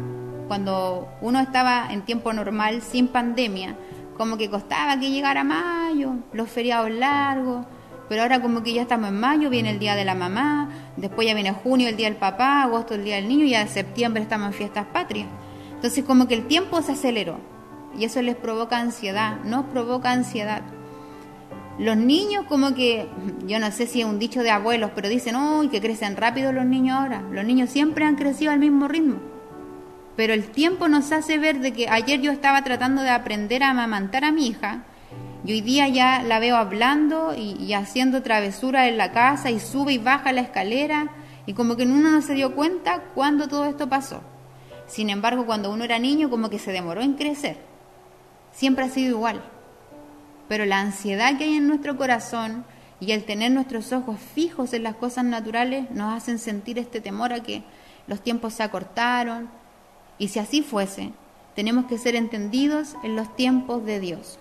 cuando 0.48 1.08
uno 1.20 1.40
estaba 1.40 1.92
en 1.92 2.02
tiempo 2.02 2.32
normal, 2.32 2.82
sin 2.82 3.08
pandemia, 3.08 3.76
como 4.16 4.36
que 4.36 4.50
costaba 4.50 4.98
que 4.98 5.10
llegara 5.10 5.44
mayo, 5.44 6.14
los 6.32 6.48
feriados 6.48 6.90
largos, 6.90 7.66
pero 8.08 8.22
ahora 8.22 8.40
como 8.40 8.62
que 8.62 8.72
ya 8.72 8.82
estamos 8.82 9.08
en 9.08 9.18
mayo, 9.18 9.50
viene 9.50 9.70
el 9.70 9.78
día 9.78 9.94
de 9.94 10.04
la 10.04 10.14
mamá, 10.14 10.68
después 10.96 11.26
ya 11.26 11.34
viene 11.34 11.52
junio, 11.52 11.88
el 11.88 11.96
día 11.96 12.08
del 12.08 12.18
papá, 12.18 12.62
agosto, 12.62 12.94
el 12.94 13.04
día 13.04 13.16
del 13.16 13.28
niño, 13.28 13.44
y 13.44 13.50
ya 13.50 13.62
en 13.62 13.68
septiembre 13.68 14.22
estamos 14.22 14.48
en 14.48 14.52
fiestas 14.54 14.86
patrias. 14.86 15.28
Entonces 15.74 16.04
como 16.04 16.28
que 16.28 16.34
el 16.34 16.46
tiempo 16.46 16.80
se 16.82 16.92
aceleró 16.92 17.38
y 17.98 18.04
eso 18.04 18.20
les 18.22 18.36
provoca 18.36 18.78
ansiedad, 18.78 19.38
nos 19.44 19.66
provoca 19.66 20.10
ansiedad. 20.10 20.62
Los 21.78 21.96
niños 21.96 22.44
como 22.48 22.74
que, 22.74 23.08
yo 23.46 23.58
no 23.58 23.70
sé 23.72 23.86
si 23.86 24.00
es 24.00 24.06
un 24.06 24.18
dicho 24.18 24.42
de 24.42 24.50
abuelos, 24.50 24.92
pero 24.94 25.08
dicen, 25.08 25.34
uy, 25.34 25.68
que 25.68 25.80
crecen 25.80 26.16
rápido 26.16 26.52
los 26.52 26.64
niños 26.64 26.98
ahora. 26.98 27.22
Los 27.32 27.44
niños 27.44 27.70
siempre 27.70 28.04
han 28.04 28.14
crecido 28.14 28.52
al 28.52 28.60
mismo 28.60 28.86
ritmo. 28.86 29.16
Pero 30.16 30.32
el 30.34 30.44
tiempo 30.44 30.86
nos 30.86 31.10
hace 31.10 31.38
ver 31.38 31.58
de 31.58 31.72
que 31.72 31.88
ayer 31.88 32.20
yo 32.20 32.30
estaba 32.30 32.62
tratando 32.62 33.02
de 33.02 33.10
aprender 33.10 33.64
a 33.64 33.70
amamantar 33.70 34.24
a 34.24 34.30
mi 34.30 34.46
hija 34.46 34.84
y 35.44 35.52
hoy 35.52 35.60
día 35.60 35.88
ya 35.88 36.22
la 36.22 36.38
veo 36.38 36.56
hablando 36.56 37.34
y, 37.36 37.74
haciendo 37.74 38.22
travesura 38.22 38.88
en 38.88 38.96
la 38.96 39.12
casa 39.12 39.50
y 39.50 39.60
sube 39.60 39.92
y 39.92 39.98
baja 39.98 40.32
la 40.32 40.40
escalera 40.40 41.10
y 41.44 41.52
como 41.52 41.76
que 41.76 41.82
uno 41.82 42.10
no 42.10 42.22
se 42.22 42.32
dio 42.32 42.54
cuenta 42.54 43.02
cuando 43.14 43.46
todo 43.46 43.66
esto 43.66 43.86
pasó. 43.86 44.22
Sin 44.86 45.10
embargo, 45.10 45.44
cuando 45.44 45.70
uno 45.70 45.84
era 45.84 45.98
niño 45.98 46.30
como 46.30 46.48
que 46.48 46.58
se 46.58 46.72
demoró 46.72 47.02
en 47.02 47.14
crecer. 47.14 47.58
Siempre 48.52 48.86
ha 48.86 48.88
sido 48.88 49.10
igual. 49.16 49.42
Pero 50.48 50.64
la 50.64 50.80
ansiedad 50.80 51.36
que 51.36 51.44
hay 51.44 51.56
en 51.56 51.68
nuestro 51.68 51.96
corazón 51.98 52.64
y 52.98 53.12
el 53.12 53.24
tener 53.24 53.52
nuestros 53.52 53.92
ojos 53.92 54.18
fijos 54.20 54.72
en 54.72 54.82
las 54.82 54.94
cosas 54.94 55.24
naturales 55.24 55.90
nos 55.90 56.14
hacen 56.14 56.38
sentir 56.38 56.78
este 56.78 57.02
temor 57.02 57.34
a 57.34 57.42
que 57.42 57.64
los 58.06 58.22
tiempos 58.22 58.54
se 58.54 58.62
acortaron. 58.62 59.50
Y 60.16 60.28
si 60.28 60.38
así 60.38 60.62
fuese, 60.62 61.12
tenemos 61.54 61.84
que 61.84 61.98
ser 61.98 62.16
entendidos 62.16 62.96
en 63.02 63.14
los 63.14 63.34
tiempos 63.36 63.84
de 63.84 64.00
Dios. 64.00 64.38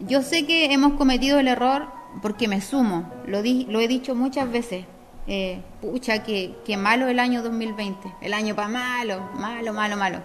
Yo 0.00 0.22
sé 0.22 0.44
que 0.44 0.72
hemos 0.72 0.94
cometido 0.94 1.38
el 1.38 1.46
error 1.46 1.86
porque 2.20 2.48
me 2.48 2.60
sumo, 2.60 3.12
lo, 3.26 3.42
lo 3.42 3.80
he 3.80 3.88
dicho 3.88 4.14
muchas 4.14 4.50
veces. 4.50 4.84
Eh, 5.26 5.62
pucha, 5.80 6.22
que, 6.22 6.54
malo 6.76 7.06
el 7.06 7.18
año 7.18 7.42
2020, 7.42 8.12
el 8.20 8.34
año 8.34 8.54
para 8.54 8.68
malo, 8.68 9.30
malo, 9.38 9.72
malo, 9.72 9.96
malo. 9.96 10.18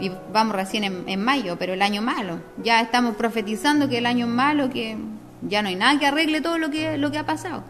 Y 0.00 0.10
vamos 0.32 0.56
recién 0.56 0.84
en, 0.84 1.08
en, 1.08 1.22
mayo, 1.22 1.56
pero 1.58 1.72
el 1.72 1.82
año 1.82 2.02
malo. 2.02 2.40
Ya 2.62 2.80
estamos 2.80 3.16
profetizando 3.16 3.88
que 3.88 3.98
el 3.98 4.06
año 4.06 4.26
malo, 4.26 4.70
que 4.70 4.96
ya 5.42 5.62
no 5.62 5.68
hay 5.68 5.76
nada 5.76 5.98
que 5.98 6.06
arregle 6.06 6.40
todo 6.40 6.58
lo 6.58 6.70
que, 6.70 6.98
lo 6.98 7.10
que 7.12 7.18
ha 7.18 7.26
pasado. 7.26 7.62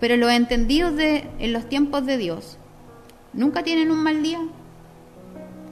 Pero 0.00 0.16
los 0.16 0.30
entendidos 0.30 0.94
de, 0.96 1.28
en 1.38 1.52
los 1.52 1.68
tiempos 1.68 2.04
de 2.04 2.18
Dios 2.18 2.58
nunca 3.32 3.62
tienen 3.62 3.90
un 3.90 4.02
mal 4.02 4.22
día, 4.22 4.40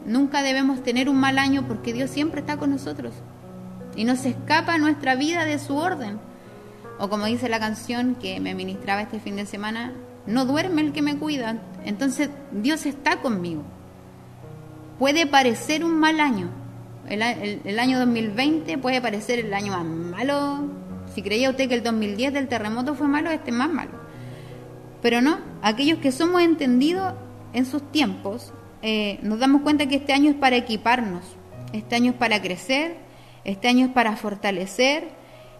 nunca 0.07 0.43
debemos 0.43 0.83
tener 0.83 1.09
un 1.09 1.16
mal 1.16 1.39
año 1.39 1.66
porque 1.69 1.93
Dios 1.93 2.11
siempre 2.11 2.41
está 2.41 2.57
con 2.57 2.71
nosotros 2.71 3.12
y 3.99 4.05
no 4.05 4.15
se 4.15 4.29
escapa 4.29 4.79
nuestra 4.79 5.17
vida 5.17 5.45
de 5.45 5.59
su 5.59 5.77
orden. 5.77 6.21
O 7.01 7.09
como 7.09 7.27
dice 7.27 7.49
la 7.49 7.59
canción 7.59 8.15
que 8.15 8.39
me 8.39 8.55
ministraba 8.55 9.03
este 9.03 9.19
fin 9.19 9.35
de 9.35 9.45
semana, 9.45 9.93
no 10.25 10.45
duerme 10.45 10.83
el 10.83 10.93
que 10.93 11.03
me 11.03 11.19
cuida. 11.19 11.61
Entonces 11.85 12.31
Dios 12.53 12.87
está 12.87 13.21
conmigo. 13.21 13.65
Puede 15.01 15.27
parecer 15.27 15.85
un 15.85 15.99
mal 15.99 16.21
año. 16.21 16.49
El, 17.09 17.79
año 17.81 17.99
2020 17.99 18.79
puede 18.79 19.03
parecer 19.03 19.41
el 19.41 19.53
año 19.53 19.73
más 19.73 19.85
malo. 19.85 20.69
Si 21.13 21.21
creía 21.21 21.51
usted 21.51 21.69
que 21.69 21.75
el 21.75 21.83
2010 21.83 22.35
del 22.35 22.47
terremoto 22.47 22.95
fue 22.95 23.09
malo, 23.09 23.33
este 23.33 23.51
es 23.51 23.57
más 23.57 23.71
malo. 23.71 23.91
Pero 25.03 25.21
no, 25.21 25.41
aquellos 25.61 25.99
que 25.99 26.13
somos 26.13 26.43
entendidos 26.43 27.15
en 27.53 27.67
sus 27.67 27.83
tiempos, 27.91 28.53
eh, 28.81 29.19
nos 29.23 29.41
damos 29.41 29.63
cuenta 29.63 29.87
que 29.87 29.97
este 29.97 30.13
año 30.13 30.31
es 30.31 30.37
para 30.37 30.55
equiparnos, 30.55 31.25
este 31.73 31.97
año 31.97 32.13
es 32.13 32.17
para 32.17 32.41
crecer, 32.41 33.08
este 33.45 33.68
año 33.68 33.86
es 33.86 33.93
para 33.93 34.16
fortalecer, 34.16 35.09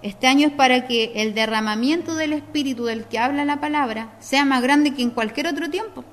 este 0.02 0.26
año 0.26 0.48
es 0.48 0.52
para 0.52 0.86
que 0.86 1.12
el 1.16 1.34
derramamiento 1.34 2.14
del 2.14 2.32
Espíritu 2.32 2.84
del 2.84 3.04
que 3.04 3.18
habla 3.18 3.44
la 3.44 3.60
palabra 3.60 4.14
sea 4.20 4.44
más 4.44 4.62
grande 4.62 4.94
que 4.94 5.02
en 5.02 5.10
cualquier 5.10 5.48
otro 5.48 5.70
tiempo. 5.70 6.04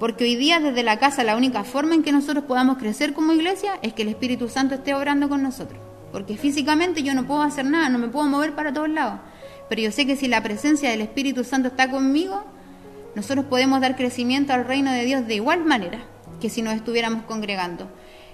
Porque 0.00 0.24
hoy 0.24 0.36
día 0.36 0.60
desde 0.60 0.82
la 0.82 0.98
casa 0.98 1.24
la 1.24 1.36
única 1.36 1.64
forma 1.64 1.94
en 1.94 2.02
que 2.02 2.12
nosotros 2.12 2.44
podamos 2.44 2.78
crecer 2.78 3.12
como 3.12 3.32
iglesia 3.32 3.78
es 3.82 3.92
que 3.92 4.02
el 4.02 4.08
Espíritu 4.08 4.48
Santo 4.48 4.76
esté 4.76 4.94
obrando 4.94 5.28
con 5.28 5.42
nosotros. 5.42 5.80
Porque 6.12 6.36
físicamente 6.36 7.02
yo 7.02 7.14
no 7.14 7.26
puedo 7.26 7.42
hacer 7.42 7.64
nada, 7.64 7.88
no 7.88 7.98
me 7.98 8.08
puedo 8.08 8.26
mover 8.26 8.54
para 8.54 8.72
todos 8.72 8.88
lados. 8.88 9.20
Pero 9.68 9.82
yo 9.82 9.92
sé 9.92 10.06
que 10.06 10.16
si 10.16 10.28
la 10.28 10.42
presencia 10.42 10.90
del 10.90 11.02
Espíritu 11.02 11.44
Santo 11.44 11.68
está 11.68 11.90
conmigo, 11.90 12.44
nosotros 13.14 13.46
podemos 13.46 13.80
dar 13.80 13.96
crecimiento 13.96 14.52
al 14.52 14.64
reino 14.64 14.90
de 14.92 15.04
Dios 15.04 15.26
de 15.26 15.34
igual 15.34 15.64
manera 15.64 16.00
que 16.40 16.48
si 16.48 16.62
nos 16.62 16.74
estuviéramos 16.74 17.24
congregando. 17.24 17.88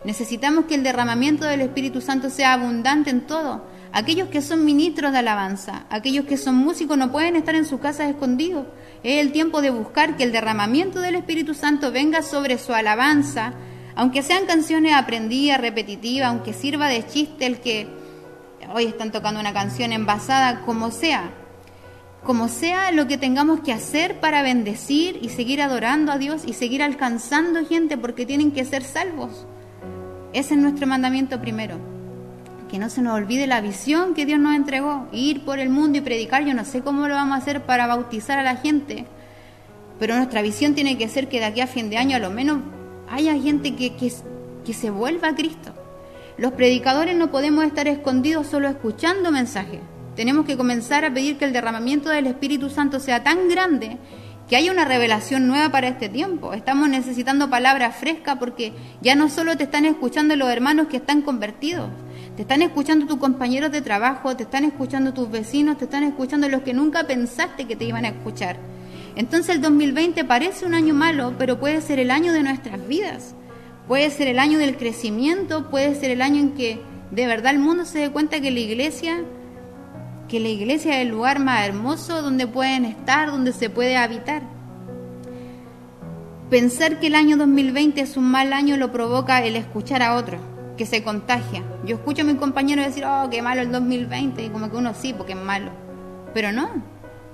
Necesitamos 0.05 0.67
que 0.67 0.75
el 0.75 0.83
derramamiento 0.83 1.47
del 1.47 1.63
Espíritu 1.63 2.03
Santo 2.03 2.29
sea 2.29 2.53
abundante 2.53 3.09
en 3.09 3.23
todo. 3.23 3.65
Aquellos 3.91 4.29
que 4.29 4.43
son 4.43 4.65
ministros 4.65 5.13
de 5.13 5.19
alabanza, 5.19 5.87
aquellos 5.89 6.27
que 6.27 6.37
son 6.37 6.57
músicos 6.57 6.99
no 6.99 7.11
pueden 7.11 7.37
estar 7.37 7.55
en 7.55 7.65
sus 7.65 7.81
casas 7.81 8.11
escondidos. 8.11 8.67
Es 9.03 9.21
el 9.21 9.33
tiempo 9.33 9.63
de 9.63 9.71
buscar 9.71 10.17
que 10.17 10.25
el 10.25 10.33
derramamiento 10.33 11.01
del 11.01 11.15
Espíritu 11.15 11.55
Santo 11.55 11.91
venga 11.91 12.21
sobre 12.21 12.59
su 12.59 12.75
alabanza, 12.75 13.55
aunque 13.95 14.23
sean 14.23 14.45
canciones 14.47 14.93
aprendidas, 14.93 15.61
repetitivas, 15.61 16.29
aunque 16.29 16.53
sirva 16.53 16.89
de 16.89 17.07
chiste 17.07 17.47
el 17.47 17.61
que 17.61 17.87
hoy 18.75 18.85
están 18.85 19.11
tocando 19.11 19.41
una 19.41 19.55
canción 19.55 19.93
envasada, 19.93 20.61
como 20.63 20.91
sea. 20.91 21.31
Como 22.25 22.49
sea 22.49 22.91
lo 22.91 23.07
que 23.07 23.17
tengamos 23.17 23.61
que 23.61 23.73
hacer 23.73 24.21
para 24.21 24.43
bendecir 24.43 25.19
y 25.23 25.31
seguir 25.31 25.63
adorando 25.63 26.13
a 26.13 26.19
Dios 26.19 26.43
y 26.47 26.53
seguir 26.55 26.83
alcanzando 26.83 27.65
gente 27.65 27.97
porque 27.97 28.27
tienen 28.27 28.51
que 28.51 28.65
ser 28.65 28.83
salvos. 28.83 29.47
Ese 30.35 30.55
es 30.55 30.61
nuestro 30.61 30.89
mandamiento 30.89 31.41
primero. 31.41 31.79
Que 32.69 32.81
no 32.81 32.91
se 32.91 33.03
nos 33.03 33.15
olvide 33.15 33.47
la 33.47 33.61
visión 33.61 34.15
que 34.15 34.27
Dios 34.27 34.41
nos 34.41 34.57
entregó. 34.57 35.07
Ir 35.13 35.45
por 35.45 35.61
el 35.61 35.71
mundo 35.71 35.99
y 35.99 36.01
predicar. 36.01 36.45
Yo 36.45 36.55
no 36.55 36.65
sé 36.65 36.83
cómo 36.83 37.07
lo 37.07 37.15
vamos 37.15 37.37
a 37.37 37.39
hacer 37.39 37.63
para 37.63 37.87
bautizar 37.87 38.41
a 38.41 38.43
la 38.43 38.57
gente. 38.57 39.07
Pero 40.01 40.17
nuestra 40.17 40.43
visión 40.43 40.75
tiene 40.75 40.99
que 40.99 41.09
ser 41.09 41.29
que 41.29 41.39
de 41.39 41.47
aquí 41.47 41.61
a 41.61 41.69
fin 41.69 41.89
de 41.89 41.99
año 41.99 42.17
a 42.17 42.21
lo 42.21 42.31
menos 42.31 42.59
haya 43.09 43.39
gente 43.39 43.77
que, 43.77 43.95
que, 43.95 44.13
que 44.67 44.75
se 44.75 44.91
vuelva 44.91 45.29
a 45.29 45.35
Cristo. 45.37 45.73
Los 46.37 46.53
predicadores 46.55 47.17
no 47.17 47.31
podemos 47.31 47.65
estar 47.65 47.87
escondidos 47.87 48.49
solo 48.49 48.69
escuchando 48.69 49.31
mensajes. 49.31 49.79
Tenemos 50.17 50.47
que 50.47 50.57
comenzar 50.57 51.05
a 51.05 51.15
pedir 51.15 51.39
que 51.39 51.45
el 51.45 51.53
derramamiento 51.53 52.09
del 52.09 52.27
Espíritu 52.27 52.71
Santo 52.71 52.99
sea 52.99 53.23
tan 53.23 53.49
grande 53.49 53.99
que 54.49 54.57
haya 54.57 54.73
una 54.73 54.85
revelación 54.85 55.47
nueva 55.47 55.71
para 55.71 55.89
este 55.89 56.09
tiempo. 56.09 56.53
Estamos 56.53 56.89
necesitando 56.89 57.49
palabras 57.49 57.97
frescas 57.97 58.37
porque 58.39 58.73
ya 59.01 59.15
no 59.15 59.29
solo 59.29 59.57
te 59.57 59.65
están 59.65 59.87
escuchando 59.87 60.37
los 60.37 60.51
hermanos 60.51 60.89
que 60.89 60.99
están 60.99 61.23
convertidos, 61.23 61.89
te 62.37 62.43
están 62.43 62.63
escuchando 62.63 63.07
tus 63.07 63.19
compañeros 63.19 63.73
de 63.73 63.81
trabajo, 63.81 64.37
te 64.37 64.43
están 64.43 64.65
escuchando 64.65 65.15
tus 65.15 65.31
vecinos, 65.31 65.79
te 65.79 65.85
están 65.85 66.03
escuchando 66.03 66.49
los 66.49 66.63
que 66.63 66.75
nunca 66.75 67.07
pensaste 67.07 67.67
que 67.67 67.77
te 67.77 67.85
iban 67.85 68.05
a 68.05 68.09
escuchar. 68.09 68.57
Entonces 69.17 69.55
el 69.55 69.63
2020 69.63 70.25
parece 70.25 70.67
un 70.67 70.75
año 70.75 70.93
malo, 70.93 71.35
pero 71.39 71.59
puede 71.59 71.81
ser 71.81 71.99
el 72.01 72.11
año 72.11 72.33
de 72.33 72.43
nuestras 72.43 72.87
vidas. 72.87 73.35
Puede 73.87 74.11
ser 74.11 74.29
el 74.29 74.39
año 74.39 74.59
del 74.59 74.77
crecimiento, 74.77 75.71
puede 75.71 75.95
ser 75.95 76.11
el 76.11 76.23
año 76.23 76.41
en 76.41 76.55
que 76.55 76.81
de 77.11 77.27
verdad 77.27 77.53
el 77.53 77.61
mundo 77.61 77.85
se 77.85 78.01
dé 78.01 78.11
cuenta 78.11 78.41
que 78.41 78.51
la 78.51 78.61
iglesia 78.61 79.21
que 80.35 80.41
la 80.41 80.49
iglesia 80.49 80.97
es 80.97 81.03
el 81.03 81.13
lugar 81.13 81.39
más 81.39 81.65
hermoso 81.65 82.21
donde 82.21 82.49
pueden 82.49 82.85
estar, 82.87 83.31
donde 83.31 83.53
se 83.53 83.71
puede 83.71 83.97
habitar. 83.97 84.43
Pensar 86.51 86.99
que 86.99 87.07
el 87.07 87.15
año 87.15 87.37
2020 87.37 88.01
es 88.01 88.17
un 88.17 88.29
mal 88.29 88.53
año 88.53 88.77
lo 88.77 88.91
provoca 88.91 89.45
el 89.45 89.55
escuchar 89.55 90.03
a 90.03 90.17
otros, 90.17 90.41
que 90.77 90.87
se 90.87 91.05
contagia. 91.05 91.63
Yo 91.85 91.95
escucho 91.95 92.23
a 92.23 92.25
mis 92.25 92.35
compañeros 92.35 92.85
decir, 92.85 93.05
oh, 93.05 93.31
qué 93.31 93.43
malo 93.43 93.61
el 93.63 93.71
2020, 93.71 94.47
y 94.47 94.49
como 94.49 94.69
que 94.69 94.77
uno 94.77 94.93
sí, 94.93 95.15
porque 95.17 95.35
es 95.35 95.39
malo. 95.39 95.71
Pero 96.35 96.51
no, 96.51 96.83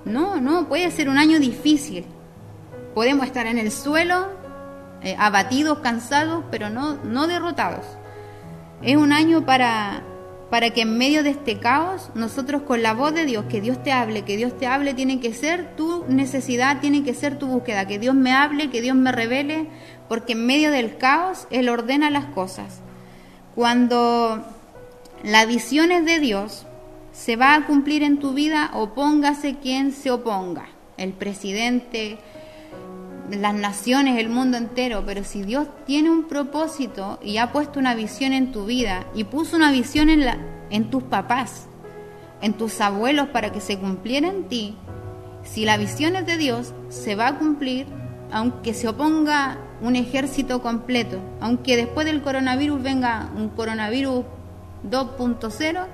no, 0.04 0.38
no, 0.38 0.68
puede 0.68 0.90
ser 0.90 1.08
un 1.08 1.16
año 1.16 1.40
difícil. 1.40 2.04
Podemos 2.94 3.24
estar 3.24 3.46
en 3.46 3.56
el 3.56 3.72
suelo, 3.72 4.28
eh, 5.00 5.16
abatidos, 5.18 5.78
cansados, 5.78 6.44
pero 6.50 6.68
no, 6.68 6.98
no 7.02 7.26
derrotados. 7.26 7.86
Es 8.82 8.96
un 8.96 9.14
año 9.14 9.46
para 9.46 10.02
para 10.50 10.70
que 10.70 10.82
en 10.82 10.98
medio 10.98 11.22
de 11.22 11.30
este 11.30 11.58
caos 11.60 12.10
nosotros 12.14 12.62
con 12.62 12.82
la 12.82 12.92
voz 12.92 13.14
de 13.14 13.24
Dios, 13.24 13.44
que 13.48 13.60
Dios 13.60 13.82
te 13.82 13.92
hable, 13.92 14.22
que 14.22 14.36
Dios 14.36 14.58
te 14.58 14.66
hable, 14.66 14.94
tiene 14.94 15.20
que 15.20 15.32
ser 15.32 15.76
tu 15.76 16.04
necesidad, 16.08 16.80
tiene 16.80 17.04
que 17.04 17.14
ser 17.14 17.38
tu 17.38 17.46
búsqueda, 17.46 17.86
que 17.86 18.00
Dios 18.00 18.16
me 18.16 18.32
hable, 18.32 18.68
que 18.68 18.82
Dios 18.82 18.96
me 18.96 19.12
revele, 19.12 19.68
porque 20.08 20.32
en 20.32 20.46
medio 20.46 20.72
del 20.72 20.96
caos 20.98 21.46
Él 21.50 21.68
ordena 21.68 22.10
las 22.10 22.26
cosas. 22.26 22.80
Cuando 23.54 24.44
la 25.22 25.46
visión 25.46 25.92
es 25.92 26.04
de 26.04 26.18
Dios, 26.18 26.66
se 27.12 27.36
va 27.36 27.54
a 27.54 27.66
cumplir 27.66 28.02
en 28.02 28.18
tu 28.18 28.32
vida, 28.32 28.70
opóngase 28.74 29.56
quien 29.56 29.92
se 29.92 30.10
oponga, 30.10 30.68
el 30.96 31.12
presidente, 31.12 32.18
las 33.30 33.54
naciones, 33.54 34.18
el 34.18 34.28
mundo 34.28 34.56
entero, 34.56 35.04
pero 35.06 35.24
si 35.24 35.42
Dios 35.42 35.68
tiene 35.86 36.10
un 36.10 36.24
propósito 36.24 37.18
y 37.22 37.36
ha 37.36 37.52
puesto 37.52 37.78
una 37.78 37.94
visión 37.94 38.32
en 38.32 38.52
tu 38.52 38.66
vida 38.66 39.06
y 39.14 39.24
puso 39.24 39.56
una 39.56 39.70
visión 39.70 40.08
en, 40.08 40.24
la, 40.24 40.38
en 40.70 40.90
tus 40.90 41.02
papás, 41.04 41.66
en 42.40 42.54
tus 42.54 42.80
abuelos 42.80 43.28
para 43.28 43.52
que 43.52 43.60
se 43.60 43.78
cumpliera 43.78 44.28
en 44.28 44.48
ti, 44.48 44.76
si 45.44 45.64
la 45.64 45.76
visión 45.76 46.16
es 46.16 46.26
de 46.26 46.36
Dios, 46.36 46.74
se 46.88 47.14
va 47.14 47.28
a 47.28 47.38
cumplir 47.38 47.86
aunque 48.32 48.74
se 48.74 48.86
oponga 48.86 49.58
un 49.80 49.96
ejército 49.96 50.62
completo, 50.62 51.18
aunque 51.40 51.76
después 51.76 52.06
del 52.06 52.22
coronavirus 52.22 52.82
venga 52.82 53.30
un 53.36 53.48
coronavirus 53.48 54.24
2.0, 54.88 55.86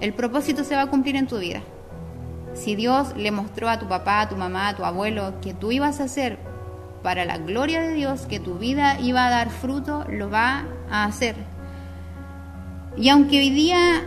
el 0.00 0.12
propósito 0.12 0.62
se 0.62 0.76
va 0.76 0.82
a 0.82 0.90
cumplir 0.90 1.16
en 1.16 1.26
tu 1.26 1.38
vida. 1.38 1.62
Si 2.54 2.76
Dios 2.76 3.16
le 3.16 3.32
mostró 3.32 3.68
a 3.68 3.78
tu 3.78 3.88
papá, 3.88 4.20
a 4.20 4.28
tu 4.28 4.36
mamá, 4.36 4.68
a 4.68 4.76
tu 4.76 4.84
abuelo 4.84 5.40
que 5.40 5.54
tú 5.54 5.72
ibas 5.72 6.00
a 6.00 6.04
hacer 6.04 6.38
para 7.06 7.24
la 7.24 7.38
gloria 7.38 7.82
de 7.82 7.92
Dios, 7.92 8.22
que 8.22 8.40
tu 8.40 8.58
vida 8.58 8.98
iba 8.98 9.24
a 9.24 9.30
dar 9.30 9.50
fruto, 9.50 10.04
lo 10.10 10.28
va 10.28 10.64
a 10.90 11.04
hacer. 11.04 11.36
Y 12.96 13.10
aunque 13.10 13.38
hoy 13.38 13.50
día 13.50 14.02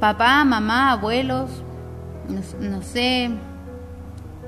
papá, 0.00 0.44
mamá, 0.44 0.90
abuelos, 0.90 1.48
no, 2.58 2.82
sé, 2.82 3.30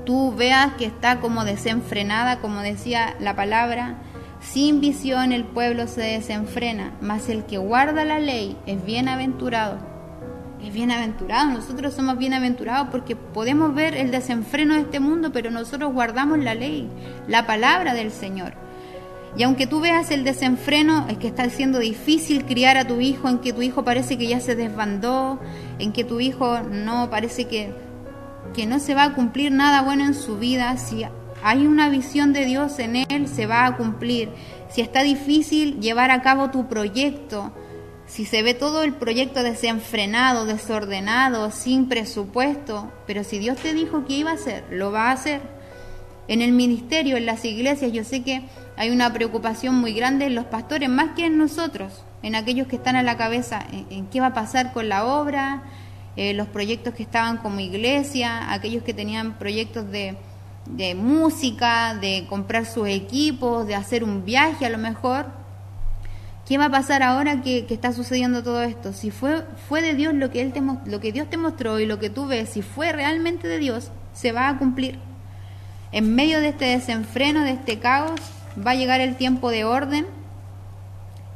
tú 0.05 0.35
veas 0.35 0.73
que 0.73 0.83
está 0.83 1.21
como 1.21 1.45
desenfrenada, 1.45 2.41
como 2.41 2.59
decía 2.59 3.15
la 3.21 3.37
palabra, 3.37 3.95
sin 4.41 4.81
visión 4.81 5.31
el 5.31 5.45
pueblo 5.45 5.87
se 5.87 6.01
desenfrena, 6.01 6.91
mas 6.99 7.29
el 7.29 7.45
que 7.45 7.57
guarda 7.57 8.03
la 8.03 8.19
ley 8.19 8.57
es 8.65 8.83
bienaventurado 8.83 9.92
es 10.63 10.73
bienaventurado. 10.73 11.51
Nosotros 11.51 11.93
somos 11.93 12.17
bienaventurados 12.17 12.87
porque 12.89 13.15
podemos 13.15 13.75
ver 13.75 13.95
el 13.95 14.11
desenfreno 14.11 14.75
de 14.75 14.81
este 14.81 14.99
mundo, 14.99 15.31
pero 15.31 15.51
nosotros 15.51 15.91
guardamos 15.93 16.39
la 16.39 16.55
ley, 16.55 16.89
la 17.27 17.45
palabra 17.45 17.93
del 17.93 18.11
Señor. 18.11 18.53
Y 19.35 19.43
aunque 19.43 19.67
tú 19.67 19.81
veas 19.81 20.11
el 20.11 20.23
desenfreno, 20.23 21.07
es 21.09 21.17
que 21.17 21.27
está 21.27 21.49
siendo 21.49 21.79
difícil 21.79 22.45
criar 22.45 22.77
a 22.77 22.85
tu 22.85 23.01
hijo, 23.01 23.27
en 23.27 23.39
que 23.39 23.51
tu 23.51 23.61
hijo 23.61 23.83
parece 23.83 24.17
que 24.17 24.27
ya 24.27 24.39
se 24.39 24.55
desbandó, 24.55 25.39
en 25.79 25.91
que 25.91 26.03
tu 26.03 26.19
hijo 26.19 26.59
no 26.61 27.09
parece 27.09 27.45
que, 27.45 27.73
que 28.53 28.65
no 28.65 28.79
se 28.79 28.93
va 28.93 29.05
a 29.05 29.13
cumplir 29.15 29.51
nada 29.51 29.81
bueno 29.81 30.05
en 30.05 30.13
su 30.13 30.37
vida, 30.37 30.77
si 30.77 31.03
hay 31.41 31.65
una 31.65 31.89
visión 31.89 32.31
de 32.31 32.45
Dios 32.45 32.77
en 32.79 32.95
él, 32.95 33.27
se 33.27 33.47
va 33.47 33.65
a 33.65 33.75
cumplir. 33.75 34.29
Si 34.69 34.81
está 34.81 35.01
difícil 35.01 35.79
llevar 35.81 36.11
a 36.11 36.21
cabo 36.21 36.51
tu 36.51 36.67
proyecto, 36.67 37.51
si 38.13 38.25
se 38.25 38.43
ve 38.43 38.53
todo 38.53 38.83
el 38.83 38.93
proyecto 38.93 39.41
desenfrenado, 39.41 40.45
desordenado, 40.45 41.49
sin 41.49 41.89
presupuesto, 41.89 42.91
pero 43.07 43.23
si 43.23 43.39
Dios 43.39 43.57
te 43.57 43.73
dijo 43.73 44.05
que 44.05 44.13
iba 44.13 44.29
a 44.29 44.35
hacer, 44.35 44.63
lo 44.69 44.91
va 44.91 45.09
a 45.09 45.13
hacer. 45.13 45.41
En 46.27 46.43
el 46.43 46.51
ministerio, 46.51 47.17
en 47.17 47.25
las 47.25 47.43
iglesias, 47.43 47.91
yo 47.91 48.03
sé 48.03 48.21
que 48.21 48.43
hay 48.77 48.91
una 48.91 49.11
preocupación 49.11 49.73
muy 49.73 49.93
grande 49.93 50.27
en 50.27 50.35
los 50.35 50.45
pastores, 50.45 50.89
más 50.89 51.15
que 51.15 51.25
en 51.25 51.39
nosotros, 51.39 52.03
en 52.21 52.35
aquellos 52.35 52.67
que 52.67 52.75
están 52.75 52.95
a 52.95 53.01
la 53.01 53.17
cabeza, 53.17 53.65
en, 53.89 54.05
qué 54.05 54.21
va 54.21 54.27
a 54.27 54.33
pasar 54.35 54.73
con 54.73 54.89
la 54.89 55.07
obra, 55.07 55.63
eh, 56.15 56.35
los 56.35 56.47
proyectos 56.47 56.93
que 56.93 57.01
estaban 57.01 57.37
como 57.37 57.61
iglesia, 57.61 58.53
aquellos 58.53 58.83
que 58.83 58.93
tenían 58.93 59.39
proyectos 59.39 59.89
de, 59.89 60.17
de 60.67 60.93
música, 60.93 61.95
de 61.95 62.27
comprar 62.29 62.67
sus 62.67 62.87
equipos, 62.89 63.65
de 63.65 63.73
hacer 63.73 64.03
un 64.03 64.23
viaje 64.23 64.67
a 64.67 64.69
lo 64.69 64.77
mejor. 64.77 65.42
¿Qué 66.45 66.57
va 66.57 66.65
a 66.65 66.69
pasar 66.69 67.03
ahora 67.03 67.41
que, 67.41 67.65
está 67.69 67.93
sucediendo 67.93 68.43
todo 68.43 68.63
esto? 68.63 68.91
Si 68.91 69.11
fue, 69.11 69.45
fue 69.69 69.81
de 69.81 69.93
Dios 69.93 70.13
lo 70.13 70.29
que, 70.29 70.41
él 70.41 70.51
te, 70.51 70.61
lo 70.61 70.99
que 70.99 71.13
Dios 71.13 71.29
te 71.29 71.37
mostró 71.37 71.79
y 71.79 71.85
lo 71.85 71.99
que 71.99 72.09
tú 72.09 72.27
ves, 72.27 72.49
si 72.49 72.61
fue 72.61 72.91
realmente 72.91 73.47
de 73.47 73.59
Dios, 73.59 73.91
se 74.13 74.33
va 74.33 74.49
a 74.49 74.57
cumplir. 74.57 74.99
En 75.93 76.15
medio 76.15 76.41
de 76.41 76.49
este 76.49 76.65
desenfreno, 76.65 77.43
de 77.43 77.51
este 77.51 77.79
caos, 77.79 78.19
va 78.65 78.71
a 78.71 78.75
llegar 78.75 78.99
el 78.99 79.15
tiempo 79.15 79.51
de 79.51 79.63
orden 79.63 80.05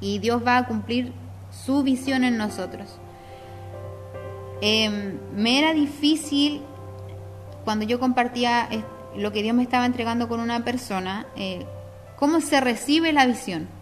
y 0.02 0.20
Dios 0.20 0.46
va 0.46 0.58
a 0.58 0.66
cumplir 0.66 1.14
su 1.52 1.84
visión 1.84 2.26
en 2.26 2.38
nosotros. 2.38 3.00
Em, 4.60 5.18
me 5.36 5.60
era 5.60 5.74
difícil 5.74 6.62
cuando 7.64 7.86
yo 7.86 8.00
compartía 8.00 8.68
lo 9.16 9.32
que 9.32 9.42
Dios 9.42 9.56
me 9.56 9.64
estaba 9.64 9.86
entregando 9.86 10.28
con 10.28 10.40
una 10.40 10.66
persona, 10.66 11.28
eh, 11.36 11.66
cómo 12.18 12.42
se 12.42 12.60
recibe 12.60 13.14
la 13.14 13.26
visión. 13.26 13.77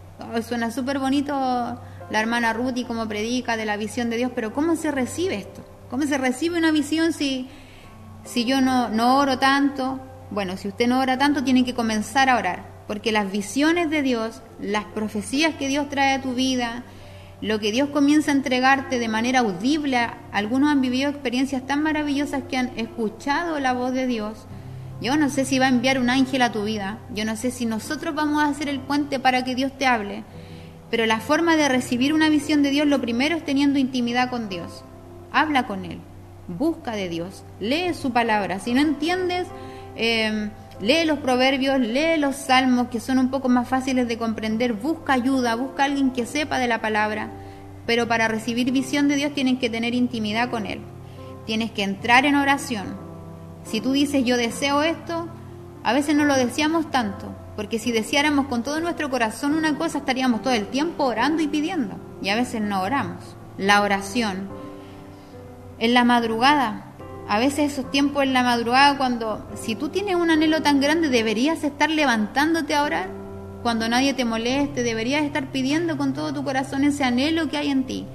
Suena 0.46 0.70
súper 0.70 0.98
bonito 0.98 1.34
la 1.34 2.20
hermana 2.20 2.52
Ruth 2.52 2.76
y 2.76 2.84
cómo 2.84 3.06
predica 3.08 3.56
de 3.56 3.64
la 3.64 3.76
visión 3.76 4.10
de 4.10 4.16
Dios, 4.16 4.30
pero 4.34 4.52
¿cómo 4.52 4.76
se 4.76 4.90
recibe 4.90 5.36
esto? 5.36 5.64
¿Cómo 5.90 6.04
se 6.04 6.18
recibe 6.18 6.58
una 6.58 6.70
visión 6.70 7.12
si, 7.12 7.48
si 8.24 8.44
yo 8.44 8.60
no, 8.60 8.88
no 8.88 9.18
oro 9.18 9.38
tanto? 9.38 10.00
Bueno, 10.30 10.56
si 10.56 10.68
usted 10.68 10.88
no 10.88 11.00
ora 11.00 11.18
tanto, 11.18 11.44
tiene 11.44 11.64
que 11.64 11.74
comenzar 11.74 12.28
a 12.28 12.36
orar, 12.36 12.64
porque 12.86 13.12
las 13.12 13.30
visiones 13.30 13.90
de 13.90 14.02
Dios, 14.02 14.42
las 14.60 14.84
profecías 14.84 15.54
que 15.54 15.68
Dios 15.68 15.88
trae 15.88 16.14
a 16.14 16.22
tu 16.22 16.34
vida, 16.34 16.84
lo 17.40 17.60
que 17.60 17.70
Dios 17.70 17.90
comienza 17.90 18.30
a 18.30 18.34
entregarte 18.34 18.98
de 18.98 19.08
manera 19.08 19.40
audible, 19.40 20.08
algunos 20.32 20.70
han 20.70 20.80
vivido 20.80 21.10
experiencias 21.10 21.66
tan 21.66 21.82
maravillosas 21.82 22.44
que 22.48 22.56
han 22.56 22.72
escuchado 22.76 23.60
la 23.60 23.72
voz 23.72 23.92
de 23.92 24.06
Dios. 24.06 24.46
Yo 25.00 25.16
no 25.16 25.28
sé 25.28 25.44
si 25.44 25.58
va 25.58 25.66
a 25.66 25.70
enviar 25.70 25.98
un 25.98 26.10
ángel 26.10 26.42
a 26.42 26.52
tu 26.52 26.64
vida, 26.64 26.98
yo 27.14 27.24
no 27.24 27.36
sé 27.36 27.50
si 27.50 27.66
nosotros 27.66 28.14
vamos 28.14 28.42
a 28.42 28.48
hacer 28.48 28.68
el 28.68 28.80
puente 28.80 29.18
para 29.20 29.44
que 29.44 29.54
Dios 29.54 29.72
te 29.76 29.86
hable, 29.86 30.24
pero 30.90 31.04
la 31.06 31.20
forma 31.20 31.56
de 31.56 31.68
recibir 31.68 32.14
una 32.14 32.28
visión 32.28 32.62
de 32.62 32.70
Dios, 32.70 32.86
lo 32.86 33.00
primero 33.00 33.36
es 33.36 33.44
teniendo 33.44 33.78
intimidad 33.78 34.30
con 34.30 34.48
Dios. 34.48 34.84
Habla 35.32 35.66
con 35.66 35.84
Él, 35.84 36.00
busca 36.48 36.92
de 36.92 37.08
Dios, 37.08 37.44
lee 37.60 37.92
su 37.92 38.12
palabra. 38.12 38.58
Si 38.58 38.72
no 38.72 38.80
entiendes, 38.80 39.48
Em, 39.96 40.50
lee 40.80 41.06
los 41.06 41.18
proverbios, 41.20 41.80
lee 41.80 42.18
los 42.18 42.36
salmos 42.36 42.88
que 42.88 43.00
son 43.00 43.18
un 43.18 43.30
poco 43.30 43.48
más 43.48 43.66
fáciles 43.66 44.06
de 44.06 44.18
comprender, 44.18 44.74
busca 44.74 45.14
ayuda, 45.14 45.54
busca 45.56 45.82
a 45.82 45.86
alguien 45.86 46.10
que 46.10 46.26
sepa 46.26 46.58
de 46.58 46.68
la 46.68 46.82
palabra, 46.82 47.30
pero 47.86 48.06
para 48.06 48.28
recibir 48.28 48.70
visión 48.72 49.08
de 49.08 49.16
Dios 49.16 49.32
tienes 49.32 49.58
que 49.58 49.70
tener 49.70 49.94
intimidad 49.94 50.50
con 50.50 50.66
Él, 50.66 50.80
tienes 51.46 51.70
que 51.70 51.82
entrar 51.82 52.26
en 52.26 52.36
oración. 52.36 53.05
Si 53.66 53.80
tú 53.80 53.92
dices 53.92 54.24
yo 54.24 54.36
deseo 54.36 54.82
esto, 54.82 55.28
a 55.82 55.92
veces 55.92 56.14
no 56.14 56.24
lo 56.24 56.34
deseamos 56.34 56.90
tanto, 56.90 57.34
porque 57.56 57.78
si 57.78 57.90
deseáramos 57.90 58.46
con 58.46 58.62
todo 58.62 58.80
nuestro 58.80 59.10
corazón 59.10 59.54
una 59.54 59.76
cosa 59.76 59.98
estaríamos 59.98 60.42
todo 60.42 60.52
el 60.52 60.68
tiempo 60.68 61.04
orando 61.04 61.42
y 61.42 61.48
pidiendo, 61.48 61.96
y 62.22 62.28
a 62.28 62.36
veces 62.36 62.60
no 62.60 62.82
oramos. 62.82 63.36
La 63.58 63.82
oración. 63.82 64.48
En 65.78 65.94
la 65.94 66.04
madrugada, 66.04 66.92
a 67.28 67.38
veces 67.38 67.72
esos 67.72 67.90
tiempos 67.90 68.22
en 68.22 68.32
la 68.32 68.44
madrugada, 68.44 68.96
cuando 68.98 69.44
si 69.56 69.74
tú 69.74 69.88
tienes 69.88 70.14
un 70.14 70.30
anhelo 70.30 70.62
tan 70.62 70.80
grande, 70.80 71.08
deberías 71.08 71.64
estar 71.64 71.90
levantándote 71.90 72.74
a 72.74 72.84
orar. 72.84 73.08
Cuando 73.62 73.88
nadie 73.88 74.14
te 74.14 74.24
moleste, 74.24 74.84
deberías 74.84 75.24
estar 75.24 75.50
pidiendo 75.50 75.96
con 75.96 76.14
todo 76.14 76.32
tu 76.32 76.44
corazón 76.44 76.84
ese 76.84 77.02
anhelo 77.02 77.48
que 77.48 77.56
hay 77.56 77.70
en 77.70 77.84
ti. 77.84 78.06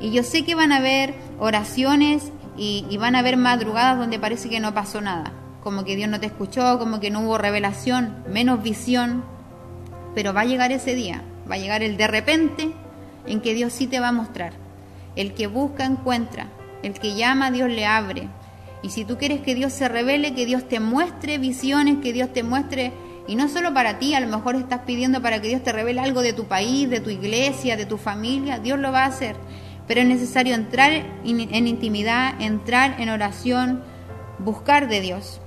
Y 0.00 0.10
yo 0.10 0.22
sé 0.22 0.44
que 0.44 0.54
van 0.54 0.70
a 0.70 0.76
haber 0.76 1.14
oraciones 1.38 2.30
y, 2.56 2.96
van 2.98 3.16
a 3.16 3.20
haber 3.20 3.36
madrugadas 3.36 3.98
donde 3.98 4.18
parece 4.18 4.48
que 4.48 4.60
no 4.60 4.74
pasó 4.74 5.00
nada, 5.00 5.32
como 5.62 5.84
que 5.84 5.96
Dios 5.96 6.08
no 6.08 6.20
te 6.20 6.26
escuchó, 6.26 6.78
como 6.78 7.00
que 7.00 7.10
no 7.10 7.20
hubo 7.20 7.38
revelación, 7.38 8.16
menos 8.28 8.62
visión. 8.62 9.24
Pero 10.14 10.34
va 10.34 10.42
a 10.42 10.46
llegar 10.46 10.72
ese 10.72 10.94
día, 10.94 11.22
va 11.50 11.54
a 11.54 11.58
llegar 11.58 11.82
el 11.82 11.96
de 11.96 12.06
repente 12.06 12.72
en 13.26 13.40
que 13.40 13.54
Dios 13.54 13.72
sí 13.72 13.86
te 13.86 14.00
va 14.00 14.08
a 14.08 14.12
mostrar. 14.12 14.52
El 15.16 15.34
que 15.34 15.46
busca 15.46 15.84
encuentra, 15.84 16.48
el 16.82 16.92
que 16.94 17.14
llama 17.14 17.50
Dios 17.50 17.70
le 17.70 17.86
abre, 17.86 18.28
y 18.82 18.90
si 18.90 19.04
tú 19.04 19.16
quieres 19.16 19.40
que 19.40 19.54
Dios 19.54 19.72
se 19.72 19.88
revele, 19.88 20.34
que 20.34 20.44
Dios 20.44 20.68
te 20.68 20.80
muestre 20.80 21.38
visiones, 21.38 21.98
que 22.02 22.12
Dios 22.12 22.32
te 22.32 22.42
muestre, 22.42 22.92
y 23.28 23.36
no 23.36 23.48
solo 23.48 23.72
para 23.72 24.00
ti, 24.00 24.14
a 24.14 24.20
lo 24.20 24.26
mejor 24.26 24.56
estás 24.56 24.80
pidiendo 24.80 25.22
para 25.22 25.40
que 25.40 25.48
Dios 25.48 25.62
te 25.62 25.70
revele 25.70 26.00
algo 26.00 26.20
de 26.22 26.32
tu 26.32 26.46
país, 26.46 26.90
de 26.90 27.00
tu 27.00 27.08
iglesia, 27.08 27.76
de 27.76 27.86
tu 27.86 27.96
familia, 27.96 28.58
Dios 28.58 28.80
lo 28.80 28.90
va 28.90 29.04
a 29.04 29.06
hacer. 29.06 29.36
Pero 29.86 30.00
es 30.00 30.06
necesario 30.06 30.54
entrar 30.54 30.92
en 30.92 31.66
intimidad, 31.66 32.40
entrar 32.40 33.00
en 33.00 33.08
oración, 33.08 33.82
buscar 34.38 34.88
de 34.88 35.00
Dios. 35.00 35.40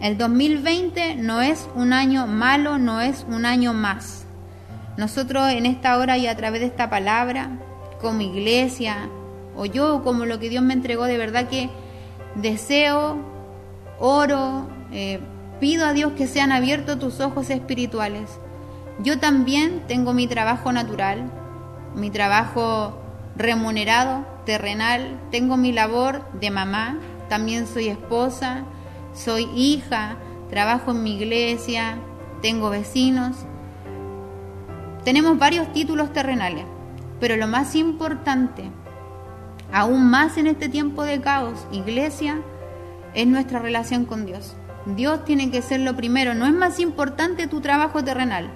El 0.00 0.18
2020 0.18 1.16
no 1.16 1.40
es 1.40 1.68
un 1.74 1.92
año 1.92 2.26
malo, 2.26 2.78
no 2.78 3.00
es 3.00 3.24
un 3.28 3.46
año 3.46 3.72
más. 3.72 4.26
Nosotros 4.96 5.50
en 5.50 5.66
esta 5.66 5.98
hora 5.98 6.18
y 6.18 6.26
a 6.26 6.36
través 6.36 6.60
de 6.60 6.66
esta 6.66 6.90
palabra, 6.90 7.50
como 8.00 8.20
iglesia, 8.20 9.08
o 9.56 9.64
yo 9.64 10.02
como 10.02 10.26
lo 10.26 10.38
que 10.38 10.50
Dios 10.50 10.62
me 10.62 10.74
entregó, 10.74 11.04
de 11.04 11.16
verdad 11.16 11.48
que 11.48 11.70
deseo, 12.34 13.18
oro, 13.98 14.68
eh, 14.92 15.20
pido 15.60 15.86
a 15.86 15.92
Dios 15.92 16.12
que 16.12 16.26
sean 16.26 16.52
abiertos 16.52 16.98
tus 16.98 17.20
ojos 17.20 17.50
espirituales. 17.50 18.38
Yo 19.02 19.18
también 19.18 19.82
tengo 19.88 20.12
mi 20.12 20.26
trabajo 20.26 20.72
natural, 20.72 21.30
mi 21.94 22.10
trabajo 22.10 22.98
remunerado, 23.36 24.26
terrenal, 24.44 25.20
tengo 25.30 25.56
mi 25.56 25.72
labor 25.72 26.30
de 26.32 26.50
mamá, 26.50 26.98
también 27.28 27.66
soy 27.66 27.88
esposa, 27.88 28.64
soy 29.14 29.44
hija, 29.54 30.16
trabajo 30.50 30.92
en 30.92 31.02
mi 31.02 31.16
iglesia, 31.16 31.98
tengo 32.42 32.70
vecinos. 32.70 33.36
Tenemos 35.04 35.38
varios 35.38 35.72
títulos 35.72 36.12
terrenales, 36.12 36.64
pero 37.20 37.36
lo 37.36 37.46
más 37.46 37.74
importante 37.74 38.70
aún 39.72 40.08
más 40.08 40.36
en 40.36 40.46
este 40.46 40.68
tiempo 40.68 41.02
de 41.02 41.20
caos, 41.20 41.66
iglesia, 41.72 42.40
es 43.14 43.26
nuestra 43.26 43.58
relación 43.58 44.04
con 44.04 44.26
Dios. 44.26 44.54
Dios 44.86 45.24
tiene 45.24 45.50
que 45.50 45.62
ser 45.62 45.80
lo 45.80 45.96
primero, 45.96 46.34
no 46.34 46.46
es 46.46 46.52
más 46.52 46.78
importante 46.78 47.46
tu 47.46 47.60
trabajo 47.60 48.04
terrenal. 48.04 48.48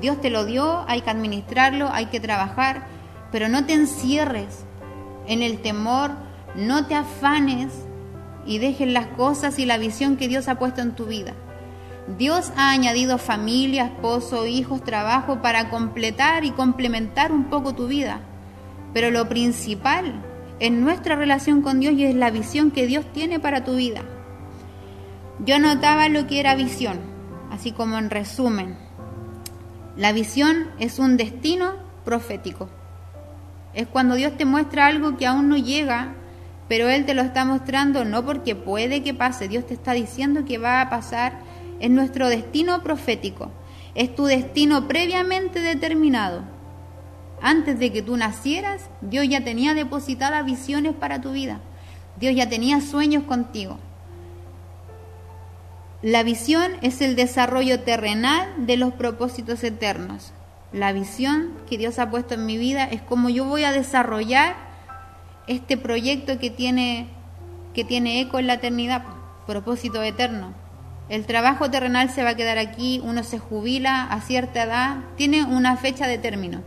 Dios 0.00 0.20
te 0.20 0.30
lo 0.30 0.44
dio, 0.44 0.84
hay 0.88 1.02
que 1.02 1.10
administrarlo, 1.10 1.90
hay 1.92 2.06
que 2.06 2.20
trabajar, 2.20 2.86
pero 3.32 3.48
no 3.48 3.64
te 3.64 3.72
encierres 3.72 4.64
en 5.26 5.42
el 5.42 5.60
temor, 5.62 6.12
no 6.54 6.86
te 6.86 6.94
afanes 6.94 7.72
y 8.46 8.58
dejes 8.58 8.88
las 8.88 9.06
cosas 9.08 9.58
y 9.58 9.64
la 9.66 9.78
visión 9.78 10.16
que 10.16 10.28
Dios 10.28 10.48
ha 10.48 10.58
puesto 10.58 10.82
en 10.82 10.94
tu 10.94 11.06
vida. 11.06 11.32
Dios 12.18 12.52
ha 12.56 12.70
añadido 12.70 13.16
familia, 13.16 13.86
esposo, 13.86 14.46
hijos, 14.46 14.84
trabajo 14.84 15.40
para 15.40 15.70
completar 15.70 16.44
y 16.44 16.50
complementar 16.50 17.32
un 17.32 17.44
poco 17.44 17.74
tu 17.74 17.86
vida. 17.86 18.20
Pero 18.92 19.10
lo 19.10 19.28
principal 19.28 20.22
en 20.58 20.82
nuestra 20.82 21.16
relación 21.16 21.62
con 21.62 21.80
Dios 21.80 21.94
y 21.94 22.04
es 22.04 22.14
la 22.14 22.30
visión 22.30 22.70
que 22.70 22.86
Dios 22.86 23.06
tiene 23.12 23.40
para 23.40 23.64
tu 23.64 23.76
vida. 23.76 24.02
Yo 25.44 25.58
notaba 25.58 26.08
lo 26.08 26.26
que 26.26 26.40
era 26.40 26.54
visión, 26.54 27.00
así 27.50 27.72
como 27.72 27.96
en 27.98 28.10
resumen. 28.10 28.76
La 29.96 30.12
visión 30.12 30.68
es 30.78 30.98
un 30.98 31.16
destino 31.16 31.74
profético. 32.04 32.68
Es 33.74 33.86
cuando 33.86 34.14
Dios 34.14 34.36
te 34.36 34.44
muestra 34.44 34.86
algo 34.86 35.16
que 35.16 35.26
aún 35.26 35.48
no 35.48 35.56
llega, 35.56 36.14
pero 36.68 36.88
Él 36.88 37.04
te 37.06 37.14
lo 37.14 37.22
está 37.22 37.44
mostrando 37.44 38.04
no 38.04 38.24
porque 38.24 38.54
puede 38.54 39.02
que 39.02 39.14
pase, 39.14 39.48
Dios 39.48 39.66
te 39.66 39.74
está 39.74 39.92
diciendo 39.92 40.44
que 40.44 40.58
va 40.58 40.80
a 40.80 40.90
pasar. 40.90 41.40
Es 41.80 41.90
nuestro 41.90 42.28
destino 42.28 42.82
profético. 42.82 43.50
Es 43.94 44.14
tu 44.14 44.24
destino 44.24 44.88
previamente 44.88 45.60
determinado. 45.60 46.42
Antes 47.40 47.78
de 47.78 47.92
que 47.92 48.02
tú 48.02 48.16
nacieras, 48.16 48.88
Dios 49.00 49.28
ya 49.28 49.42
tenía 49.42 49.74
depositadas 49.74 50.44
visiones 50.44 50.94
para 50.94 51.20
tu 51.20 51.32
vida. 51.32 51.60
Dios 52.20 52.34
ya 52.36 52.48
tenía 52.48 52.80
sueños 52.80 53.24
contigo. 53.24 53.78
La 56.02 56.22
visión 56.22 56.72
es 56.82 57.00
el 57.00 57.16
desarrollo 57.16 57.80
terrenal 57.80 58.48
de 58.58 58.76
los 58.76 58.92
propósitos 58.94 59.62
eternos. 59.64 60.32
La 60.72 60.92
visión 60.92 61.52
que 61.68 61.76
Dios 61.76 61.98
ha 61.98 62.10
puesto 62.10 62.34
en 62.34 62.46
mi 62.46 62.56
vida 62.56 62.84
es 62.84 63.02
cómo 63.02 63.28
yo 63.28 63.44
voy 63.44 63.64
a 63.64 63.72
desarrollar 63.72 64.54
este 65.46 65.76
proyecto 65.76 66.38
que 66.38 66.48
tiene, 66.48 67.08
que 67.74 67.84
tiene 67.84 68.22
eco 68.22 68.38
en 68.38 68.46
la 68.46 68.54
eternidad, 68.54 69.04
propósito 69.46 70.02
eterno. 70.02 70.54
El 71.10 71.26
trabajo 71.26 71.70
terrenal 71.70 72.08
se 72.08 72.22
va 72.22 72.30
a 72.30 72.36
quedar 72.36 72.56
aquí, 72.56 73.02
uno 73.04 73.22
se 73.22 73.38
jubila 73.38 74.04
a 74.04 74.22
cierta 74.22 74.62
edad, 74.62 74.96
tiene 75.16 75.44
una 75.44 75.76
fecha 75.76 76.06
de 76.06 76.16
término, 76.16 76.62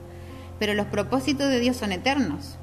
pero 0.60 0.76
los 0.76 0.86
propósitos 0.86 1.50
de 1.50 1.60
Dios 1.60 1.78
son 1.78 1.92
eternos. 1.92 2.60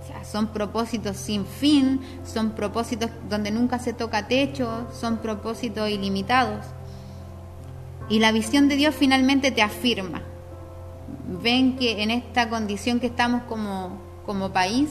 O 0.00 0.06
sea, 0.06 0.24
son 0.24 0.48
propósitos 0.48 1.16
sin 1.16 1.44
fin, 1.44 2.00
son 2.24 2.50
propósitos 2.50 3.10
donde 3.28 3.50
nunca 3.50 3.80
se 3.80 3.94
toca 3.94 4.28
techo, 4.28 4.86
son 4.92 5.16
propósitos 5.16 5.90
ilimitados. 5.90 6.66
Y 8.08 8.20
la 8.20 8.30
visión 8.30 8.68
de 8.68 8.76
Dios 8.76 8.94
finalmente 8.94 9.50
te 9.50 9.62
afirma. 9.62 10.22
Ven 11.26 11.76
que 11.76 12.02
en 12.02 12.10
esta 12.10 12.48
condición 12.48 13.00
que 13.00 13.06
estamos 13.06 13.42
como, 13.44 13.98
como 14.26 14.52
país, 14.52 14.90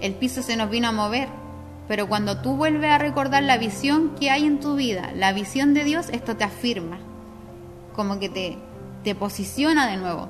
el 0.00 0.14
piso 0.14 0.42
se 0.42 0.56
nos 0.56 0.70
vino 0.70 0.88
a 0.88 0.92
mover 0.92 1.28
pero 1.90 2.08
cuando 2.08 2.36
tú 2.36 2.54
vuelves 2.54 2.88
a 2.88 2.98
recordar 2.98 3.42
la 3.42 3.58
visión 3.58 4.14
que 4.14 4.30
hay 4.30 4.46
en 4.46 4.60
tu 4.60 4.76
vida, 4.76 5.10
la 5.16 5.32
visión 5.32 5.74
de 5.74 5.82
Dios, 5.82 6.08
esto 6.12 6.36
te 6.36 6.44
afirma, 6.44 7.00
como 7.96 8.20
que 8.20 8.28
te, 8.28 8.58
te 9.02 9.16
posiciona 9.16 9.88
de 9.88 9.96
nuevo. 9.96 10.28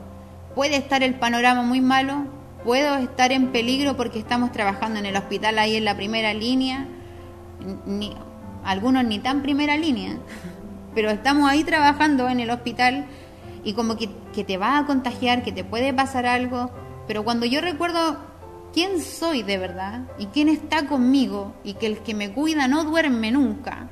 Puede 0.54 0.76
estar 0.76 1.02
el 1.02 1.16
panorama 1.16 1.60
muy 1.60 1.82
malo, 1.82 2.24
puedo 2.64 2.96
estar 2.96 3.30
en 3.30 3.48
peligro 3.48 3.94
porque 3.94 4.18
estamos 4.18 4.52
trabajando 4.52 5.00
en 5.00 5.04
el 5.04 5.16
hospital 5.18 5.58
ahí 5.58 5.76
en 5.76 5.84
la 5.84 5.96
primera 5.96 6.32
línea, 6.32 6.88
algunos 8.64 9.04
ni 9.04 9.18
tan 9.18 9.42
primera 9.42 9.76
línea, 9.76 10.16
pero 10.94 11.10
estamos 11.10 11.46
ahí 11.50 11.62
trabajando 11.62 12.30
en 12.30 12.40
el 12.40 12.48
hospital 12.48 13.04
y 13.64 13.74
como 13.74 13.96
que, 13.96 14.08
que 14.32 14.44
te 14.44 14.56
va 14.56 14.78
a 14.78 14.86
contagiar, 14.86 15.42
que 15.42 15.52
te 15.52 15.64
puede 15.64 15.92
pasar 15.92 16.26
algo, 16.26 16.70
pero 17.06 17.24
cuando 17.24 17.46
yo 17.46 17.60
recuerdo 17.60 18.18
quién 18.72 19.00
soy 19.00 19.42
de 19.42 19.58
verdad 19.58 20.02
y 20.18 20.26
quién 20.26 20.48
está 20.48 20.86
conmigo 20.86 21.54
y 21.64 21.74
que 21.74 21.86
el 21.86 21.98
que 21.98 22.14
me 22.14 22.32
cuida 22.32 22.68
no 22.68 22.84
duerme 22.84 23.30
nunca 23.32 23.88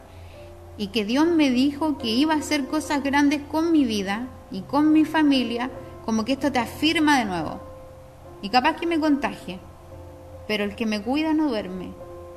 y 0.78 0.88
que 0.88 1.04
Dios 1.04 1.26
me 1.26 1.50
dijo 1.50 1.98
que 1.98 2.08
iba 2.08 2.34
a 2.34 2.38
hacer 2.38 2.66
cosas 2.66 3.02
grandes 3.02 3.42
con 3.50 3.72
mi 3.72 3.84
vida 3.84 4.28
y 4.50 4.60
con 4.62 4.92
mi 4.92 5.04
familia, 5.04 5.70
como 6.04 6.24
que 6.24 6.32
esto 6.32 6.52
te 6.52 6.60
afirma 6.60 7.18
de 7.18 7.24
nuevo. 7.24 7.60
Y 8.40 8.48
capaz 8.48 8.76
que 8.76 8.86
me 8.86 9.00
contagie, 9.00 9.58
pero 10.46 10.62
el 10.62 10.76
que 10.76 10.86
me 10.86 11.02
cuida 11.02 11.34
no 11.34 11.48
duerme. 11.48 11.90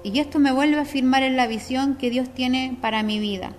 Y 0.03 0.19
esto 0.19 0.39
me 0.39 0.51
vuelve 0.51 0.79
a 0.79 0.81
afirmar 0.81 1.21
en 1.21 1.37
la 1.37 1.45
visión 1.45 1.95
que 1.95 2.09
Dios 2.09 2.33
tiene 2.33 2.77
para 2.81 3.03
mi 3.03 3.19
vida. 3.19 3.53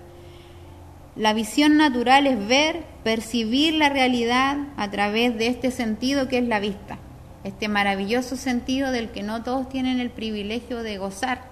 La 1.16 1.34
visión 1.34 1.76
natural 1.76 2.26
es 2.26 2.46
ver, 2.46 2.84
percibir 3.04 3.74
la 3.74 3.88
realidad 3.88 4.56
a 4.76 4.90
través 4.90 5.36
de 5.36 5.48
este 5.48 5.70
sentido 5.70 6.28
que 6.28 6.38
es 6.38 6.44
la 6.44 6.60
vista 6.60 6.98
este 7.44 7.68
maravilloso 7.68 8.36
sentido 8.36 8.92
del 8.92 9.10
que 9.10 9.22
no 9.22 9.42
todos 9.42 9.68
tienen 9.68 10.00
el 10.00 10.10
privilegio 10.10 10.82
de 10.82 10.98
gozar. 10.98 11.42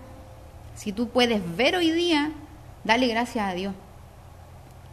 Si 0.75 0.93
tú 0.93 1.09
puedes 1.09 1.43
ver 1.57 1.77
hoy 1.77 1.91
día, 1.91 2.31
dale 2.85 3.09
gracias 3.09 3.49
a 3.49 3.55
Dios. 3.55 3.75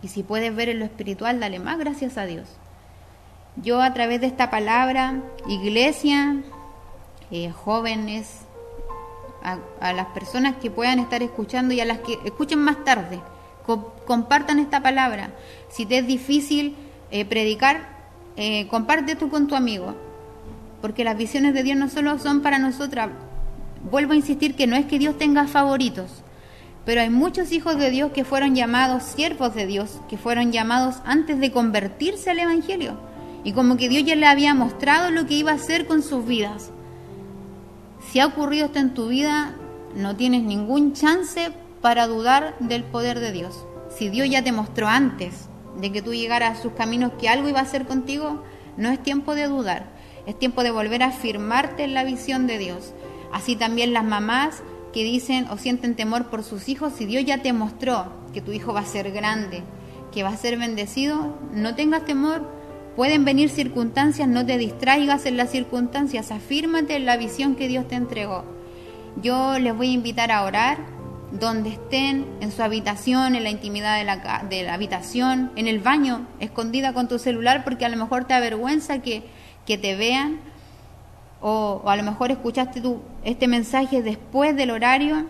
Y 0.01 0.07
si 0.07 0.23
puedes 0.23 0.55
ver 0.55 0.69
en 0.69 0.79
lo 0.79 0.85
espiritual, 0.85 1.39
dale 1.39 1.59
más 1.59 1.77
gracias 1.77 2.17
a 2.17 2.25
Dios. 2.25 2.49
Yo 3.57 3.81
a 3.81 3.93
través 3.93 4.21
de 4.21 4.27
esta 4.27 4.49
palabra, 4.49 5.21
iglesia, 5.47 6.37
eh, 7.31 7.51
jóvenes, 7.51 8.41
a, 9.43 9.93
las 9.93 10.07
personas 10.07 10.57
que 10.57 10.69
puedan 10.69 10.99
estar 10.99 11.23
escuchando 11.23 11.73
y 11.73 11.79
a 11.79 11.85
las 11.85 11.99
que 11.99 12.19
escuchen 12.25 12.59
más 12.59 12.83
tarde, 12.83 13.21
compartan 14.05 14.59
esta 14.59 14.81
palabra. 14.81 15.31
Si 15.69 15.85
te 15.85 15.99
es 15.99 16.07
difícil 16.07 16.75
eh, 17.11 17.25
predicar, 17.25 17.97
eh, 18.35 18.67
comparte 18.67 19.15
tú 19.15 19.29
con 19.29 19.47
tu 19.47 19.55
amigo 19.55 19.95
porque 20.81 21.03
las 21.03 21.17
visiones 21.17 21.53
de 21.53 21.63
Dios 21.63 21.77
no 21.77 21.89
solo 21.89 22.19
son 22.19 22.41
para 22.41 22.59
nosotras. 22.59 23.09
Vuelvo 23.89 24.13
a 24.13 24.17
insistir 24.17 24.55
que 24.55 24.67
no 24.67 24.75
es 24.75 24.85
que 24.85 24.99
Dios 24.99 25.17
tenga 25.17 25.47
favoritos, 25.47 26.23
pero 26.85 27.01
hay 27.01 27.09
muchos 27.09 27.51
hijos 27.51 27.77
de 27.77 27.89
Dios 27.89 28.11
que 28.11 28.23
fueron 28.23 28.55
llamados 28.55 29.03
siervos 29.03 29.53
de 29.53 29.65
Dios, 29.65 29.99
que 30.09 30.17
fueron 30.17 30.51
llamados 30.51 30.97
antes 31.05 31.39
de 31.39 31.51
convertirse 31.51 32.29
al 32.29 32.39
Evangelio. 32.39 32.97
Y 33.43 33.53
como 33.53 33.77
que 33.77 33.89
Dios 33.89 34.03
ya 34.03 34.15
le 34.15 34.25
había 34.25 34.53
mostrado 34.53 35.11
lo 35.11 35.25
que 35.25 35.35
iba 35.35 35.51
a 35.51 35.55
hacer 35.55 35.87
con 35.87 36.03
sus 36.03 36.25
vidas. 36.25 36.71
Si 38.11 38.19
ha 38.19 38.25
ocurrido 38.25 38.65
esto 38.65 38.79
en 38.79 38.93
tu 38.93 39.09
vida, 39.09 39.53
no 39.95 40.15
tienes 40.15 40.43
ningún 40.43 40.93
chance 40.93 41.51
para 41.81 42.07
dudar 42.07 42.55
del 42.59 42.83
poder 42.83 43.19
de 43.19 43.31
Dios. 43.31 43.65
Si 43.89 44.09
Dios 44.09 44.29
ya 44.29 44.43
te 44.43 44.51
mostró 44.51 44.87
antes 44.87 45.49
de 45.79 45.91
que 45.91 46.01
tú 46.01 46.13
llegaras 46.13 46.57
a 46.57 46.61
sus 46.61 46.73
caminos 46.73 47.13
que 47.19 47.29
algo 47.29 47.49
iba 47.49 47.59
a 47.59 47.63
hacer 47.63 47.85
contigo, 47.85 48.43
no 48.77 48.89
es 48.89 49.01
tiempo 49.01 49.35
de 49.35 49.47
dudar. 49.47 49.85
Es 50.25 50.37
tiempo 50.37 50.63
de 50.63 50.71
volver 50.71 51.03
a 51.03 51.07
afirmarte 51.07 51.83
en 51.83 51.93
la 51.93 52.03
visión 52.03 52.47
de 52.47 52.57
Dios. 52.57 52.93
Así 53.31 53.55
también 53.55 53.93
las 53.93 54.03
mamás 54.03 54.61
que 54.93 55.03
dicen 55.03 55.47
o 55.49 55.57
sienten 55.57 55.95
temor 55.95 56.25
por 56.27 56.43
sus 56.43 56.69
hijos, 56.69 56.93
si 56.97 57.05
Dios 57.05 57.23
ya 57.25 57.41
te 57.41 57.53
mostró 57.53 58.07
que 58.33 58.41
tu 58.41 58.51
hijo 58.51 58.73
va 58.73 58.81
a 58.81 58.85
ser 58.85 59.11
grande, 59.11 59.63
que 60.11 60.23
va 60.23 60.29
a 60.29 60.37
ser 60.37 60.57
bendecido, 60.57 61.37
no 61.53 61.75
tengas 61.75 62.05
temor. 62.05 62.41
Pueden 62.95 63.25
venir 63.25 63.49
circunstancias, 63.49 64.27
no 64.27 64.45
te 64.45 64.57
distraigas 64.57 65.25
en 65.27 65.37
las 65.37 65.51
circunstancias, 65.51 66.31
afírmate 66.31 66.95
en 66.95 67.05
la 67.05 67.17
visión 67.17 67.55
que 67.55 67.67
Dios 67.67 67.87
te 67.87 67.95
entregó. 67.95 68.43
Yo 69.21 69.59
les 69.59 69.75
voy 69.75 69.89
a 69.89 69.93
invitar 69.93 70.31
a 70.31 70.43
orar 70.43 70.79
donde 71.31 71.71
estén, 71.71 72.25
en 72.39 72.51
su 72.51 72.63
habitación, 72.63 73.35
en 73.35 73.43
la 73.43 73.49
intimidad 73.49 73.97
de 73.97 74.05
la, 74.05 74.45
de 74.49 74.63
la 74.63 74.73
habitación, 74.73 75.51
en 75.55 75.67
el 75.67 75.79
baño, 75.79 76.25
escondida 76.39 76.93
con 76.93 77.07
tu 77.07 77.19
celular, 77.19 77.63
porque 77.63 77.85
a 77.85 77.89
lo 77.89 77.97
mejor 77.97 78.25
te 78.25 78.33
avergüenza 78.33 78.99
que 78.99 79.23
que 79.67 79.77
te 79.77 79.95
vean, 79.95 80.39
o, 81.41 81.83
a 81.85 81.95
lo 81.97 82.01
mejor 82.01 82.31
escuchaste 82.31 82.81
tú 82.81 83.01
este 83.23 83.47
mensaje 83.47 84.01
después 84.01 84.55
del 84.55 84.71
horario, 84.71 85.25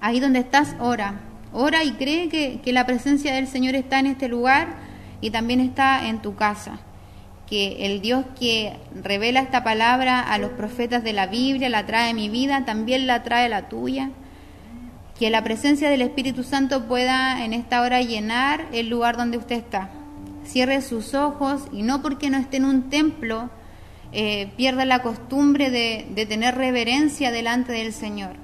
ahí 0.00 0.20
donde 0.20 0.40
estás, 0.40 0.76
ora, 0.78 1.20
ora 1.52 1.82
y 1.82 1.92
cree 1.92 2.28
que, 2.28 2.60
que 2.60 2.72
la 2.72 2.86
presencia 2.86 3.34
del 3.34 3.48
Señor 3.48 3.74
está 3.74 3.98
en 3.98 4.06
este 4.06 4.28
lugar 4.28 4.76
y 5.22 5.30
también 5.30 5.58
está 5.60 6.06
en 6.06 6.20
tu 6.20 6.36
casa 6.36 6.78
que 7.48 7.86
el 7.86 8.00
Dios 8.00 8.24
que 8.38 8.76
revela 9.02 9.40
esta 9.40 9.62
palabra 9.62 10.20
a 10.20 10.36
los 10.36 10.50
profetas 10.50 11.04
de 11.04 11.12
la 11.12 11.28
Biblia, 11.28 11.68
la 11.68 11.86
trae 11.86 12.10
a 12.10 12.14
mi 12.14 12.28
vida, 12.28 12.64
también 12.64 13.06
la 13.06 13.22
trae 13.22 13.48
la 13.48 13.68
tuya. 13.68 14.10
Que 15.18 15.30
la 15.30 15.42
presencia 15.42 15.88
del 15.88 16.02
Espíritu 16.02 16.42
Santo 16.42 16.86
pueda 16.86 17.44
en 17.44 17.52
esta 17.52 17.80
hora 17.80 18.02
llenar 18.02 18.66
el 18.72 18.88
lugar 18.88 19.16
donde 19.16 19.38
usted 19.38 19.56
está 19.56 19.90
cierre 20.46 20.80
sus 20.80 21.14
ojos 21.14 21.62
y 21.72 21.82
no 21.82 22.02
porque 22.02 22.30
no 22.30 22.38
esté 22.38 22.58
en 22.58 22.64
un 22.64 22.88
templo 22.88 23.50
eh, 24.12 24.52
pierda 24.56 24.84
la 24.84 25.02
costumbre 25.02 25.70
de, 25.70 26.06
de 26.14 26.26
tener 26.26 26.54
reverencia 26.54 27.30
delante 27.30 27.72
del 27.72 27.92
Señor. 27.92 28.36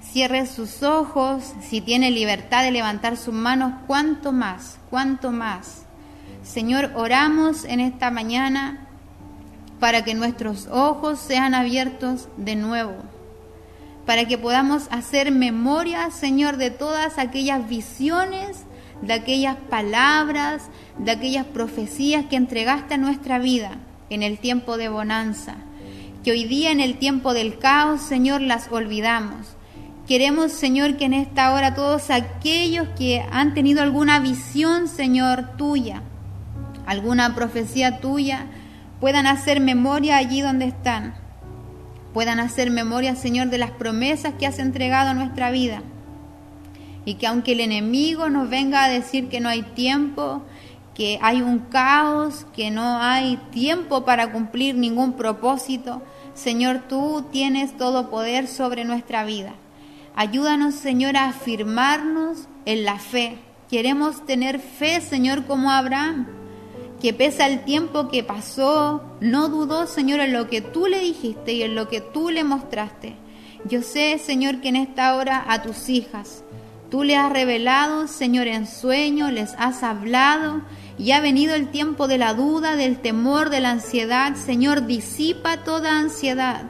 Cierre 0.00 0.46
sus 0.46 0.82
ojos, 0.82 1.54
si 1.60 1.80
tiene 1.80 2.10
libertad 2.10 2.62
de 2.62 2.70
levantar 2.70 3.16
sus 3.16 3.34
manos, 3.34 3.72
cuánto 3.86 4.32
más, 4.32 4.78
cuánto 4.88 5.30
más. 5.30 5.84
Señor, 6.42 6.92
oramos 6.94 7.64
en 7.64 7.80
esta 7.80 8.10
mañana 8.10 8.86
para 9.78 10.04
que 10.04 10.14
nuestros 10.14 10.68
ojos 10.70 11.18
sean 11.18 11.54
abiertos 11.54 12.28
de 12.36 12.56
nuevo, 12.56 12.94
para 14.06 14.26
que 14.26 14.38
podamos 14.38 14.88
hacer 14.90 15.30
memoria, 15.30 16.10
Señor, 16.10 16.56
de 16.56 16.70
todas 16.70 17.18
aquellas 17.18 17.68
visiones 17.68 18.64
de 19.02 19.14
aquellas 19.14 19.56
palabras, 19.56 20.68
de 20.98 21.10
aquellas 21.10 21.46
profecías 21.46 22.26
que 22.26 22.36
entregaste 22.36 22.94
a 22.94 22.98
nuestra 22.98 23.38
vida 23.38 23.78
en 24.10 24.22
el 24.22 24.38
tiempo 24.38 24.76
de 24.76 24.88
bonanza, 24.88 25.56
que 26.24 26.32
hoy 26.32 26.44
día 26.44 26.70
en 26.70 26.80
el 26.80 26.98
tiempo 26.98 27.32
del 27.32 27.58
caos, 27.58 28.02
Señor, 28.02 28.40
las 28.42 28.70
olvidamos. 28.70 29.56
Queremos, 30.06 30.52
Señor, 30.52 30.96
que 30.96 31.04
en 31.04 31.14
esta 31.14 31.52
hora 31.52 31.74
todos 31.74 32.10
aquellos 32.10 32.88
que 32.98 33.24
han 33.30 33.54
tenido 33.54 33.82
alguna 33.82 34.18
visión, 34.18 34.88
Señor, 34.88 35.56
tuya, 35.56 36.02
alguna 36.84 37.34
profecía 37.34 38.00
tuya, 38.00 38.46
puedan 38.98 39.26
hacer 39.26 39.60
memoria 39.60 40.16
allí 40.16 40.40
donde 40.40 40.66
están. 40.66 41.14
Puedan 42.12 42.40
hacer 42.40 42.70
memoria, 42.70 43.14
Señor, 43.14 43.48
de 43.48 43.58
las 43.58 43.70
promesas 43.70 44.34
que 44.38 44.46
has 44.46 44.58
entregado 44.58 45.10
a 45.10 45.14
nuestra 45.14 45.50
vida 45.50 45.82
y 47.04 47.14
que 47.14 47.26
aunque 47.26 47.52
el 47.52 47.60
enemigo 47.60 48.28
nos 48.28 48.50
venga 48.50 48.84
a 48.84 48.88
decir 48.88 49.28
que 49.28 49.40
no 49.40 49.48
hay 49.48 49.62
tiempo, 49.62 50.42
que 50.94 51.18
hay 51.22 51.40
un 51.40 51.60
caos, 51.60 52.46
que 52.54 52.70
no 52.70 52.98
hay 52.98 53.38
tiempo 53.50 54.04
para 54.04 54.32
cumplir 54.32 54.74
ningún 54.74 55.14
propósito, 55.14 56.02
Señor, 56.34 56.82
tú 56.88 57.24
tienes 57.30 57.76
todo 57.76 58.10
poder 58.10 58.46
sobre 58.48 58.84
nuestra 58.84 59.24
vida. 59.24 59.54
Ayúdanos, 60.16 60.74
Señor, 60.74 61.16
a 61.16 61.28
afirmarnos 61.28 62.48
en 62.66 62.84
la 62.84 62.98
fe. 62.98 63.38
Queremos 63.70 64.26
tener 64.26 64.58
fe, 64.58 65.00
Señor, 65.00 65.46
como 65.46 65.70
Abraham, 65.70 66.26
que 67.00 67.12
pese 67.12 67.42
al 67.42 67.64
tiempo 67.64 68.08
que 68.08 68.22
pasó, 68.22 69.02
no 69.20 69.48
dudó, 69.48 69.86
Señor, 69.86 70.20
en 70.20 70.32
lo 70.32 70.48
que 70.48 70.60
tú 70.60 70.86
le 70.86 71.00
dijiste 71.00 71.52
y 71.52 71.62
en 71.62 71.74
lo 71.74 71.88
que 71.88 72.00
tú 72.00 72.30
le 72.30 72.44
mostraste. 72.44 73.14
Yo 73.64 73.82
sé, 73.82 74.18
Señor, 74.18 74.60
que 74.60 74.68
en 74.68 74.76
esta 74.76 75.16
hora 75.16 75.44
a 75.48 75.62
tus 75.62 75.88
hijas, 75.88 76.44
Tú 76.90 77.04
le 77.04 77.16
has 77.16 77.32
revelado, 77.32 78.08
Señor, 78.08 78.48
en 78.48 78.66
sueño, 78.66 79.30
les 79.30 79.54
has 79.58 79.84
hablado 79.84 80.62
y 80.98 81.12
ha 81.12 81.20
venido 81.20 81.54
el 81.54 81.68
tiempo 81.68 82.08
de 82.08 82.18
la 82.18 82.34
duda, 82.34 82.74
del 82.74 82.98
temor, 82.98 83.48
de 83.48 83.60
la 83.60 83.70
ansiedad. 83.70 84.34
Señor, 84.34 84.86
disipa 84.86 85.58
toda 85.58 85.96
ansiedad. 85.98 86.64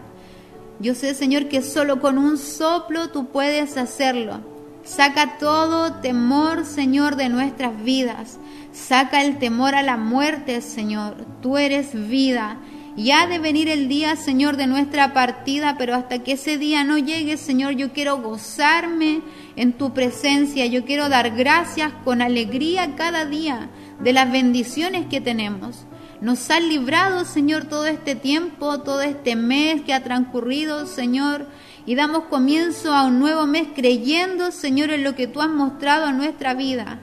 Yo 0.78 0.94
sé, 0.94 1.14
Señor, 1.14 1.48
que 1.48 1.62
solo 1.62 2.02
con 2.02 2.18
un 2.18 2.36
soplo 2.36 3.08
tú 3.08 3.28
puedes 3.28 3.78
hacerlo. 3.78 4.40
Saca 4.84 5.38
todo 5.38 5.94
temor, 5.94 6.66
Señor, 6.66 7.16
de 7.16 7.30
nuestras 7.30 7.82
vidas. 7.82 8.38
Saca 8.80 9.22
el 9.22 9.38
temor 9.38 9.74
a 9.74 9.82
la 9.82 9.98
muerte, 9.98 10.62
Señor. 10.62 11.26
Tú 11.42 11.58
eres 11.58 11.92
vida. 12.08 12.56
Y 12.96 13.10
ha 13.12 13.26
de 13.26 13.38
venir 13.38 13.68
el 13.68 13.88
día, 13.88 14.16
Señor, 14.16 14.56
de 14.56 14.66
nuestra 14.66 15.12
partida, 15.12 15.76
pero 15.78 15.94
hasta 15.94 16.20
que 16.20 16.32
ese 16.32 16.58
día 16.58 16.82
no 16.82 16.98
llegue, 16.98 17.36
Señor, 17.36 17.74
yo 17.74 17.92
quiero 17.92 18.20
gozarme 18.20 19.20
en 19.54 19.74
tu 19.74 19.92
presencia. 19.92 20.66
Yo 20.66 20.84
quiero 20.84 21.08
dar 21.08 21.36
gracias 21.36 21.92
con 22.04 22.22
alegría 22.22 22.96
cada 22.96 23.26
día 23.26 23.68
de 24.00 24.12
las 24.12 24.32
bendiciones 24.32 25.06
que 25.06 25.20
tenemos. 25.20 25.86
Nos 26.20 26.50
has 26.50 26.64
librado, 26.64 27.24
Señor, 27.26 27.66
todo 27.66 27.86
este 27.86 28.14
tiempo, 28.14 28.80
todo 28.80 29.02
este 29.02 29.36
mes 29.36 29.82
que 29.82 29.92
ha 29.92 30.02
transcurrido, 30.02 30.86
Señor, 30.86 31.46
y 31.86 31.94
damos 31.94 32.24
comienzo 32.24 32.94
a 32.94 33.04
un 33.04 33.20
nuevo 33.20 33.46
mes 33.46 33.68
creyendo, 33.74 34.50
Señor, 34.50 34.90
en 34.90 35.04
lo 35.04 35.14
que 35.14 35.26
tú 35.26 35.42
has 35.42 35.50
mostrado 35.50 36.08
en 36.08 36.16
nuestra 36.16 36.54
vida. 36.54 36.98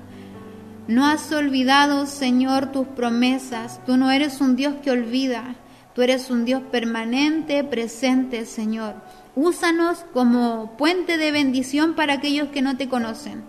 No 0.88 1.06
has 1.06 1.32
olvidado, 1.34 2.06
Señor, 2.06 2.72
tus 2.72 2.88
promesas. 2.88 3.82
Tú 3.86 3.98
no 3.98 4.10
eres 4.10 4.40
un 4.40 4.56
Dios 4.56 4.76
que 4.82 4.92
olvida. 4.92 5.56
Tú 5.94 6.02
eres 6.02 6.30
un 6.30 6.46
Dios 6.46 6.62
permanente, 6.72 7.64
presente, 7.66 8.46
Señor. 8.46 8.96
Úsanos 9.36 10.06
como 10.14 10.78
puente 10.78 11.18
de 11.18 11.32
bendición 11.32 11.94
para 11.94 12.14
aquellos 12.14 12.50
que 12.50 12.62
no 12.62 12.78
te 12.78 12.88
conocen. 12.88 13.44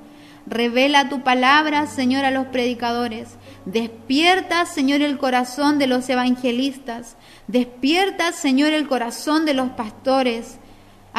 Revela 0.46 1.08
tu 1.08 1.22
palabra, 1.22 1.86
Señor, 1.86 2.24
a 2.24 2.30
los 2.30 2.46
predicadores. 2.46 3.28
Despierta, 3.66 4.66
Señor, 4.66 5.02
el 5.02 5.18
corazón 5.18 5.78
de 5.78 5.86
los 5.86 6.08
evangelistas. 6.08 7.16
Despierta, 7.46 8.32
Señor, 8.32 8.72
el 8.72 8.88
corazón 8.88 9.44
de 9.44 9.54
los 9.54 9.68
pastores. 9.70 10.58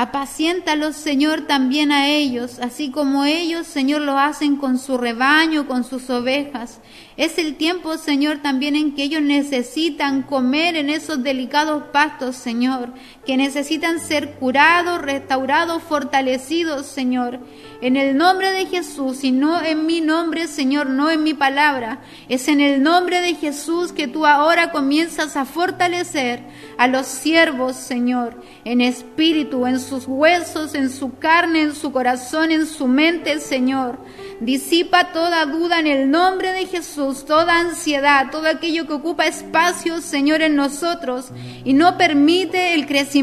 Apaciéntalos, 0.02 0.96
Señor, 0.96 1.42
también 1.42 1.92
a 1.92 2.08
ellos, 2.08 2.60
así 2.60 2.90
como 2.90 3.26
ellos, 3.26 3.68
Señor, 3.68 4.00
lo 4.00 4.18
hacen 4.18 4.56
con 4.56 4.80
su 4.80 4.98
rebaño, 4.98 5.68
con 5.68 5.84
sus 5.84 6.10
ovejas. 6.10 6.80
Es 7.18 7.38
el 7.38 7.56
tiempo, 7.58 7.98
Señor, 7.98 8.38
también 8.38 8.78
en 8.78 8.96
que 8.96 9.04
ellos 9.04 9.22
necesitan 9.22 10.22
comer 10.22 10.78
en 10.78 10.90
esos 10.90 11.22
delicados 11.22 11.84
pastos, 11.92 12.38
Señor, 12.38 12.94
que 13.30 13.38
necesitan 13.38 14.00
ser 14.00 14.32
curados, 14.40 15.04
restaurados, 15.04 15.84
fortalecidos, 15.84 16.88
Señor. 16.88 17.40
En 17.80 17.96
el 17.96 18.18
nombre 18.18 18.52
de 18.52 18.66
Jesús 18.66 19.24
y 19.24 19.32
no 19.32 19.64
en 19.64 19.86
mi 19.86 20.02
nombre, 20.02 20.48
Señor, 20.48 20.88
no 20.88 21.12
en 21.12 21.22
mi 21.22 21.36
palabra. 21.36 22.02
Es 22.28 22.48
en 22.48 22.60
el 22.60 22.82
nombre 22.82 23.22
de 23.22 23.36
Jesús 23.36 23.94
que 23.94 24.08
tú 24.08 24.26
ahora 24.26 24.72
comienzas 24.72 25.38
a 25.38 25.46
fortalecer 25.46 26.42
a 26.80 26.88
los 26.88 27.06
siervos, 27.06 27.76
Señor, 27.76 28.42
en 28.66 28.82
espíritu, 28.82 29.68
en 29.68 29.80
sus 29.80 30.08
huesos, 30.08 30.74
en 30.74 30.90
su 30.90 31.20
carne, 31.20 31.62
en 31.62 31.76
su 31.76 31.92
corazón, 31.92 32.50
en 32.50 32.66
su 32.66 32.88
mente, 32.88 33.40
Señor. 33.40 34.00
Disipa 34.40 35.12
toda 35.12 35.46
duda 35.46 35.80
en 35.80 35.88
el 35.88 36.10
nombre 36.10 36.52
de 36.52 36.66
Jesús, 36.66 37.26
toda 37.26 37.60
ansiedad, 37.60 38.32
todo 38.32 38.48
aquello 38.48 38.88
que 38.88 38.94
ocupa 38.94 39.28
espacio, 39.28 40.02
Señor, 40.02 40.42
en 40.42 40.56
nosotros 40.56 41.28
y 41.64 41.74
no 41.74 41.98
permite 41.98 42.74
el 42.74 42.88
crecimiento 42.88 43.19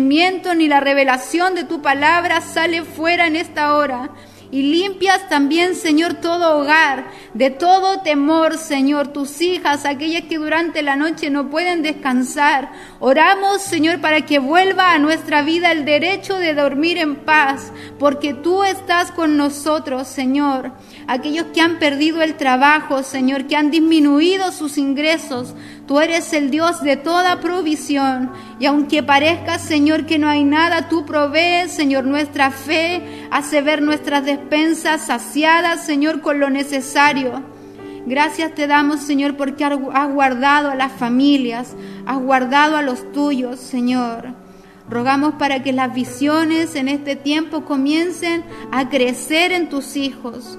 ni 0.54 0.68
la 0.68 0.80
revelación 0.80 1.54
de 1.54 1.64
tu 1.64 1.82
palabra 1.82 2.40
sale 2.40 2.84
fuera 2.84 3.26
en 3.26 3.36
esta 3.36 3.74
hora 3.74 4.10
y 4.50 4.62
limpias 4.62 5.28
también, 5.28 5.74
Señor, 5.74 6.14
todo 6.14 6.58
hogar 6.58 7.06
de 7.34 7.50
todo 7.50 8.00
temor, 8.00 8.56
Señor, 8.56 9.08
tus 9.08 9.40
hijas, 9.40 9.84
aquellas 9.84 10.22
que 10.22 10.38
durante 10.38 10.82
la 10.82 10.96
noche 10.96 11.30
no 11.30 11.50
pueden 11.50 11.82
descansar. 11.82 12.70
Oramos, 13.00 13.62
Señor, 13.62 14.00
para 14.00 14.22
que 14.22 14.38
vuelva 14.38 14.92
a 14.92 14.98
nuestra 14.98 15.42
vida 15.42 15.72
el 15.72 15.84
derecho 15.84 16.38
de 16.38 16.54
dormir 16.54 16.98
en 16.98 17.16
paz, 17.16 17.72
porque 17.98 18.34
tú 18.34 18.64
estás 18.64 19.10
con 19.12 19.36
nosotros, 19.36 20.06
Señor. 20.08 20.72
Aquellos 21.06 21.46
que 21.52 21.60
han 21.60 21.78
perdido 21.78 22.22
el 22.22 22.36
trabajo, 22.36 23.02
Señor, 23.02 23.46
que 23.46 23.56
han 23.56 23.70
disminuido 23.70 24.52
sus 24.52 24.78
ingresos, 24.78 25.54
Tú 25.86 26.00
eres 26.00 26.32
el 26.32 26.50
Dios 26.50 26.82
de 26.82 26.96
toda 26.96 27.40
provisión. 27.40 28.32
Y 28.58 28.66
aunque 28.66 29.04
parezca, 29.04 29.58
Señor, 29.60 30.04
que 30.04 30.18
no 30.18 30.28
hay 30.28 30.42
nada, 30.42 30.88
tú 30.88 31.06
provees, 31.06 31.70
Señor, 31.72 32.04
nuestra 32.04 32.50
fe 32.50 33.15
hace 33.36 33.60
ver 33.60 33.82
nuestras 33.82 34.24
despensas 34.24 35.08
saciadas, 35.08 35.84
Señor, 35.84 36.22
con 36.22 36.40
lo 36.40 36.48
necesario. 36.48 37.42
Gracias 38.06 38.54
te 38.54 38.66
damos, 38.66 39.02
Señor, 39.02 39.36
porque 39.36 39.62
has 39.62 40.10
guardado 40.10 40.70
a 40.70 40.74
las 40.74 40.90
familias, 40.92 41.76
has 42.06 42.18
guardado 42.18 42.78
a 42.78 42.82
los 42.82 43.12
tuyos, 43.12 43.60
Señor. 43.60 44.28
Rogamos 44.88 45.34
para 45.34 45.62
que 45.62 45.74
las 45.74 45.92
visiones 45.92 46.76
en 46.76 46.88
este 46.88 47.14
tiempo 47.14 47.66
comiencen 47.66 48.42
a 48.72 48.88
crecer 48.88 49.52
en 49.52 49.68
tus 49.68 49.98
hijos 49.98 50.58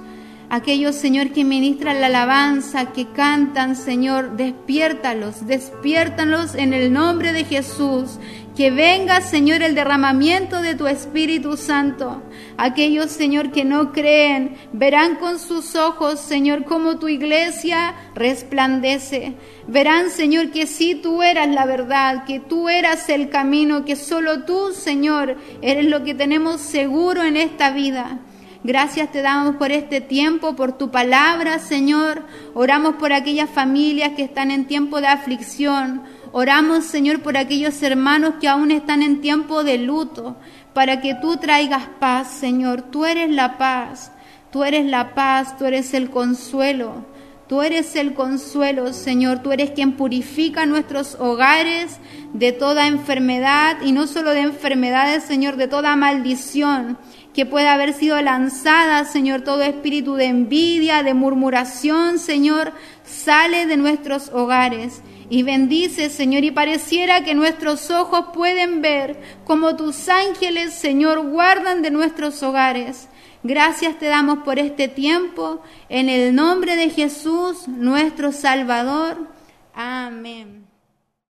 aquellos, 0.49 0.95
Señor, 0.95 1.31
que 1.31 1.43
ministran 1.43 2.01
la 2.01 2.07
alabanza, 2.07 2.93
que 2.93 3.07
cantan, 3.11 3.75
Señor, 3.75 4.37
despiértalos, 4.37 5.45
despiértalos 5.45 6.55
en 6.55 6.73
el 6.73 6.93
nombre 6.93 7.33
de 7.33 7.43
Jesús. 7.43 8.19
Que 8.55 8.71
venga, 8.71 9.21
Señor, 9.21 9.61
el 9.61 9.75
derramamiento 9.75 10.63
de 10.63 10.73
tu 10.73 10.87
Espíritu 10.87 11.57
Santo. 11.57 12.23
Aquellos, 12.57 13.11
Señor, 13.11 13.51
que 13.51 13.63
no 13.63 13.91
creen, 13.91 14.57
verán 14.73 15.17
con 15.17 15.37
sus 15.37 15.75
ojos, 15.75 16.19
Señor, 16.19 16.63
cómo 16.63 16.97
tu 16.97 17.07
iglesia 17.07 17.93
resplandece. 18.15 19.35
Verán, 19.67 20.09
Señor, 20.09 20.49
que 20.49 20.65
sí 20.65 20.95
tú 20.95 21.21
eras 21.21 21.49
la 21.49 21.67
verdad, 21.67 22.25
que 22.25 22.39
tú 22.39 22.67
eras 22.67 23.09
el 23.09 23.29
camino, 23.29 23.85
que 23.85 23.95
solo 23.95 24.43
tú, 24.43 24.73
Señor, 24.73 25.37
eres 25.61 25.85
lo 25.85 26.03
que 26.03 26.15
tenemos 26.15 26.59
seguro 26.59 27.21
en 27.21 27.37
esta 27.37 27.69
vida. 27.69 28.21
Gracias 28.63 29.11
te 29.11 29.21
damos 29.21 29.55
por 29.57 29.71
este 29.71 30.01
tiempo, 30.01 30.55
por 30.55 30.77
tu 30.77 30.89
palabra, 30.89 31.59
Señor. 31.59 32.23
Oramos 32.53 32.95
por 32.95 33.13
aquellas 33.13 33.49
familias 33.49 34.13
que 34.15 34.23
están 34.23 34.49
en 34.49 34.65
tiempo 34.65 34.99
de 34.99 35.07
aflicción. 35.07 36.01
Oramos, 36.31 36.85
Señor, 36.85 37.21
por 37.21 37.37
aquellos 37.37 37.81
hermanos 37.83 38.35
que 38.41 38.47
aún 38.47 38.71
están 38.71 39.03
en 39.03 39.21
tiempo 39.21 39.63
de 39.63 39.77
luto, 39.77 40.37
para 40.73 41.01
que 41.01 41.15
tú 41.15 41.37
traigas 41.37 41.83
paz, 41.99 42.31
Señor. 42.31 42.81
Tú 42.81 43.05
eres 43.05 43.29
la 43.29 43.57
paz, 43.57 44.11
tú 44.51 44.63
eres 44.63 44.85
la 44.85 45.13
paz, 45.13 45.57
tú 45.57 45.65
eres 45.65 45.93
el 45.93 46.09
consuelo. 46.09 47.05
Tú 47.47 47.61
eres 47.61 47.95
el 47.95 48.13
consuelo, 48.13 48.91
Señor. 48.91 49.39
Tú 49.39 49.53
eres 49.53 49.71
quien 49.71 49.93
purifica 49.93 50.65
nuestros 50.65 51.15
hogares 51.15 51.97
de 52.33 52.51
toda 52.51 52.87
enfermedad 52.87 53.77
y 53.81 53.93
no 53.93 54.05
solo 54.05 54.31
de 54.31 54.41
enfermedades, 54.41 55.23
Señor, 55.23 55.55
de 55.55 55.69
toda 55.69 55.95
maldición 55.95 56.97
que 57.37 57.45
pueda 57.45 57.75
haber 57.75 57.93
sido 57.93 58.19
lanzada, 58.19 59.05
Señor, 59.05 59.41
todo 59.41 59.61
espíritu 59.61 60.15
de 60.15 60.25
envidia, 60.25 61.03
de 61.03 61.13
murmuración, 61.13 62.17
Señor, 62.17 62.73
sale 63.05 63.67
de 63.67 63.77
nuestros 63.77 64.29
hogares. 64.29 65.03
Y 65.29 65.43
bendice, 65.43 66.09
Señor, 66.09 66.43
y 66.43 66.49
pareciera 66.49 67.23
que 67.23 67.35
nuestros 67.35 67.91
ojos 67.91 68.29
pueden 68.33 68.81
ver 68.81 69.21
como 69.45 69.75
tus 69.75 70.09
ángeles, 70.09 70.73
Señor, 70.73 71.29
guardan 71.29 71.83
de 71.83 71.91
nuestros 71.91 72.41
hogares. 72.41 73.07
Gracias 73.43 73.99
te 73.99 74.07
damos 74.07 74.39
por 74.39 74.57
este 74.57 74.87
tiempo, 74.87 75.61
en 75.89 76.09
el 76.09 76.33
nombre 76.33 76.75
de 76.75 76.89
Jesús, 76.89 77.67
nuestro 77.67 78.31
Salvador. 78.31 79.27
Amén. 79.75 80.56